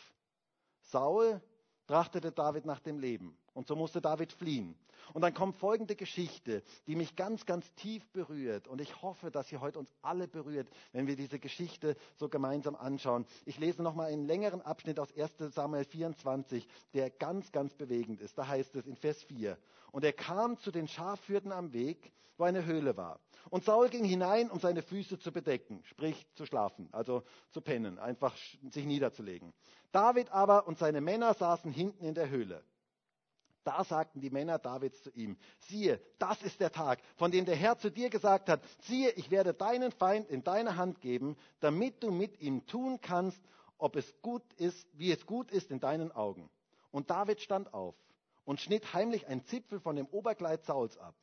Saul 0.81 1.41
trachtete 1.87 2.31
David 2.31 2.65
nach 2.65 2.79
dem 2.79 2.99
Leben. 2.99 3.37
Und 3.53 3.67
so 3.67 3.75
musste 3.75 4.01
David 4.01 4.31
fliehen. 4.31 4.75
Und 5.13 5.21
dann 5.21 5.33
kommt 5.33 5.57
folgende 5.57 5.95
Geschichte, 5.95 6.63
die 6.87 6.95
mich 6.95 7.15
ganz, 7.15 7.45
ganz 7.45 7.71
tief 7.75 8.07
berührt. 8.11 8.67
Und 8.67 8.79
ich 8.79 9.01
hoffe, 9.01 9.29
dass 9.29 9.49
sie 9.49 9.57
heute 9.57 9.79
uns 9.79 9.91
alle 10.01 10.27
berührt, 10.27 10.69
wenn 10.93 11.07
wir 11.07 11.15
diese 11.15 11.39
Geschichte 11.39 11.97
so 12.15 12.29
gemeinsam 12.29 12.75
anschauen. 12.75 13.25
Ich 13.45 13.59
lese 13.59 13.83
nochmal 13.83 14.11
einen 14.11 14.25
längeren 14.25 14.61
Abschnitt 14.61 14.99
aus 14.99 15.09
1 15.15 15.53
Samuel 15.53 15.83
24, 15.83 16.65
der 16.93 17.09
ganz, 17.09 17.51
ganz 17.51 17.73
bewegend 17.73 18.21
ist. 18.21 18.37
Da 18.37 18.47
heißt 18.47 18.75
es 18.75 18.87
in 18.87 18.95
Vers 18.95 19.21
4. 19.23 19.57
Und 19.91 20.05
er 20.05 20.13
kam 20.13 20.57
zu 20.57 20.71
den 20.71 20.87
Schafhürden 20.87 21.51
am 21.51 21.73
Weg, 21.73 22.13
wo 22.37 22.45
eine 22.45 22.65
Höhle 22.65 22.95
war. 22.95 23.19
Und 23.49 23.65
Saul 23.65 23.89
ging 23.89 24.05
hinein, 24.05 24.49
um 24.49 24.59
seine 24.59 24.81
Füße 24.81 25.19
zu 25.19 25.31
bedecken, 25.31 25.81
sprich 25.85 26.25
zu 26.35 26.45
schlafen, 26.45 26.87
also 26.91 27.23
zu 27.49 27.61
pennen, 27.61 27.99
einfach 27.99 28.35
sich 28.69 28.85
niederzulegen. 28.85 29.53
David 29.91 30.31
aber 30.31 30.67
und 30.67 30.77
seine 30.77 31.01
Männer 31.01 31.33
saßen 31.33 31.71
hinten 31.71 32.05
in 32.05 32.13
der 32.13 32.29
Höhle. 32.29 32.63
Da 33.63 33.83
sagten 33.83 34.21
die 34.21 34.29
Männer 34.29 34.57
Davids 34.57 35.03
zu 35.03 35.11
ihm, 35.11 35.37
siehe, 35.59 36.01
das 36.17 36.41
ist 36.41 36.59
der 36.59 36.71
Tag, 36.71 36.99
von 37.15 37.31
dem 37.31 37.45
der 37.45 37.55
Herr 37.55 37.77
zu 37.77 37.91
dir 37.91 38.09
gesagt 38.09 38.49
hat, 38.49 38.61
siehe, 38.81 39.11
ich 39.11 39.29
werde 39.29 39.53
deinen 39.53 39.91
Feind 39.91 40.29
in 40.29 40.43
deine 40.43 40.77
Hand 40.77 41.01
geben, 41.01 41.37
damit 41.59 42.01
du 42.03 42.11
mit 42.11 42.41
ihm 42.41 42.65
tun 42.65 42.99
kannst, 43.01 43.39
ob 43.77 43.95
es 43.95 44.21
gut 44.21 44.43
ist, 44.57 44.87
wie 44.93 45.11
es 45.11 45.25
gut 45.25 45.51
ist 45.51 45.71
in 45.71 45.79
deinen 45.79 46.11
Augen. 46.11 46.49
Und 46.91 47.09
David 47.09 47.39
stand 47.41 47.73
auf 47.73 47.95
und 48.45 48.59
schnitt 48.59 48.93
heimlich 48.93 49.27
ein 49.27 49.43
Zipfel 49.45 49.79
von 49.79 49.95
dem 49.95 50.07
Oberkleid 50.07 50.63
Sauls 50.65 50.97
ab. 50.97 51.15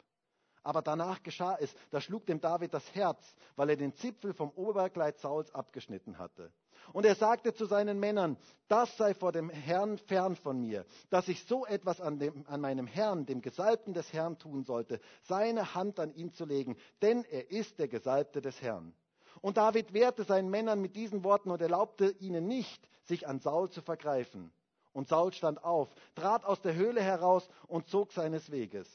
Aber 0.62 0.82
danach 0.82 1.22
geschah 1.22 1.56
es, 1.60 1.74
da 1.90 2.00
schlug 2.00 2.26
dem 2.26 2.40
David 2.40 2.74
das 2.74 2.94
Herz, 2.94 3.22
weil 3.56 3.70
er 3.70 3.76
den 3.76 3.94
Zipfel 3.94 4.34
vom 4.34 4.50
Oberkleid 4.50 5.18
Sauls 5.18 5.54
abgeschnitten 5.54 6.18
hatte. 6.18 6.52
Und 6.92 7.04
er 7.04 7.14
sagte 7.14 7.52
zu 7.54 7.66
seinen 7.66 8.00
Männern, 8.00 8.36
das 8.68 8.96
sei 8.96 9.14
vor 9.14 9.32
dem 9.32 9.50
Herrn 9.50 9.98
fern 9.98 10.36
von 10.36 10.60
mir, 10.60 10.86
dass 11.10 11.28
ich 11.28 11.44
so 11.44 11.66
etwas 11.66 12.00
an, 12.00 12.18
dem, 12.18 12.46
an 12.48 12.60
meinem 12.60 12.86
Herrn, 12.86 13.26
dem 13.26 13.42
Gesalbten 13.42 13.92
des 13.92 14.12
Herrn 14.12 14.38
tun 14.38 14.64
sollte, 14.64 15.00
seine 15.22 15.74
Hand 15.74 16.00
an 16.00 16.14
ihn 16.14 16.32
zu 16.32 16.44
legen, 16.44 16.76
denn 17.02 17.24
er 17.24 17.50
ist 17.50 17.78
der 17.78 17.88
Gesalbte 17.88 18.40
des 18.40 18.60
Herrn. 18.62 18.94
Und 19.40 19.56
David 19.56 19.92
wehrte 19.92 20.24
seinen 20.24 20.48
Männern 20.48 20.80
mit 20.80 20.96
diesen 20.96 21.24
Worten 21.24 21.50
und 21.50 21.60
erlaubte 21.60 22.10
ihnen 22.18 22.46
nicht, 22.46 22.88
sich 23.04 23.28
an 23.28 23.38
Saul 23.38 23.70
zu 23.70 23.82
vergreifen. 23.82 24.52
Und 24.92 25.08
Saul 25.08 25.32
stand 25.32 25.62
auf, 25.62 25.88
trat 26.14 26.44
aus 26.44 26.60
der 26.60 26.74
Höhle 26.74 27.00
heraus 27.00 27.48
und 27.68 27.88
zog 27.88 28.12
seines 28.12 28.50
Weges. 28.50 28.88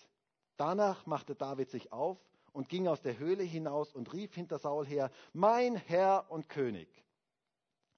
Danach 0.58 1.06
machte 1.06 1.36
David 1.36 1.70
sich 1.70 1.92
auf 1.92 2.18
und 2.52 2.70
ging 2.70 2.88
aus 2.88 3.02
der 3.02 3.18
Höhle 3.18 3.44
hinaus 3.44 3.94
und 3.94 4.14
rief 4.14 4.34
hinter 4.36 4.60
Saul 4.60 4.86
her, 4.86 5.12
mein 5.34 5.76
Herr 5.76 6.30
und 6.30 6.50
König. 6.50 6.88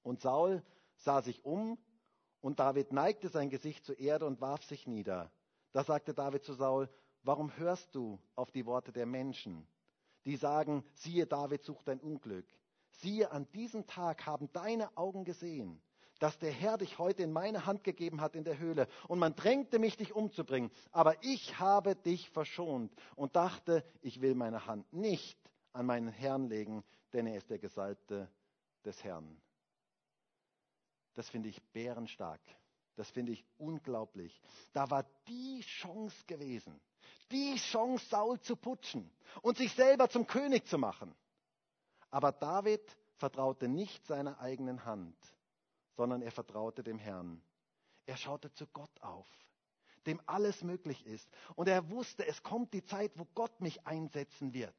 Und 0.03 0.21
Saul 0.21 0.63
sah 0.95 1.21
sich 1.21 1.43
um 1.43 1.77
und 2.41 2.59
David 2.59 2.93
neigte 2.93 3.29
sein 3.29 3.49
Gesicht 3.49 3.83
zur 3.85 3.99
Erde 3.99 4.25
und 4.25 4.39
warf 4.39 4.63
sich 4.63 4.87
nieder. 4.87 5.31
Da 5.71 5.83
sagte 5.83 6.13
David 6.13 6.43
zu 6.43 6.53
Saul, 6.53 6.89
warum 7.23 7.55
hörst 7.57 7.93
du 7.95 8.19
auf 8.35 8.51
die 8.51 8.65
Worte 8.65 8.93
der 8.93 9.05
Menschen, 9.05 9.67
die 10.23 10.37
sagen, 10.37 10.83
siehe, 10.93 11.27
David 11.27 11.63
sucht 11.63 11.87
dein 11.87 11.99
Unglück. 11.99 12.47
Siehe, 12.89 13.31
an 13.31 13.51
diesem 13.51 13.85
Tag 13.87 14.25
haben 14.25 14.51
deine 14.53 14.95
Augen 14.95 15.25
gesehen, 15.25 15.81
dass 16.19 16.37
der 16.39 16.51
Herr 16.51 16.77
dich 16.77 16.97
heute 16.97 17.23
in 17.23 17.31
meine 17.31 17.65
Hand 17.65 17.83
gegeben 17.83 18.21
hat 18.21 18.35
in 18.35 18.43
der 18.43 18.57
Höhle. 18.57 18.87
Und 19.07 19.19
man 19.19 19.35
drängte 19.35 19.79
mich, 19.79 19.97
dich 19.97 20.13
umzubringen. 20.13 20.71
Aber 20.91 21.21
ich 21.23 21.59
habe 21.59 21.95
dich 21.95 22.29
verschont 22.29 22.93
und 23.15 23.35
dachte, 23.35 23.83
ich 24.01 24.21
will 24.21 24.35
meine 24.35 24.65
Hand 24.65 24.91
nicht 24.93 25.37
an 25.73 25.85
meinen 25.85 26.07
Herrn 26.07 26.47
legen, 26.47 26.83
denn 27.13 27.27
er 27.27 27.37
ist 27.37 27.49
der 27.49 27.59
Gesalbte 27.59 28.29
des 28.85 29.03
Herrn. 29.03 29.41
Das 31.15 31.29
finde 31.29 31.49
ich 31.49 31.61
bärenstark. 31.73 32.41
Das 32.95 33.09
finde 33.09 33.33
ich 33.33 33.45
unglaublich. 33.57 34.39
Da 34.71 34.89
war 34.89 35.05
die 35.27 35.61
Chance 35.61 36.15
gewesen, 36.27 36.79
die 37.31 37.55
Chance, 37.55 38.05
Saul 38.09 38.39
zu 38.39 38.55
putschen 38.55 39.11
und 39.41 39.57
sich 39.57 39.73
selber 39.73 40.09
zum 40.09 40.27
König 40.27 40.65
zu 40.67 40.77
machen. 40.77 41.13
Aber 42.09 42.31
David 42.31 42.81
vertraute 43.17 43.67
nicht 43.67 44.05
seiner 44.05 44.39
eigenen 44.39 44.85
Hand, 44.85 45.17
sondern 45.95 46.21
er 46.21 46.31
vertraute 46.31 46.83
dem 46.83 46.97
Herrn. 46.97 47.41
Er 48.05 48.17
schaute 48.17 48.51
zu 48.53 48.67
Gott 48.67 49.01
auf, 49.01 49.27
dem 50.05 50.21
alles 50.25 50.63
möglich 50.63 51.05
ist. 51.05 51.27
Und 51.55 51.67
er 51.67 51.89
wusste, 51.89 52.25
es 52.25 52.43
kommt 52.43 52.73
die 52.73 52.85
Zeit, 52.85 53.11
wo 53.15 53.25
Gott 53.33 53.61
mich 53.61 53.85
einsetzen 53.87 54.53
wird. 54.53 54.75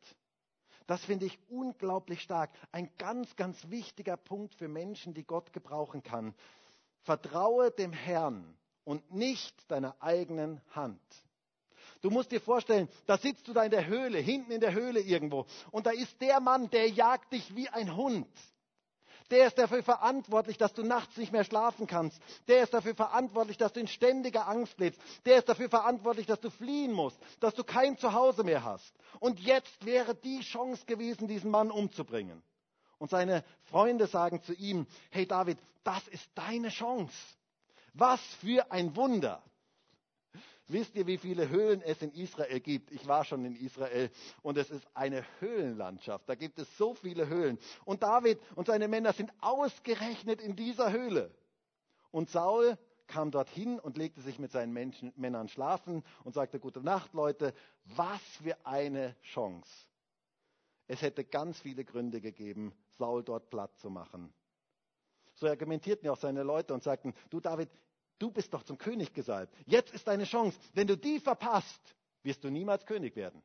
Das 0.86 1.04
finde 1.04 1.26
ich 1.26 1.38
unglaublich 1.48 2.22
stark. 2.22 2.50
Ein 2.70 2.90
ganz, 2.96 3.34
ganz 3.34 3.68
wichtiger 3.70 4.16
Punkt 4.16 4.54
für 4.54 4.68
Menschen, 4.68 5.14
die 5.14 5.24
Gott 5.24 5.52
gebrauchen 5.52 6.02
kann. 6.02 6.34
Vertraue 7.02 7.72
dem 7.72 7.92
Herrn 7.92 8.56
und 8.84 9.12
nicht 9.12 9.68
deiner 9.70 10.00
eigenen 10.00 10.60
Hand. 10.70 11.00
Du 12.02 12.10
musst 12.10 12.30
dir 12.30 12.40
vorstellen, 12.40 12.88
da 13.06 13.18
sitzt 13.18 13.48
du 13.48 13.52
da 13.52 13.64
in 13.64 13.70
der 13.70 13.86
Höhle, 13.86 14.18
hinten 14.18 14.52
in 14.52 14.60
der 14.60 14.74
Höhle 14.74 15.00
irgendwo. 15.00 15.46
Und 15.72 15.86
da 15.86 15.90
ist 15.90 16.20
der 16.20 16.40
Mann, 16.40 16.70
der 16.70 16.88
jagt 16.88 17.32
dich 17.32 17.56
wie 17.56 17.68
ein 17.68 17.96
Hund. 17.96 18.28
Der 19.30 19.48
ist 19.48 19.58
dafür 19.58 19.82
verantwortlich, 19.82 20.58
dass 20.58 20.72
du 20.72 20.82
nachts 20.82 21.16
nicht 21.16 21.32
mehr 21.32 21.44
schlafen 21.44 21.86
kannst. 21.86 22.20
Der 22.48 22.62
ist 22.62 22.72
dafür 22.74 22.94
verantwortlich, 22.94 23.56
dass 23.56 23.72
du 23.72 23.80
in 23.80 23.88
ständiger 23.88 24.46
Angst 24.48 24.78
lebst. 24.78 25.00
Der 25.24 25.38
ist 25.38 25.48
dafür 25.48 25.68
verantwortlich, 25.68 26.26
dass 26.26 26.40
du 26.40 26.50
fliehen 26.50 26.92
musst, 26.92 27.18
dass 27.40 27.54
du 27.54 27.64
kein 27.64 27.98
Zuhause 27.98 28.44
mehr 28.44 28.64
hast. 28.64 28.94
Und 29.20 29.40
jetzt 29.40 29.84
wäre 29.84 30.14
die 30.14 30.40
Chance 30.40 30.84
gewesen, 30.86 31.28
diesen 31.28 31.50
Mann 31.50 31.70
umzubringen. 31.70 32.42
Und 32.98 33.10
seine 33.10 33.44
Freunde 33.64 34.06
sagen 34.06 34.42
zu 34.42 34.54
ihm, 34.54 34.86
hey 35.10 35.26
David, 35.26 35.58
das 35.84 36.06
ist 36.08 36.28
deine 36.34 36.68
Chance. 36.68 37.14
Was 37.94 38.20
für 38.40 38.70
ein 38.70 38.96
Wunder. 38.96 39.42
Wisst 40.68 40.96
ihr, 40.96 41.06
wie 41.06 41.18
viele 41.18 41.48
Höhlen 41.48 41.80
es 41.82 42.02
in 42.02 42.12
Israel 42.12 42.58
gibt? 42.58 42.90
Ich 42.90 43.06
war 43.06 43.24
schon 43.24 43.44
in 43.44 43.54
Israel 43.54 44.10
und 44.42 44.58
es 44.58 44.68
ist 44.70 44.84
eine 44.94 45.24
Höhlenlandschaft. 45.38 46.28
Da 46.28 46.34
gibt 46.34 46.58
es 46.58 46.76
so 46.76 46.94
viele 46.94 47.28
Höhlen. 47.28 47.58
Und 47.84 48.02
David 48.02 48.40
und 48.56 48.66
seine 48.66 48.88
Männer 48.88 49.12
sind 49.12 49.32
ausgerechnet 49.40 50.40
in 50.40 50.56
dieser 50.56 50.90
Höhle. 50.90 51.32
Und 52.10 52.30
Saul 52.30 52.76
kam 53.06 53.30
dorthin 53.30 53.78
und 53.78 53.96
legte 53.96 54.20
sich 54.20 54.40
mit 54.40 54.50
seinen 54.50 54.72
Menschen, 54.72 55.12
Männern 55.16 55.48
schlafen 55.48 56.02
und 56.24 56.34
sagte, 56.34 56.58
gute 56.58 56.80
Nacht, 56.80 57.14
Leute, 57.14 57.54
was 57.84 58.20
für 58.42 58.56
eine 58.66 59.14
Chance. 59.22 59.70
Es 60.88 61.02
hätte 61.02 61.24
ganz 61.24 61.60
viele 61.60 61.84
Gründe 61.84 62.20
gegeben, 62.20 62.72
Saul 62.98 63.22
dort 63.22 63.50
platt 63.50 63.76
zu 63.78 63.90
machen. 63.90 64.32
So 65.34 65.46
argumentierten 65.46 66.06
ja 66.06 66.12
auch 66.12 66.18
seine 66.18 66.42
Leute 66.42 66.74
und 66.74 66.82
sagten, 66.82 67.14
du 67.30 67.40
David, 67.40 67.68
Du 68.18 68.30
bist 68.30 68.52
doch 68.54 68.62
zum 68.62 68.78
König 68.78 69.12
gesalbt. 69.12 69.54
Jetzt 69.66 69.92
ist 69.92 70.06
deine 70.06 70.24
Chance. 70.24 70.58
Wenn 70.72 70.86
du 70.86 70.96
die 70.96 71.20
verpasst, 71.20 71.94
wirst 72.22 72.42
du 72.44 72.50
niemals 72.50 72.86
König 72.86 73.14
werden. 73.16 73.42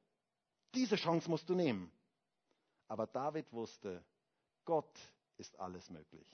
Diese 0.73 0.95
Chance 0.95 1.29
musst 1.29 1.49
du 1.49 1.55
nehmen. 1.55 1.91
Aber 2.87 3.07
David 3.07 3.51
wusste, 3.51 4.03
Gott 4.65 4.99
ist 5.37 5.59
alles 5.59 5.89
möglich. 5.89 6.27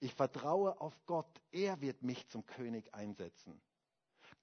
Ich 0.00 0.14
vertraue 0.14 0.80
auf 0.80 0.94
Gott. 1.06 1.40
Er 1.50 1.80
wird 1.80 2.02
mich 2.02 2.28
zum 2.28 2.44
König 2.44 2.92
einsetzen. 2.94 3.60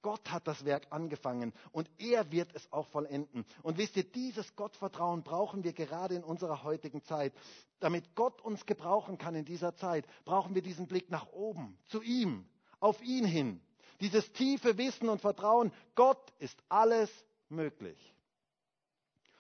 Gott 0.02 0.32
hat 0.32 0.48
das 0.48 0.64
Werk 0.64 0.88
angefangen 0.92 1.54
und 1.72 1.90
er 1.98 2.32
wird 2.32 2.56
es 2.56 2.72
auch 2.72 2.88
vollenden. 2.88 3.46
Und 3.64 3.78
wisst 3.78 3.98
ihr, 3.98 4.10
dieses 4.10 4.56
Gottvertrauen 4.56 5.24
brauchen 5.24 5.64
wir 5.64 5.74
gerade 5.74 6.16
in 6.16 6.24
unserer 6.24 6.64
heutigen 6.64 7.04
Zeit. 7.04 7.34
Damit 7.80 8.16
Gott 8.16 8.42
uns 8.42 8.66
gebrauchen 8.66 9.18
kann 9.18 9.36
in 9.36 9.46
dieser 9.46 9.76
Zeit, 9.76 10.06
brauchen 10.24 10.56
wir 10.56 10.62
diesen 10.62 10.88
Blick 10.88 11.10
nach 11.10 11.28
oben, 11.34 11.78
zu 11.88 12.02
ihm, 12.02 12.48
auf 12.80 13.02
ihn 13.02 13.26
hin. 13.26 13.62
Dieses 14.02 14.32
tiefe 14.32 14.78
Wissen 14.78 15.10
und 15.10 15.22
Vertrauen, 15.22 15.72
Gott 15.96 16.32
ist 16.40 16.58
alles 16.70 17.12
möglich. 17.50 17.98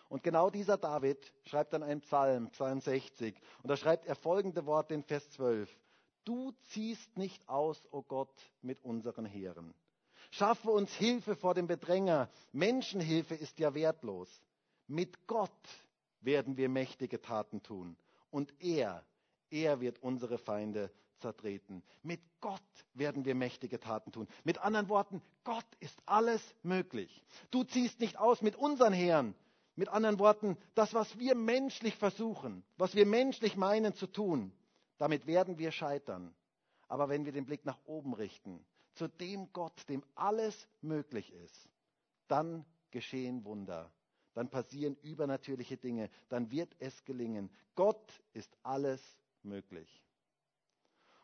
Und 0.09 0.23
genau 0.23 0.49
dieser 0.49 0.77
David 0.77 1.19
schreibt 1.45 1.73
dann 1.73 1.83
einen 1.83 2.01
Psalm, 2.01 2.49
Psalm 2.49 2.81
60, 2.81 3.39
und 3.61 3.69
da 3.69 3.77
schreibt 3.77 4.05
er 4.07 4.15
folgende 4.15 4.65
Worte 4.65 4.95
in 4.95 5.03
Vers 5.03 5.29
12. 5.31 5.69
Du 6.25 6.51
ziehst 6.71 7.15
nicht 7.17 7.47
aus, 7.47 7.81
o 7.91 7.99
oh 7.99 8.01
Gott, 8.01 8.33
mit 8.61 8.83
unseren 8.83 9.25
Heeren. 9.25 9.73
Schaffe 10.31 10.69
uns 10.71 10.93
Hilfe 10.93 11.35
vor 11.35 11.53
dem 11.53 11.67
Bedränger. 11.67 12.29
Menschenhilfe 12.51 13.35
ist 13.35 13.57
ja 13.59 13.73
wertlos. 13.73 14.29
Mit 14.87 15.27
Gott 15.27 15.51
werden 16.21 16.57
wir 16.57 16.69
mächtige 16.69 17.21
Taten 17.21 17.63
tun. 17.63 17.95
Und 18.31 18.53
er, 18.59 19.03
er 19.49 19.79
wird 19.79 20.01
unsere 20.03 20.37
Feinde 20.37 20.91
zertreten. 21.19 21.83
Mit 22.03 22.21
Gott 22.41 22.61
werden 22.93 23.25
wir 23.25 23.35
mächtige 23.35 23.79
Taten 23.79 24.11
tun. 24.11 24.27
Mit 24.43 24.57
anderen 24.59 24.89
Worten, 24.89 25.21
Gott 25.43 25.65
ist 25.79 26.01
alles 26.05 26.41
möglich. 26.63 27.23
Du 27.51 27.63
ziehst 27.63 27.99
nicht 27.99 28.17
aus 28.17 28.41
mit 28.41 28.55
unseren 28.55 28.93
Heeren. 28.93 29.35
Mit 29.75 29.89
anderen 29.89 30.19
Worten, 30.19 30.57
das, 30.75 30.93
was 30.93 31.17
wir 31.19 31.35
menschlich 31.35 31.95
versuchen, 31.95 32.63
was 32.77 32.95
wir 32.95 33.05
menschlich 33.05 33.55
meinen 33.55 33.93
zu 33.93 34.07
tun, 34.07 34.51
damit 34.97 35.25
werden 35.25 35.57
wir 35.57 35.71
scheitern. 35.71 36.35
Aber 36.89 37.07
wenn 37.07 37.23
wir 37.25 37.31
den 37.31 37.45
Blick 37.45 37.65
nach 37.65 37.79
oben 37.85 38.13
richten, 38.13 38.65
zu 38.95 39.07
dem 39.07 39.53
Gott, 39.53 39.87
dem 39.87 40.03
alles 40.15 40.67
möglich 40.81 41.31
ist, 41.31 41.69
dann 42.27 42.65
geschehen 42.91 43.45
Wunder. 43.45 43.91
Dann 44.33 44.49
passieren 44.49 44.95
übernatürliche 45.01 45.77
Dinge. 45.77 46.09
Dann 46.29 46.51
wird 46.51 46.75
es 46.79 47.03
gelingen. 47.05 47.49
Gott 47.75 48.21
ist 48.33 48.57
alles 48.63 49.01
möglich. 49.43 50.03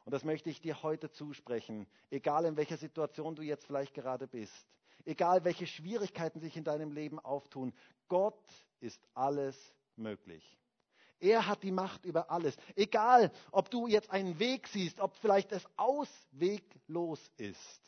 Und 0.05 0.11
das 0.11 0.23
möchte 0.23 0.49
ich 0.51 0.61
dir 0.61 0.83
heute 0.83 1.11
zusprechen, 1.11 1.87
egal 2.11 2.45
in 2.45 2.57
welcher 2.57 2.77
Situation 2.77 3.35
du 3.35 3.41
jetzt 3.41 3.65
vielleicht 3.65 3.95
gerade 3.95 4.27
bist, 4.27 4.53
egal 5.03 5.43
welche 5.43 5.65
Schwierigkeiten 5.65 6.39
sich 6.39 6.55
in 6.55 6.63
deinem 6.63 6.91
Leben 6.91 7.19
auftun, 7.19 7.73
Gott 8.07 8.47
ist 8.79 9.01
alles 9.15 9.57
möglich. 9.95 10.57
Er 11.19 11.47
hat 11.47 11.63
die 11.63 11.71
Macht 11.71 12.05
über 12.05 12.29
alles. 12.29 12.55
Egal, 12.75 13.31
ob 13.51 13.71
du 13.71 13.87
jetzt 13.87 14.11
einen 14.11 14.37
Weg 14.37 14.67
siehst, 14.67 14.99
ob 14.99 15.15
vielleicht 15.15 15.51
es 15.51 15.65
ausweglos 15.75 17.31
ist, 17.37 17.81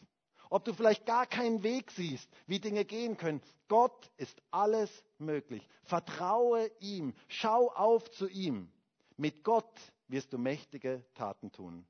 ob 0.50 0.66
du 0.66 0.74
vielleicht 0.74 1.06
gar 1.06 1.28
keinen 1.28 1.62
Weg 1.62 1.92
siehst, 1.92 2.28
wie 2.48 2.60
Dinge 2.60 2.84
gehen 2.86 3.18
können. 3.18 3.42
Gott 3.68 4.10
ist 4.18 4.42
alles 4.50 4.90
möglich. 5.20 5.68
Vertraue 5.84 6.72
ihm. 6.80 7.14
Schau 7.28 7.70
auf 7.74 8.10
zu 8.10 8.28
ihm. 8.28 8.72
Mit 9.18 9.44
Gott 9.44 9.78
wirst 10.08 10.32
du 10.34 10.38
mächtige 10.38 11.04
Taten 11.14 11.52
tun. 11.52 11.86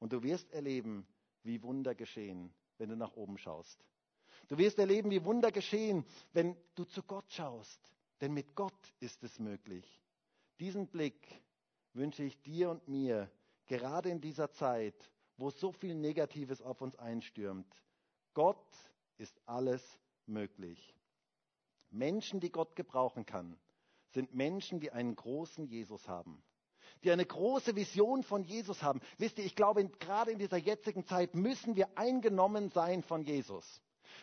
Und 0.00 0.12
du 0.12 0.22
wirst 0.22 0.50
erleben, 0.50 1.06
wie 1.44 1.62
Wunder 1.62 1.94
geschehen, 1.94 2.52
wenn 2.78 2.88
du 2.88 2.96
nach 2.96 3.14
oben 3.14 3.38
schaust. 3.38 3.84
Du 4.48 4.58
wirst 4.58 4.78
erleben, 4.78 5.10
wie 5.10 5.24
Wunder 5.24 5.52
geschehen, 5.52 6.04
wenn 6.32 6.56
du 6.74 6.84
zu 6.84 7.02
Gott 7.02 7.30
schaust. 7.30 7.80
Denn 8.20 8.32
mit 8.32 8.54
Gott 8.56 8.94
ist 8.98 9.22
es 9.22 9.38
möglich. 9.38 10.02
Diesen 10.58 10.88
Blick 10.88 11.42
wünsche 11.92 12.24
ich 12.24 12.40
dir 12.42 12.70
und 12.70 12.88
mir, 12.88 13.30
gerade 13.66 14.10
in 14.10 14.20
dieser 14.20 14.50
Zeit, 14.50 15.10
wo 15.36 15.50
so 15.50 15.70
viel 15.72 15.94
Negatives 15.94 16.60
auf 16.60 16.80
uns 16.80 16.96
einstürmt. 16.96 17.72
Gott 18.34 18.74
ist 19.16 19.40
alles 19.46 19.98
möglich. 20.26 20.94
Menschen, 21.90 22.40
die 22.40 22.50
Gott 22.50 22.76
gebrauchen 22.76 23.26
kann, 23.26 23.58
sind 24.08 24.34
Menschen, 24.34 24.80
die 24.80 24.90
einen 24.90 25.14
großen 25.14 25.66
Jesus 25.66 26.08
haben 26.08 26.42
die 27.02 27.10
eine 27.10 27.24
große 27.24 27.76
Vision 27.76 28.22
von 28.22 28.44
Jesus 28.44 28.82
haben. 28.82 29.00
Wisst 29.18 29.38
ihr, 29.38 29.44
ich 29.44 29.56
glaube, 29.56 29.88
gerade 29.88 30.30
in 30.30 30.38
dieser 30.38 30.56
jetzigen 30.56 31.06
Zeit 31.06 31.34
müssen 31.34 31.76
wir 31.76 31.88
eingenommen 31.96 32.70
sein 32.70 33.02
von 33.02 33.22
Jesus. 33.22 33.80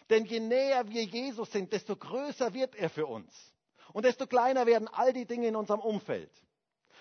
Denn 0.09 0.25
je 0.25 0.39
näher 0.39 0.87
wir 0.89 1.03
Jesus 1.03 1.51
sind, 1.51 1.73
desto 1.73 1.95
größer 1.95 2.53
wird 2.53 2.75
er 2.75 2.89
für 2.89 3.07
uns. 3.07 3.33
Und 3.93 4.05
desto 4.05 4.27
kleiner 4.27 4.65
werden 4.65 4.87
all 4.87 5.13
die 5.13 5.25
Dinge 5.25 5.47
in 5.47 5.55
unserem 5.55 5.79
Umfeld. 5.79 6.31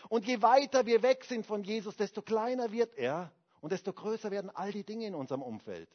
Und 0.08 0.26
je 0.26 0.40
weiter 0.40 0.86
wir 0.86 1.02
weg 1.02 1.24
sind 1.24 1.46
von 1.46 1.64
Jesus, 1.64 1.96
desto 1.96 2.22
kleiner 2.22 2.70
wird 2.70 2.96
er 2.96 3.32
und 3.60 3.72
desto 3.72 3.92
größer 3.92 4.30
werden 4.30 4.50
all 4.54 4.72
die 4.72 4.84
Dinge 4.84 5.06
in 5.06 5.14
unserem 5.14 5.42
Umfeld. 5.42 5.88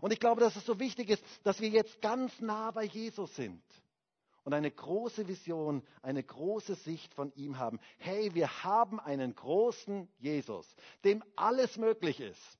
Und 0.00 0.12
ich 0.12 0.20
glaube, 0.20 0.40
dass 0.40 0.56
es 0.56 0.64
so 0.64 0.78
wichtig 0.80 1.10
ist, 1.10 1.22
dass 1.44 1.60
wir 1.60 1.68
jetzt 1.68 2.00
ganz 2.00 2.40
nah 2.40 2.70
bei 2.70 2.84
Jesus 2.84 3.34
sind 3.36 3.62
und 4.48 4.54
eine 4.54 4.70
große 4.70 5.28
Vision, 5.28 5.82
eine 6.00 6.22
große 6.22 6.74
Sicht 6.76 7.12
von 7.12 7.30
ihm 7.34 7.58
haben. 7.58 7.78
Hey, 7.98 8.34
wir 8.34 8.64
haben 8.64 8.98
einen 8.98 9.34
großen 9.34 10.08
Jesus, 10.16 10.66
dem 11.04 11.22
alles 11.36 11.76
möglich 11.76 12.18
ist. 12.18 12.58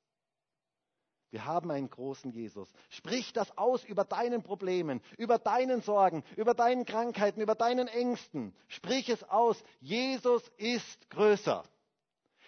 Wir 1.31 1.47
haben 1.47 1.71
einen 1.71 1.89
großen 1.89 2.31
Jesus. 2.31 2.71
Sprich 2.91 3.33
das 3.33 3.57
aus 3.57 3.85
über 3.85 4.05
deinen 4.05 4.43
Problemen, 4.43 5.01
über 5.17 5.39
deinen 5.39 5.81
Sorgen, 5.81 6.25
über 6.37 6.53
deinen 6.53 6.85
Krankheiten, 6.85 7.41
über 7.41 7.55
deinen 7.55 7.89
Ängsten. 7.89 8.55
Sprich 8.67 9.09
es 9.09 9.25
aus. 9.25 9.57
Jesus 9.81 10.47
ist 10.59 11.09
größer. 11.09 11.65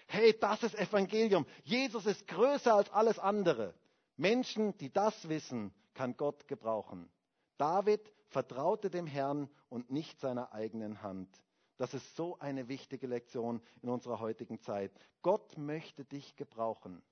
Hey, 0.07 0.37
das 0.39 0.63
ist 0.65 0.75
Evangelium. 0.75 1.47
Jesus 1.65 2.05
ist 2.05 2.29
größer 2.29 2.75
als 2.75 2.91
alles 2.91 3.19
andere. 3.19 3.73
Menschen, 4.19 4.77
die 4.77 4.93
das 4.93 5.31
wissen, 5.31 5.73
kann 5.95 6.15
Gott 6.19 6.47
gebrauchen. 6.47 7.09
David 7.57 8.03
vertraute 8.31 8.91
dem 8.91 9.07
Herrn 9.07 9.49
und 9.69 9.91
nicht 9.91 10.21
seiner 10.21 10.53
eigenen 10.53 11.03
Hand. 11.03 11.29
Das 11.77 11.95
ist 11.95 12.17
so 12.17 12.39
eine 12.39 12.69
wichtige 12.69 13.07
Lektion 13.07 13.61
in 13.83 13.89
unserer 13.89 14.21
heutigen 14.21 14.61
Zeit. 14.61 14.93
Gott 15.23 15.57
möchte 15.59 16.05
dich 16.05 16.37
gebrauchen. 16.37 17.03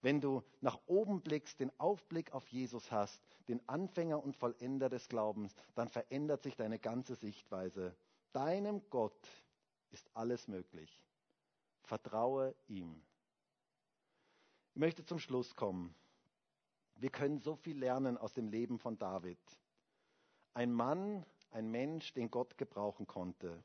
Wenn 0.00 0.20
du 0.20 0.42
nach 0.60 0.78
oben 0.86 1.22
blickst, 1.22 1.60
den 1.60 1.72
Aufblick 1.80 2.32
auf 2.32 2.46
Jesus 2.48 2.90
hast, 2.92 3.22
den 3.48 3.66
Anfänger 3.68 4.22
und 4.22 4.36
Vollender 4.36 4.90
des 4.90 5.08
Glaubens, 5.08 5.54
dann 5.74 5.88
verändert 5.88 6.42
sich 6.42 6.56
deine 6.56 6.78
ganze 6.78 7.14
Sichtweise. 7.14 7.96
Deinem 8.32 8.82
Gott 8.90 9.28
ist 9.90 10.10
alles 10.14 10.48
möglich. 10.48 11.02
Vertraue 11.84 12.54
ihm. 12.66 13.02
Ich 14.74 14.80
möchte 14.80 15.04
zum 15.04 15.18
Schluss 15.18 15.54
kommen. 15.54 15.94
Wir 16.96 17.10
können 17.10 17.40
so 17.40 17.56
viel 17.56 17.78
lernen 17.78 18.18
aus 18.18 18.32
dem 18.32 18.48
Leben 18.48 18.78
von 18.78 18.98
David. 18.98 19.38
Ein 20.56 20.72
Mann, 20.72 21.26
ein 21.50 21.68
Mensch, 21.68 22.12
den 22.12 22.30
Gott 22.30 22.56
gebrauchen 22.56 23.08
konnte. 23.08 23.64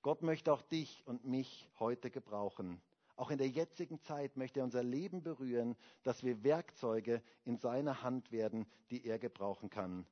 Gott 0.00 0.22
möchte 0.22 0.50
auch 0.50 0.62
dich 0.62 1.06
und 1.06 1.26
mich 1.26 1.68
heute 1.78 2.10
gebrauchen. 2.10 2.80
Auch 3.16 3.30
in 3.30 3.36
der 3.36 3.50
jetzigen 3.50 4.00
Zeit 4.00 4.34
möchte 4.38 4.60
er 4.60 4.64
unser 4.64 4.82
Leben 4.82 5.22
berühren, 5.22 5.76
dass 6.02 6.24
wir 6.24 6.42
Werkzeuge 6.42 7.22
in 7.44 7.58
seiner 7.58 8.02
Hand 8.02 8.32
werden, 8.32 8.64
die 8.88 9.04
er 9.04 9.18
gebrauchen 9.18 9.68
kann. 9.68 10.06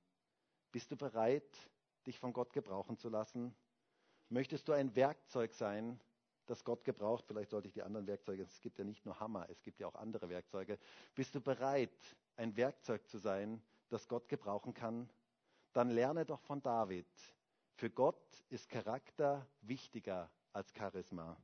Bist 0.72 0.90
du 0.92 0.96
bereit, 0.98 1.70
dich 2.06 2.18
von 2.18 2.34
Gott 2.34 2.52
gebrauchen 2.52 2.98
zu 2.98 3.08
lassen? 3.08 3.54
Möchtest 4.28 4.68
du 4.68 4.72
ein 4.72 4.94
Werkzeug 4.94 5.54
sein, 5.54 5.98
das 6.44 6.64
Gott 6.64 6.84
gebraucht? 6.84 7.24
Vielleicht 7.26 7.48
sollte 7.48 7.68
ich 7.68 7.72
die 7.72 7.82
anderen 7.82 8.06
Werkzeuge, 8.06 8.42
es 8.42 8.60
gibt 8.60 8.78
ja 8.78 8.84
nicht 8.84 9.06
nur 9.06 9.18
Hammer, 9.20 9.46
es 9.48 9.62
gibt 9.62 9.80
ja 9.80 9.86
auch 9.86 9.94
andere 9.94 10.28
Werkzeuge. 10.28 10.78
Bist 11.14 11.34
du 11.34 11.40
bereit, 11.40 12.14
ein 12.36 12.54
Werkzeug 12.58 13.08
zu 13.08 13.16
sein, 13.16 13.62
das 13.88 14.06
Gott 14.06 14.28
gebrauchen 14.28 14.74
kann? 14.74 15.08
Dann 15.72 15.90
lerne 15.90 16.24
doch 16.24 16.40
von 16.40 16.62
David. 16.62 17.06
Für 17.74 17.90
Gott 17.90 18.44
ist 18.48 18.68
Charakter 18.68 19.46
wichtiger 19.60 20.30
als 20.52 20.72
Charisma. 20.74 21.36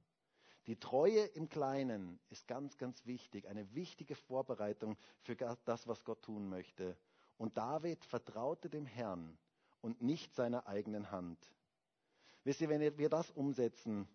Die 0.66 0.76
Treue 0.76 1.20
im 1.20 1.48
Kleinen 1.48 2.18
ist 2.30 2.48
ganz, 2.48 2.78
ganz 2.78 3.04
wichtig, 3.04 3.46
eine 3.48 3.74
wichtige 3.74 4.14
Vorbereitung 4.14 4.96
für 5.20 5.36
das, 5.36 5.86
was 5.86 6.04
Gott 6.04 6.22
tun 6.22 6.48
möchte. 6.48 6.96
Und 7.36 7.58
David 7.58 8.04
vertraute 8.06 8.70
dem 8.70 8.86
Herrn 8.86 9.36
und 9.82 10.00
nicht 10.00 10.34
seiner 10.34 10.66
eigenen 10.66 11.10
Hand. 11.10 11.38
Wisst 12.44 12.62
ihr, 12.62 12.70
wenn 12.70 12.80
wir 12.98 13.08
das 13.10 13.30
umsetzen, 13.30 14.08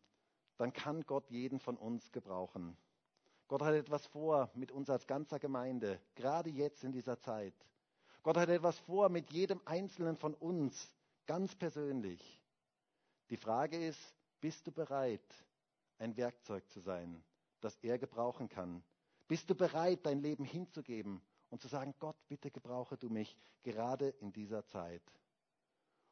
dann 0.58 0.74
kann 0.74 1.06
Gott 1.06 1.30
jeden 1.30 1.60
von 1.60 1.78
uns 1.78 2.12
gebrauchen. 2.12 2.76
Gott 3.48 3.62
hat 3.62 3.76
etwas 3.76 4.06
vor 4.08 4.50
mit 4.56 4.72
uns 4.72 4.90
als 4.90 5.08
ganzer 5.08 5.40
Gemeinde, 5.40 6.02
gerade 6.16 6.50
jetzt 6.50 6.84
in 6.84 6.92
dieser 6.92 7.20
Zeit. 7.20 7.54
Gott 8.24 8.38
hat 8.38 8.50
etwas 8.50 8.78
vor 8.80 9.10
mit 9.10 9.32
jedem 9.32 9.62
Einzelnen 9.66 10.18
von 10.18 10.34
uns, 10.36 10.94
ganz 11.26 11.56
persönlich. 11.56 12.42
Die 13.30 13.38
Frage 13.38 13.78
ist, 13.78 14.16
bist 14.42 14.66
du 14.68 14.72
bereit, 14.72 15.22
ein 15.98 16.18
Werkzeug 16.18 16.70
zu 16.70 16.80
sein, 16.80 17.24
das 17.62 17.78
er 17.82 17.98
gebrauchen 17.98 18.50
kann? 18.50 18.84
Bist 19.28 19.50
du 19.50 19.56
bereit, 19.56 20.06
dein 20.06 20.22
Leben 20.22 20.44
hinzugeben 20.44 21.22
und 21.50 21.62
zu 21.62 21.68
sagen, 21.68 21.94
Gott, 22.00 22.18
bitte 22.28 22.52
gebrauche 22.52 22.98
du 22.98 23.10
mich 23.10 23.38
gerade 23.64 24.10
in 24.10 24.34
dieser 24.34 24.66
Zeit? 24.66 25.04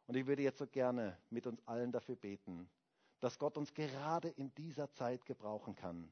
Und 0.06 0.16
ich 0.16 0.26
würde 0.26 0.44
jetzt 0.44 0.60
so 0.60 0.68
gerne 0.68 1.18
mit 1.30 1.48
uns 1.48 1.66
allen 1.68 1.92
dafür 1.92 2.16
beten, 2.16 2.70
dass 3.20 3.40
Gott 3.40 3.58
uns 3.58 3.74
gerade 3.74 4.30
in 4.30 4.54
dieser 4.56 4.92
Zeit 4.94 5.26
gebrauchen 5.26 5.76
kann. 5.76 6.12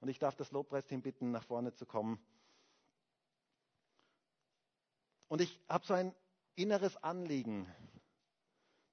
Und 0.00 0.08
ich 0.08 0.18
darf 0.18 0.34
das 0.34 0.50
Lobpreisteam 0.50 1.02
bitten, 1.02 1.30
nach 1.30 1.44
vorne 1.44 1.72
zu 1.72 1.86
kommen. 1.86 2.18
Und 5.30 5.40
ich 5.40 5.60
habe 5.68 5.86
so 5.86 5.94
ein 5.94 6.12
inneres 6.56 6.96
Anliegen, 7.04 7.72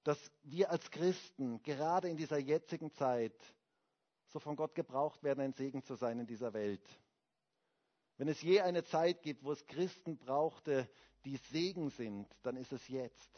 dass 0.04 0.20
wir 0.44 0.70
als 0.70 0.92
Christen 0.92 1.64
gerade 1.64 2.10
in 2.10 2.16
dieser 2.16 2.38
jetzigen 2.38 2.92
Zeit 2.94 3.34
so 4.28 4.38
von 4.38 4.56
Gott 4.56 4.76
gebraucht 4.76 5.24
werden, 5.24 5.42
ein 5.42 5.54
Segen 5.54 5.82
zu 5.82 5.96
sein 5.96 6.20
in 6.20 6.28
dieser 6.28 6.54
Welt. 6.54 6.88
Wenn 8.18 8.28
es 8.28 8.40
je 8.44 8.62
eine 8.62 8.84
Zeit 8.84 9.24
gibt, 9.24 9.44
wo 9.44 9.52
es 9.52 9.66
Christen 9.66 10.20
brauchte, 10.20 10.88
die 11.26 11.38
Segen 11.38 11.90
sind, 11.90 12.28
dann 12.44 12.56
ist 12.56 12.72
es 12.72 12.88
jetzt. 12.88 13.32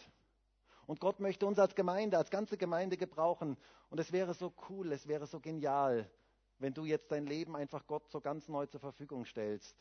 Und 0.86 1.00
Gott 1.00 1.22
möchte 1.22 1.46
uns 1.46 1.58
als 1.58 1.76
Gemeinde, 1.76 2.18
als 2.18 2.30
ganze 2.30 2.58
Gemeinde 2.58 2.98
gebrauchen. 2.98 3.56
Und 3.90 4.00
es 4.00 4.12
wäre 4.12 4.34
so 4.34 4.54
cool, 4.68 4.92
es 4.92 5.08
wäre 5.08 5.26
so 5.26 5.40
genial, 5.40 6.12
wenn 6.58 6.74
du 6.74 6.84
jetzt 6.84 7.14
dein 7.14 7.26
Leben 7.26 7.56
einfach 7.56 7.88
Gott 7.88 8.12
so 8.12 8.20
ganz 8.20 8.50
neu 8.50 8.66
zur 8.66 8.82
Verfügung 8.82 9.24
stellst. 9.24 9.78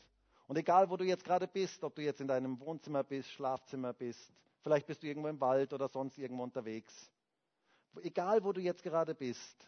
Und 0.49 0.57
egal, 0.57 0.89
wo 0.89 0.97
du 0.97 1.05
jetzt 1.05 1.23
gerade 1.23 1.47
bist, 1.47 1.83
ob 1.83 1.93
du 1.93 2.01
jetzt 2.01 2.21
in 2.21 2.27
deinem 2.27 2.59
Wohnzimmer 2.59 3.03
bist, 3.03 3.29
Schlafzimmer 3.29 3.93
bist, 3.93 4.33
vielleicht 4.61 4.87
bist 4.87 5.03
du 5.03 5.07
irgendwo 5.07 5.27
im 5.27 5.39
Wald 5.39 5.73
oder 5.73 5.87
sonst 5.87 6.17
irgendwo 6.17 6.41
unterwegs. 6.41 7.11
Egal, 8.01 8.43
wo 8.43 8.51
du 8.51 8.59
jetzt 8.59 8.81
gerade 8.81 9.13
bist, 9.13 9.67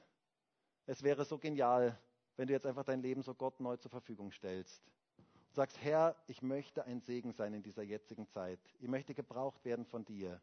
es 0.87 1.03
wäre 1.03 1.23
so 1.23 1.37
genial, 1.37 1.95
wenn 2.35 2.47
du 2.47 2.53
jetzt 2.53 2.65
einfach 2.65 2.83
dein 2.83 3.03
Leben 3.03 3.21
so 3.21 3.35
Gott 3.35 3.59
neu 3.59 3.77
zur 3.77 3.91
Verfügung 3.91 4.31
stellst. 4.31 4.81
Und 5.49 5.53
sagst, 5.53 5.77
Herr, 5.83 6.15
ich 6.25 6.41
möchte 6.41 6.83
ein 6.83 6.99
Segen 7.01 7.31
sein 7.31 7.53
in 7.53 7.61
dieser 7.61 7.83
jetzigen 7.83 8.27
Zeit. 8.27 8.59
Ich 8.79 8.87
möchte 8.87 9.13
gebraucht 9.13 9.63
werden 9.63 9.85
von 9.85 10.03
dir. 10.03 10.41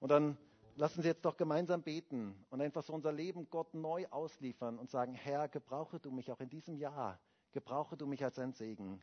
Und 0.00 0.08
dann 0.08 0.38
lassen 0.76 1.02
Sie 1.02 1.08
jetzt 1.08 1.26
doch 1.26 1.36
gemeinsam 1.36 1.82
beten 1.82 2.46
und 2.48 2.62
einfach 2.62 2.82
so 2.82 2.94
unser 2.94 3.12
Leben 3.12 3.50
Gott 3.50 3.74
neu 3.74 4.06
ausliefern 4.06 4.78
und 4.78 4.88
sagen, 4.88 5.12
Herr, 5.12 5.48
gebrauche 5.48 6.00
du 6.00 6.10
mich 6.10 6.32
auch 6.32 6.40
in 6.40 6.48
diesem 6.48 6.78
Jahr. 6.78 7.20
Gebrauche 7.52 7.98
du 7.98 8.06
mich 8.06 8.24
als 8.24 8.38
ein 8.38 8.54
Segen. 8.54 9.02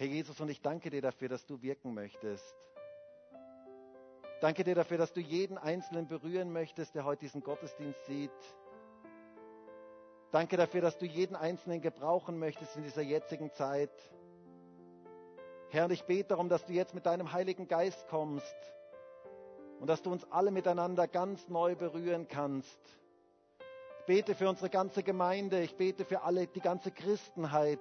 Herr 0.00 0.06
Jesus, 0.06 0.40
und 0.40 0.48
ich 0.48 0.62
danke 0.62 0.90
dir 0.90 1.02
dafür, 1.02 1.28
dass 1.28 1.44
du 1.44 1.60
wirken 1.60 1.92
möchtest. 1.92 2.54
Danke 4.40 4.62
dir 4.62 4.76
dafür, 4.76 4.96
dass 4.96 5.12
du 5.12 5.18
jeden 5.18 5.58
Einzelnen 5.58 6.06
berühren 6.06 6.52
möchtest, 6.52 6.94
der 6.94 7.04
heute 7.04 7.22
diesen 7.22 7.42
Gottesdienst 7.42 8.06
sieht. 8.06 8.30
Danke 10.30 10.56
dafür, 10.56 10.82
dass 10.82 10.98
du 10.98 11.04
jeden 11.04 11.34
Einzelnen 11.34 11.80
gebrauchen 11.80 12.38
möchtest 12.38 12.76
in 12.76 12.84
dieser 12.84 13.02
jetzigen 13.02 13.50
Zeit. 13.50 13.90
Herr, 15.70 15.90
ich 15.90 16.04
bete 16.04 16.28
darum, 16.28 16.48
dass 16.48 16.64
du 16.64 16.74
jetzt 16.74 16.94
mit 16.94 17.04
deinem 17.04 17.32
Heiligen 17.32 17.66
Geist 17.66 18.06
kommst 18.06 18.56
und 19.80 19.88
dass 19.88 20.02
du 20.02 20.12
uns 20.12 20.24
alle 20.30 20.52
miteinander 20.52 21.08
ganz 21.08 21.48
neu 21.48 21.74
berühren 21.74 22.28
kannst. 22.28 22.78
Ich 23.98 24.04
bete 24.06 24.36
für 24.36 24.48
unsere 24.48 24.70
ganze 24.70 25.02
Gemeinde, 25.02 25.60
ich 25.60 25.74
bete 25.74 26.04
für 26.04 26.22
alle, 26.22 26.46
die 26.46 26.60
ganze 26.60 26.92
Christenheit, 26.92 27.80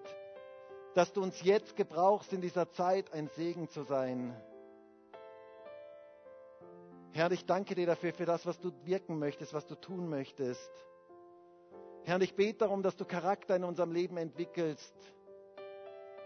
dass 0.98 1.14
du 1.14 1.22
uns 1.22 1.44
jetzt 1.44 1.76
gebrauchst, 1.76 2.34
in 2.34 2.42
dieser 2.42 2.72
Zeit 2.72 3.14
ein 3.14 3.30
Segen 3.36 3.70
zu 3.70 3.84
sein. 3.84 4.36
Herr, 7.12 7.32
ich 7.32 7.46
danke 7.46 7.76
dir 7.76 7.86
dafür, 7.86 8.14
für 8.14 8.26
das, 8.26 8.48
was 8.48 8.60
du 8.60 8.72
wirken 8.84 9.20
möchtest, 9.20 9.54
was 9.54 9.68
du 9.68 9.76
tun 9.76 10.10
möchtest. 10.10 10.72
Herr, 12.04 12.20
ich 12.22 12.36
bete 12.36 12.58
darum, 12.58 12.82
dass 12.82 12.96
du 12.96 13.06
Charakter 13.06 13.56
in 13.56 13.64
unserem 13.64 13.92
Leben 13.92 14.18
entwickelst. 14.18 14.96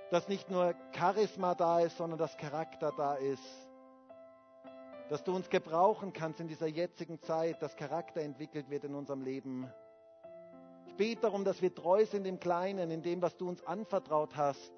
Dass 0.09 0.29
nicht 0.29 0.49
nur 0.49 0.73
Charisma 0.95 1.53
da 1.53 1.81
ist, 1.81 1.97
sondern 1.97 2.17
dass 2.17 2.37
Charakter 2.37 2.93
da 2.95 3.15
ist. 3.15 3.43
Dass 5.09 5.21
du 5.25 5.35
uns 5.35 5.49
gebrauchen 5.49 6.13
kannst 6.13 6.39
in 6.39 6.47
dieser 6.47 6.67
jetzigen 6.67 7.21
Zeit, 7.21 7.61
dass 7.61 7.75
Charakter 7.75 8.21
entwickelt 8.21 8.69
wird 8.69 8.85
in 8.85 8.95
unserem 8.95 9.21
Leben. 9.21 9.69
Ich 10.91 10.97
bete 10.97 11.21
darum, 11.21 11.45
dass 11.45 11.61
wir 11.61 11.73
treu 11.73 12.05
sind 12.05 12.27
im 12.27 12.37
Kleinen, 12.37 12.91
in 12.91 13.01
dem, 13.01 13.21
was 13.21 13.37
du 13.37 13.47
uns 13.47 13.65
anvertraut 13.65 14.35
hast. 14.35 14.73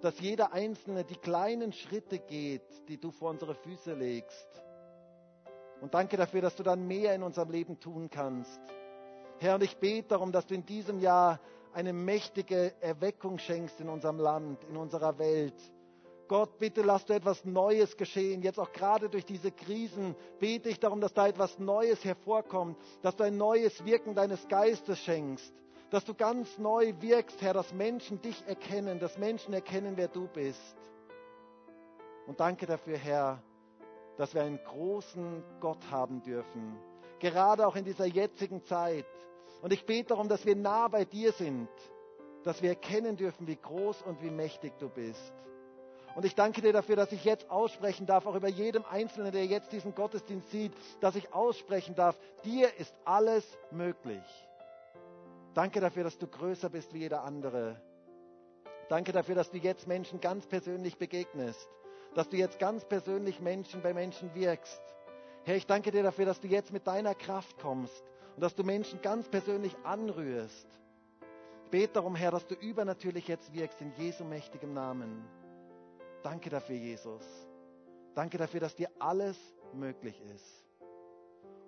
Dass 0.00 0.18
jeder 0.18 0.52
Einzelne 0.52 1.04
die 1.04 1.16
kleinen 1.16 1.72
Schritte 1.72 2.18
geht, 2.18 2.88
die 2.88 2.98
du 2.98 3.12
vor 3.12 3.30
unsere 3.30 3.54
Füße 3.54 3.94
legst. 3.94 4.48
Und 5.80 5.94
danke 5.94 6.16
dafür, 6.16 6.40
dass 6.40 6.56
du 6.56 6.64
dann 6.64 6.88
mehr 6.88 7.14
in 7.14 7.22
unserem 7.22 7.50
Leben 7.50 7.78
tun 7.78 8.10
kannst. 8.10 8.60
Herr, 9.38 9.54
und 9.54 9.62
ich 9.62 9.76
bete 9.76 10.08
darum, 10.08 10.32
dass 10.32 10.44
du 10.44 10.54
in 10.54 10.66
diesem 10.66 10.98
Jahr 10.98 11.38
eine 11.72 11.92
mächtige 11.92 12.74
Erweckung 12.80 13.38
schenkst 13.38 13.80
in 13.80 13.88
unserem 13.88 14.18
Land, 14.18 14.64
in 14.64 14.76
unserer 14.76 15.18
Welt. 15.20 15.54
Gott, 16.28 16.58
bitte 16.58 16.82
lass 16.82 17.06
du 17.06 17.14
etwas 17.14 17.44
Neues 17.44 17.96
geschehen. 17.96 18.42
Jetzt 18.42 18.58
auch 18.58 18.72
gerade 18.72 19.08
durch 19.08 19.24
diese 19.24 19.50
Krisen 19.50 20.14
bete 20.38 20.68
ich 20.68 20.78
darum, 20.78 21.00
dass 21.00 21.14
da 21.14 21.26
etwas 21.26 21.58
Neues 21.58 22.04
hervorkommt, 22.04 22.76
dass 23.02 23.16
du 23.16 23.24
ein 23.24 23.36
neues 23.38 23.84
Wirken 23.84 24.14
deines 24.14 24.46
Geistes 24.48 24.98
schenkst, 24.98 25.52
dass 25.90 26.04
du 26.04 26.14
ganz 26.14 26.58
neu 26.58 26.92
wirkst, 27.00 27.40
Herr, 27.40 27.54
dass 27.54 27.72
Menschen 27.72 28.20
dich 28.20 28.44
erkennen, 28.46 29.00
dass 29.00 29.16
Menschen 29.16 29.54
erkennen, 29.54 29.94
wer 29.96 30.08
du 30.08 30.28
bist. 30.28 30.76
Und 32.26 32.38
danke 32.40 32.66
dafür, 32.66 32.98
Herr, 32.98 33.42
dass 34.18 34.34
wir 34.34 34.42
einen 34.42 34.60
großen 34.62 35.42
Gott 35.60 35.90
haben 35.90 36.22
dürfen, 36.22 36.76
gerade 37.20 37.66
auch 37.66 37.74
in 37.74 37.84
dieser 37.86 38.04
jetzigen 38.06 38.62
Zeit. 38.66 39.06
Und 39.62 39.72
ich 39.72 39.86
bete 39.86 40.10
darum, 40.10 40.28
dass 40.28 40.44
wir 40.44 40.54
nah 40.56 40.88
bei 40.88 41.06
dir 41.06 41.32
sind, 41.32 41.68
dass 42.44 42.60
wir 42.60 42.70
erkennen 42.70 43.16
dürfen, 43.16 43.46
wie 43.46 43.56
groß 43.56 44.02
und 44.02 44.22
wie 44.22 44.30
mächtig 44.30 44.72
du 44.78 44.88
bist. 44.90 45.32
Und 46.18 46.24
ich 46.24 46.34
danke 46.34 46.60
dir 46.62 46.72
dafür, 46.72 46.96
dass 46.96 47.12
ich 47.12 47.24
jetzt 47.24 47.48
aussprechen 47.48 48.04
darf, 48.04 48.26
auch 48.26 48.34
über 48.34 48.48
jedem 48.48 48.84
Einzelnen, 48.84 49.30
der 49.30 49.46
jetzt 49.46 49.70
diesen 49.70 49.94
Gottesdienst 49.94 50.50
sieht, 50.50 50.72
dass 51.00 51.14
ich 51.14 51.32
aussprechen 51.32 51.94
darf, 51.94 52.18
dir 52.42 52.74
ist 52.76 52.92
alles 53.04 53.44
möglich. 53.70 54.24
Danke 55.54 55.78
dafür, 55.78 56.02
dass 56.02 56.18
du 56.18 56.26
größer 56.26 56.70
bist 56.70 56.92
wie 56.92 56.98
jeder 56.98 57.22
andere. 57.22 57.80
Danke 58.88 59.12
dafür, 59.12 59.36
dass 59.36 59.52
du 59.52 59.58
jetzt 59.58 59.86
Menschen 59.86 60.20
ganz 60.20 60.44
persönlich 60.48 60.98
begegnest, 60.98 61.68
dass 62.16 62.28
du 62.28 62.36
jetzt 62.36 62.58
ganz 62.58 62.84
persönlich 62.84 63.38
Menschen 63.38 63.80
bei 63.80 63.94
Menschen 63.94 64.34
wirkst. 64.34 64.82
Herr, 65.44 65.54
ich 65.54 65.68
danke 65.68 65.92
dir 65.92 66.02
dafür, 66.02 66.24
dass 66.24 66.40
du 66.40 66.48
jetzt 66.48 66.72
mit 66.72 66.84
deiner 66.88 67.14
Kraft 67.14 67.60
kommst 67.60 68.02
und 68.34 68.42
dass 68.42 68.56
du 68.56 68.64
Menschen 68.64 69.00
ganz 69.02 69.28
persönlich 69.28 69.76
anrührst. 69.84 70.66
Ich 71.66 71.70
bete 71.70 71.92
darum, 71.92 72.16
Herr, 72.16 72.32
dass 72.32 72.48
du 72.48 72.56
übernatürlich 72.56 73.28
jetzt 73.28 73.54
wirkst 73.54 73.80
in 73.80 73.92
Jesu 73.92 74.24
mächtigem 74.24 74.74
Namen. 74.74 75.37
Danke 76.22 76.50
dafür, 76.50 76.76
Jesus. 76.76 77.24
Danke 78.14 78.38
dafür, 78.38 78.60
dass 78.60 78.74
dir 78.74 78.90
alles 78.98 79.38
möglich 79.72 80.20
ist. 80.34 80.64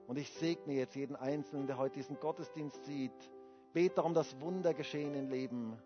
Und 0.06 0.16
ich 0.16 0.28
segne 0.34 0.74
jetzt 0.74 0.96
jeden 0.96 1.14
Einzelnen, 1.14 1.66
der 1.68 1.78
heute 1.78 1.94
diesen 1.94 2.18
Gottesdienst 2.18 2.84
sieht. 2.84 3.30
Bete 3.72 3.94
darum, 3.94 4.14
dass 4.14 4.40
Wunder 4.40 4.74
geschehen 4.74 5.14
im 5.14 5.28
Leben. 5.28 5.80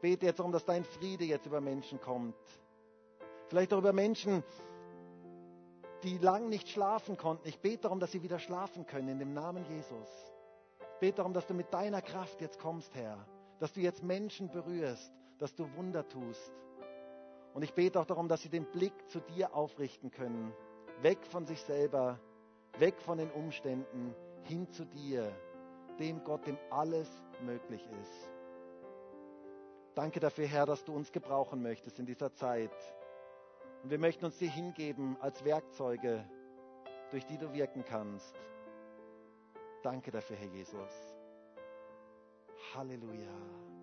Bete 0.00 0.26
jetzt 0.26 0.40
darum, 0.40 0.50
dass 0.50 0.64
dein 0.64 0.84
Friede 0.84 1.24
jetzt 1.24 1.46
über 1.46 1.60
Menschen 1.60 2.00
kommt. 2.00 2.34
Vielleicht 3.46 3.72
auch 3.72 3.78
über 3.78 3.92
Menschen, 3.92 4.42
die 6.02 6.18
lang 6.18 6.48
nicht 6.48 6.68
schlafen 6.68 7.16
konnten. 7.16 7.46
Ich 7.46 7.60
bete 7.60 7.82
darum, 7.82 8.00
dass 8.00 8.10
sie 8.10 8.22
wieder 8.22 8.38
schlafen 8.40 8.84
können 8.86 9.08
in 9.08 9.18
dem 9.20 9.32
Namen 9.32 9.64
Jesus. 9.66 10.08
Bete 11.00 11.18
darum, 11.18 11.32
dass 11.32 11.46
du 11.46 11.54
mit 11.54 11.72
deiner 11.72 12.02
Kraft 12.02 12.40
jetzt 12.40 12.58
kommst, 12.58 12.94
Herr. 12.94 13.24
Dass 13.60 13.72
du 13.72 13.80
jetzt 13.80 14.02
Menschen 14.02 14.50
berührst, 14.50 15.12
dass 15.38 15.54
du 15.54 15.72
Wunder 15.76 16.06
tust. 16.08 16.52
Und 17.54 17.62
ich 17.62 17.72
bete 17.72 18.00
auch 18.00 18.04
darum, 18.04 18.28
dass 18.28 18.42
sie 18.42 18.48
den 18.48 18.66
Blick 18.66 18.92
zu 19.08 19.20
dir 19.20 19.54
aufrichten 19.54 20.10
können. 20.10 20.52
Weg 21.02 21.24
von 21.24 21.46
sich 21.46 21.60
selber, 21.62 22.18
weg 22.78 23.00
von 23.00 23.18
den 23.18 23.30
Umständen, 23.30 24.14
hin 24.42 24.68
zu 24.70 24.84
dir, 24.84 25.32
dem 25.98 26.22
Gott, 26.24 26.46
dem 26.46 26.58
alles 26.70 27.08
möglich 27.40 27.88
ist. 28.02 28.30
Danke 29.94 30.18
dafür, 30.18 30.46
Herr, 30.46 30.66
dass 30.66 30.84
du 30.84 30.92
uns 30.92 31.12
gebrauchen 31.12 31.62
möchtest 31.62 32.00
in 32.00 32.06
dieser 32.06 32.32
Zeit. 32.34 32.74
Und 33.84 33.90
wir 33.90 33.98
möchten 33.98 34.24
uns 34.24 34.36
dir 34.38 34.50
hingeben 34.50 35.16
als 35.20 35.44
Werkzeuge, 35.44 36.28
durch 37.12 37.24
die 37.26 37.38
du 37.38 37.52
wirken 37.52 37.84
kannst. 37.84 38.34
Danke 39.82 40.10
dafür, 40.10 40.36
Herr 40.36 40.48
Jesus. 40.48 41.16
Halleluja. 42.74 43.73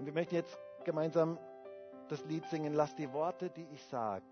Und 0.00 0.06
wir 0.06 0.14
möchten 0.14 0.34
jetzt 0.34 0.58
gemeinsam 0.84 1.38
das 2.08 2.24
Lied 2.24 2.46
singen, 2.46 2.72
lass 2.72 2.96
die 2.96 3.12
Worte, 3.12 3.50
die 3.50 3.66
ich 3.74 3.84
sag. 3.84 4.22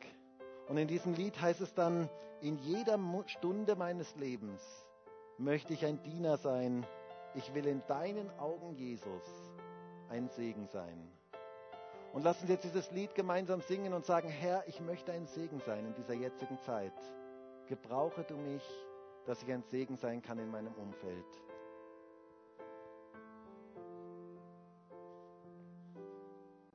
Und 0.66 0.78
in 0.78 0.88
diesem 0.88 1.12
Lied 1.12 1.38
heißt 1.38 1.60
es 1.60 1.74
dann, 1.74 2.08
in 2.40 2.56
jeder 2.56 2.98
Stunde 3.26 3.76
meines 3.76 4.16
Lebens 4.16 4.62
möchte 5.36 5.74
ich 5.74 5.84
ein 5.84 6.02
Diener 6.02 6.38
sein, 6.38 6.86
ich 7.34 7.52
will 7.52 7.66
in 7.66 7.82
deinen 7.86 8.30
Augen, 8.38 8.72
Jesus, 8.76 9.22
ein 10.08 10.30
Segen 10.30 10.66
sein. 10.68 11.06
Und 12.14 12.24
lassen 12.24 12.46
Sie 12.46 12.54
jetzt 12.54 12.64
dieses 12.64 12.90
Lied 12.90 13.14
gemeinsam 13.14 13.60
singen 13.60 13.92
und 13.92 14.06
sagen, 14.06 14.30
Herr, 14.30 14.64
ich 14.68 14.80
möchte 14.80 15.12
ein 15.12 15.26
Segen 15.26 15.60
sein 15.66 15.84
in 15.84 15.92
dieser 15.92 16.14
jetzigen 16.14 16.58
Zeit. 16.60 16.94
Gebrauche 17.66 18.24
du 18.24 18.38
mich, 18.38 18.62
dass 19.26 19.42
ich 19.42 19.52
ein 19.52 19.62
Segen 19.64 19.98
sein 19.98 20.22
kann 20.22 20.38
in 20.38 20.50
meinem 20.50 20.72
Umfeld. 20.72 21.26